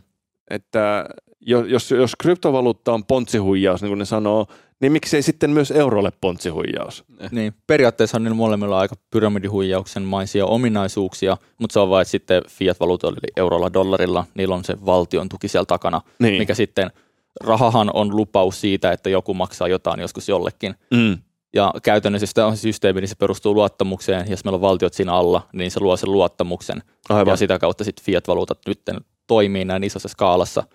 Että 0.49 1.05
jos, 1.41 1.91
jos 1.91 2.15
kryptovaluutta 2.15 2.93
on 2.93 3.05
pontsihuijaus, 3.05 3.81
niin 3.81 3.89
kuin 3.89 3.99
ne 3.99 4.05
sanoo, 4.05 4.47
niin 4.79 4.91
miksei 4.91 5.21
sitten 5.21 5.49
myös 5.49 5.71
eurolle 5.71 6.11
pontsihuijaus? 6.21 7.03
Eh. 7.19 7.31
Niin, 7.31 7.53
periaatteessa 7.67 8.17
on 8.17 8.23
niillä 8.23 8.35
molemmilla 8.35 8.79
aika 8.79 8.95
pyramidihuijauksen 9.11 10.03
maisia 10.03 10.45
ominaisuuksia, 10.45 11.37
mutta 11.57 11.73
se 11.73 11.79
on 11.79 11.89
vain, 11.89 12.01
että 12.01 12.11
sitten 12.11 12.43
fiat-valuutoilla, 12.49 13.17
eli 13.23 13.31
eurolla, 13.37 13.73
dollarilla, 13.73 14.25
niillä 14.35 14.55
on 14.55 14.63
se 14.63 14.85
valtion 14.85 15.29
tuki 15.29 15.47
siellä 15.47 15.65
takana, 15.65 16.01
niin. 16.19 16.37
mikä 16.37 16.53
sitten, 16.53 16.91
rahahan 17.43 17.89
on 17.93 18.15
lupaus 18.15 18.61
siitä, 18.61 18.91
että 18.91 19.09
joku 19.09 19.33
maksaa 19.33 19.67
jotain 19.67 19.99
joskus 19.99 20.29
jollekin. 20.29 20.75
Mm. 20.91 21.17
Ja 21.53 21.73
käytännössä 21.83 22.25
sitä 22.25 22.47
on 22.47 22.57
systeemi, 22.57 23.01
niin 23.01 23.09
se 23.09 23.15
perustuu 23.15 23.53
luottamukseen. 23.53 24.25
Jos 24.29 24.45
meillä 24.45 24.55
on 24.55 24.61
valtiot 24.61 24.93
siinä 24.93 25.13
alla, 25.13 25.47
niin 25.53 25.71
se 25.71 25.79
luo 25.79 25.97
sen 25.97 26.11
luottamuksen. 26.11 26.83
Aivan. 27.09 27.31
Ja 27.31 27.37
sitä 27.37 27.59
kautta 27.59 27.83
sitten 27.83 28.05
fiat-valuutat 28.05 28.59
nyt 28.67 28.81
toimii 29.27 29.65
näin 29.65 29.83
isossa 29.83 30.09
skaalassa– 30.09 30.63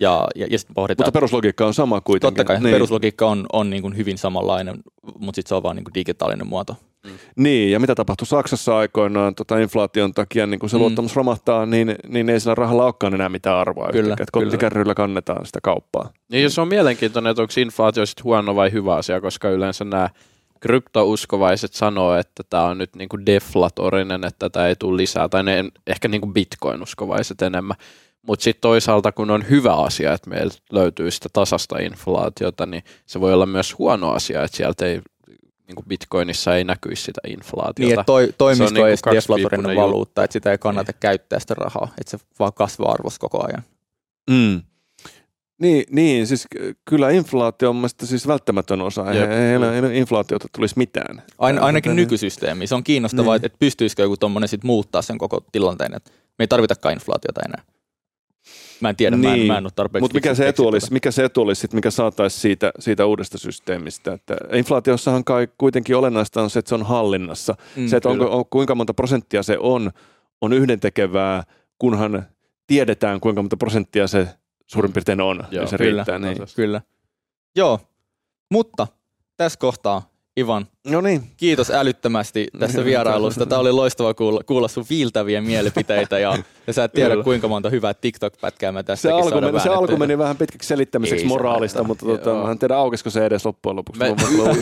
ja, 0.00 0.26
ja, 0.34 0.46
ja 0.50 0.58
sitten 0.58 0.74
pohditaan. 0.74 1.06
Mutta 1.06 1.16
peruslogiikka 1.16 1.66
on 1.66 1.74
sama 1.74 2.00
kuitenkin. 2.00 2.36
Totta 2.36 2.44
kai, 2.44 2.60
niin. 2.60 2.74
peruslogiikka 2.74 3.26
on, 3.26 3.46
on 3.52 3.70
niin 3.70 3.82
kuin 3.82 3.96
hyvin 3.96 4.18
samanlainen, 4.18 4.76
mutta 5.18 5.36
sitten 5.36 5.48
se 5.48 5.54
on 5.54 5.62
vaan 5.62 5.76
niin 5.76 5.84
kuin 5.84 5.94
digitaalinen 5.94 6.46
muoto. 6.46 6.76
Mm. 7.04 7.10
Niin, 7.36 7.72
ja 7.72 7.80
mitä 7.80 7.94
tapahtui 7.94 8.26
Saksassa 8.26 8.76
aikoinaan 8.76 9.34
tota 9.34 9.58
inflaation 9.58 10.14
takia, 10.14 10.46
niin 10.46 10.60
kun 10.60 10.70
se 10.70 10.76
mm. 10.76 10.80
luottamus 10.80 11.16
romahtaa, 11.16 11.66
niin, 11.66 11.94
niin 12.08 12.28
ei 12.28 12.40
sillä 12.40 12.54
rahalla 12.54 12.84
olekaan 12.84 13.14
enää 13.14 13.28
mitään 13.28 13.56
arvoa. 13.56 13.88
Kyllä, 13.92 14.12
että 14.12 14.24
kottikärryillä 14.32 14.94
kannetaan 14.94 15.46
sitä 15.46 15.58
kauppaa. 15.62 16.12
Ja 16.30 16.50
se 16.50 16.60
on 16.60 16.68
mielenkiintoinen, 16.68 17.30
että 17.30 17.42
onko 17.42 17.54
inflaatio 17.56 18.06
sitten 18.06 18.24
huono 18.24 18.56
vai 18.56 18.72
hyvä 18.72 18.94
asia, 18.94 19.20
koska 19.20 19.48
yleensä 19.50 19.84
nämä 19.84 20.08
kryptouskovaiset 20.60 21.72
sanoo, 21.72 22.14
että 22.14 22.42
tämä 22.50 22.64
on 22.64 22.78
nyt 22.78 22.96
niinku 22.96 23.26
deflatorinen, 23.26 24.24
että 24.24 24.50
tämä 24.50 24.66
ei 24.66 24.76
tule 24.76 24.96
lisää, 24.96 25.28
tai 25.28 25.42
ne 25.42 25.64
ehkä 25.86 26.08
niinku 26.08 26.26
bitcoin-uskovaiset 26.26 27.42
enemmän. 27.42 27.76
Mutta 28.26 28.42
sitten 28.42 28.60
toisaalta, 28.60 29.12
kun 29.12 29.30
on 29.30 29.48
hyvä 29.50 29.74
asia, 29.74 30.12
että 30.12 30.30
meillä 30.30 30.54
löytyy 30.72 31.10
sitä 31.10 31.28
tasasta 31.32 31.78
inflaatiota, 31.78 32.66
niin 32.66 32.82
se 33.06 33.20
voi 33.20 33.32
olla 33.32 33.46
myös 33.46 33.78
huono 33.78 34.10
asia, 34.10 34.44
että 34.44 34.56
sieltä 34.56 34.86
ei 34.86 35.00
niin 35.70 35.76
kuin 35.76 35.88
Bitcoinissa 35.88 36.56
ei 36.56 36.64
näkyisi 36.64 37.02
sitä 37.02 37.20
inflaatiota. 37.26 37.80
Niin, 37.80 37.92
että 37.92 38.04
toi, 38.04 38.34
toimisto 38.38 38.74
niin 38.74 38.86
ei 38.86 39.14
deflatorinen 39.14 39.76
valuutta, 39.76 40.24
että 40.24 40.32
sitä 40.32 40.50
ei 40.50 40.58
kannata 40.58 40.92
niin. 40.92 41.00
käyttää 41.00 41.38
sitä 41.38 41.54
rahaa, 41.54 41.88
että 41.98 42.10
se 42.10 42.18
vaan 42.38 42.52
kasvaa 42.52 42.92
arvossa 42.92 43.20
koko 43.20 43.46
ajan. 43.46 43.62
Mm. 44.30 44.62
Niin, 45.60 45.84
niin, 45.90 46.26
siis 46.26 46.46
kyllä 46.84 47.10
inflaatio 47.10 47.70
on 47.70 47.76
mielestäni 47.76 48.08
siis 48.08 48.26
välttämätön 48.26 48.80
osa. 48.80 49.12
Jep. 49.12 49.30
Ei, 49.30 49.38
ei, 49.38 49.90
ei 49.92 49.98
inflaatiota 49.98 50.48
tulisi 50.56 50.74
mitään. 50.78 51.22
Ain, 51.38 51.58
ainakin 51.58 51.96
nykysysteemi. 51.96 52.66
Se 52.66 52.74
on 52.74 52.84
kiinnostavaa, 52.84 53.36
niin. 53.36 53.46
että 53.46 53.58
pystyisikö 53.58 54.02
joku 54.02 54.16
tuommoinen 54.16 54.48
muuttaa 54.64 55.02
sen 55.02 55.18
koko 55.18 55.44
tilanteen, 55.52 55.94
että 55.94 56.10
me 56.38 56.42
ei 56.42 56.48
tarvitakaan 56.48 56.94
inflaatiota 56.94 57.40
enää. 57.44 57.62
Mä 58.80 58.88
en 58.88 58.96
tiedä, 58.96 59.16
niin. 59.16 59.28
mä, 59.28 59.34
en, 59.34 59.46
mä 59.46 59.58
en 59.58 59.64
ole 59.64 59.72
tarpeeksi. 59.76 60.02
Mutta 60.02 60.14
mikä, 60.14 60.34
se 60.34 60.48
etu 60.48 60.68
olisi, 60.68 60.92
mikä 60.92 61.10
se 61.10 61.24
etu 61.24 61.42
olisi, 61.42 61.60
sit, 61.60 61.72
mikä 61.72 61.90
saataisiin 61.90 62.40
siitä, 62.40 62.72
siitä 62.78 63.06
uudesta 63.06 63.38
systeemistä? 63.38 64.12
Että 64.12 64.36
inflaatiossahan 64.52 65.24
kai 65.24 65.48
kuitenkin 65.58 65.96
olennaista 65.96 66.42
on 66.42 66.50
se, 66.50 66.58
että 66.58 66.68
se 66.68 66.74
on 66.74 66.86
hallinnassa. 66.86 67.54
Mm, 67.76 67.88
se, 67.88 67.96
että 67.96 68.08
onko, 68.08 68.38
on, 68.38 68.44
kuinka 68.50 68.74
monta 68.74 68.94
prosenttia 68.94 69.42
se 69.42 69.58
on, 69.58 69.90
on 70.40 70.52
yhdentekevää, 70.52 71.42
kunhan 71.78 72.26
tiedetään, 72.66 73.20
kuinka 73.20 73.42
monta 73.42 73.56
prosenttia 73.56 74.06
se 74.06 74.28
suurin 74.66 74.92
piirtein 74.92 75.20
on. 75.20 75.44
Joo, 75.50 75.62
ja 75.62 75.68
se 75.68 75.78
kyllä, 75.78 75.92
riittää. 75.92 76.18
Niin. 76.18 76.38
Kyllä. 76.56 76.82
Joo, 77.56 77.80
mutta 78.50 78.86
tässä 79.36 79.58
kohtaa 79.58 80.09
Ivan, 80.38 80.66
no 80.88 81.00
niin. 81.00 81.22
kiitos 81.36 81.70
älyttömästi 81.70 82.48
tästä 82.58 82.84
vierailusta. 82.90 83.46
Tämä 83.46 83.60
oli 83.60 83.72
loistava 83.72 84.14
kuulla, 84.14 84.40
kuulla 84.46 84.68
sun 84.68 84.84
viiltäviä 84.90 85.40
mielipiteitä 85.40 86.18
ja, 86.18 86.38
ja 86.66 86.72
sä 86.72 86.84
et 86.84 86.92
tiedä 86.92 87.10
Kyllä. 87.10 87.24
kuinka 87.24 87.48
monta 87.48 87.70
hyvää 87.70 87.94
TikTok-pätkää 87.94 88.72
mä 88.72 88.82
tästä 88.82 89.02
se 89.02 89.10
alku, 89.10 89.40
meni, 89.40 89.60
se 89.60 89.68
alku 89.68 89.96
meni 89.96 90.18
vähän 90.18 90.36
pitkäksi 90.36 90.68
selittämiseksi 90.68 91.24
Ei 91.24 91.28
moraalista, 91.28 91.84
mutta 91.84 92.06
tota, 92.06 92.34
mä 92.34 92.50
en 92.50 92.58
tiedä 92.58 92.76
aukisiko 92.76 93.10
se 93.10 93.24
edes 93.24 93.46
loppujen 93.46 93.76
lopuksi. 93.76 94.00
Me, 94.00 94.16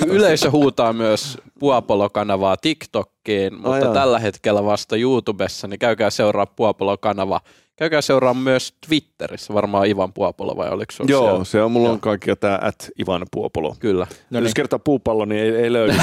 yleisö 0.07 0.51
huutaa 0.51 0.93
myös 0.93 1.39
Puopolo-kanavaa 1.59 2.57
TikTokkiin, 2.57 3.55
mutta 3.55 3.71
Ai 3.71 3.95
tällä 3.95 4.19
hetkellä 4.19 4.65
vasta 4.65 4.97
YouTubessa, 4.97 5.69
niin 5.69 5.79
käykää 5.79 6.11
seuraa 6.11 6.47
Puopolo-kanava 6.47 7.41
Käykää 7.79 8.01
seuraa 8.01 8.35
myös 8.35 8.75
Twitterissä, 8.87 9.55
varmaan 9.55 9.87
Ivan 9.87 10.13
Puopolo 10.13 10.57
vai 10.57 10.69
oliko 10.69 10.93
se 10.93 11.05
Joo, 11.07 11.23
siellä? 11.23 11.45
se 11.45 11.63
on, 11.63 11.73
mulla 11.73 11.91
on 11.91 12.01
kaikki 12.01 12.37
tämä 12.37 12.59
at 12.63 12.91
Ivan 13.01 13.27
Puopolo. 13.31 13.77
Kyllä. 13.79 14.07
No 14.31 14.41
niin. 14.41 14.45
Jos 14.45 14.55
kertaa 14.55 14.79
puupallo, 14.79 15.25
niin 15.25 15.41
ei, 15.43 15.51
ei 15.57 15.73
löydy. 15.73 15.95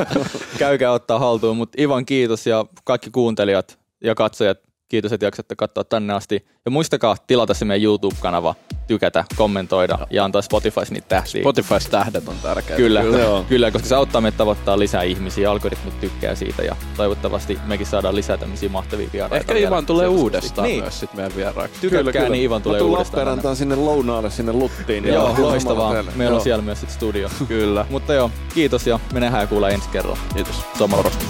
Käykää 0.58 0.92
ottaa 0.92 1.18
haltuun, 1.18 1.56
mutta 1.56 1.82
Ivan 1.82 2.06
kiitos 2.06 2.46
ja 2.46 2.64
kaikki 2.84 3.10
kuuntelijat 3.10 3.78
ja 4.04 4.14
katsojat, 4.14 4.58
kiitos, 4.92 5.12
että 5.12 5.26
jaksatte 5.26 5.56
katsoa 5.56 5.84
tänne 5.84 6.12
asti. 6.12 6.46
Ja 6.64 6.70
muistakaa 6.70 7.16
tilata 7.26 7.54
se 7.54 7.64
meidän 7.64 7.84
YouTube-kanava, 7.84 8.54
tykätä, 8.86 9.24
kommentoida 9.36 9.96
ja, 10.00 10.06
ja 10.10 10.24
antaa 10.24 10.42
Spotifys 10.42 10.90
niitä 10.90 11.08
tähtiä. 11.08 11.42
Spotifys 11.42 11.86
tähdet 11.86 12.28
on 12.28 12.34
tärkeää. 12.42 12.76
Kyllä, 12.76 13.02
kyllä, 13.02 13.44
kyllä, 13.48 13.70
koska 13.70 13.88
se 13.88 13.94
auttaa 13.94 14.20
meitä 14.20 14.38
tavoittaa 14.38 14.78
lisää 14.78 15.02
ihmisiä, 15.02 15.50
algoritmit 15.50 16.00
tykkää 16.00 16.34
siitä 16.34 16.62
ja 16.62 16.76
toivottavasti 16.96 17.58
mekin 17.66 17.86
saadaan 17.86 18.14
lisää 18.14 18.36
tämmöisiä 18.36 18.68
mahtavia 18.68 19.08
vieraita. 19.12 19.36
Ehkä 19.36 19.68
Ivan 19.68 19.86
tulee 19.86 20.08
uudestaan 20.08 20.68
niin. 20.68 20.82
myös 20.82 21.00
sit 21.00 21.14
meidän 21.14 21.36
vieraaksi. 21.36 21.80
Tykätkää, 21.80 22.28
niin 22.28 22.44
Ivan 22.44 22.62
tulee 22.62 22.80
uudestaan. 22.80 23.06
Lappeenrantaan 23.06 23.56
sinne 23.56 23.76
lounaalle, 23.76 24.30
sinne 24.30 24.52
Luttiin. 24.52 25.04
Joo, 25.04 25.34
loistavaa. 25.38 26.02
Meillä 26.14 26.36
on 26.36 26.42
siellä 26.42 26.62
myös 26.62 26.80
sit 26.80 26.90
studio. 26.90 27.30
Kyllä. 27.48 27.86
Mutta 27.90 28.14
joo, 28.14 28.30
kiitos 28.54 28.86
ja 28.86 29.00
me 29.12 29.20
nähdään 29.20 29.42
ja 29.42 29.46
kuullaan 29.46 29.72
ensi 29.72 29.88
kerralla. 29.88 30.18
Kiitos. 30.34 30.64
Somorostus. 30.78 31.28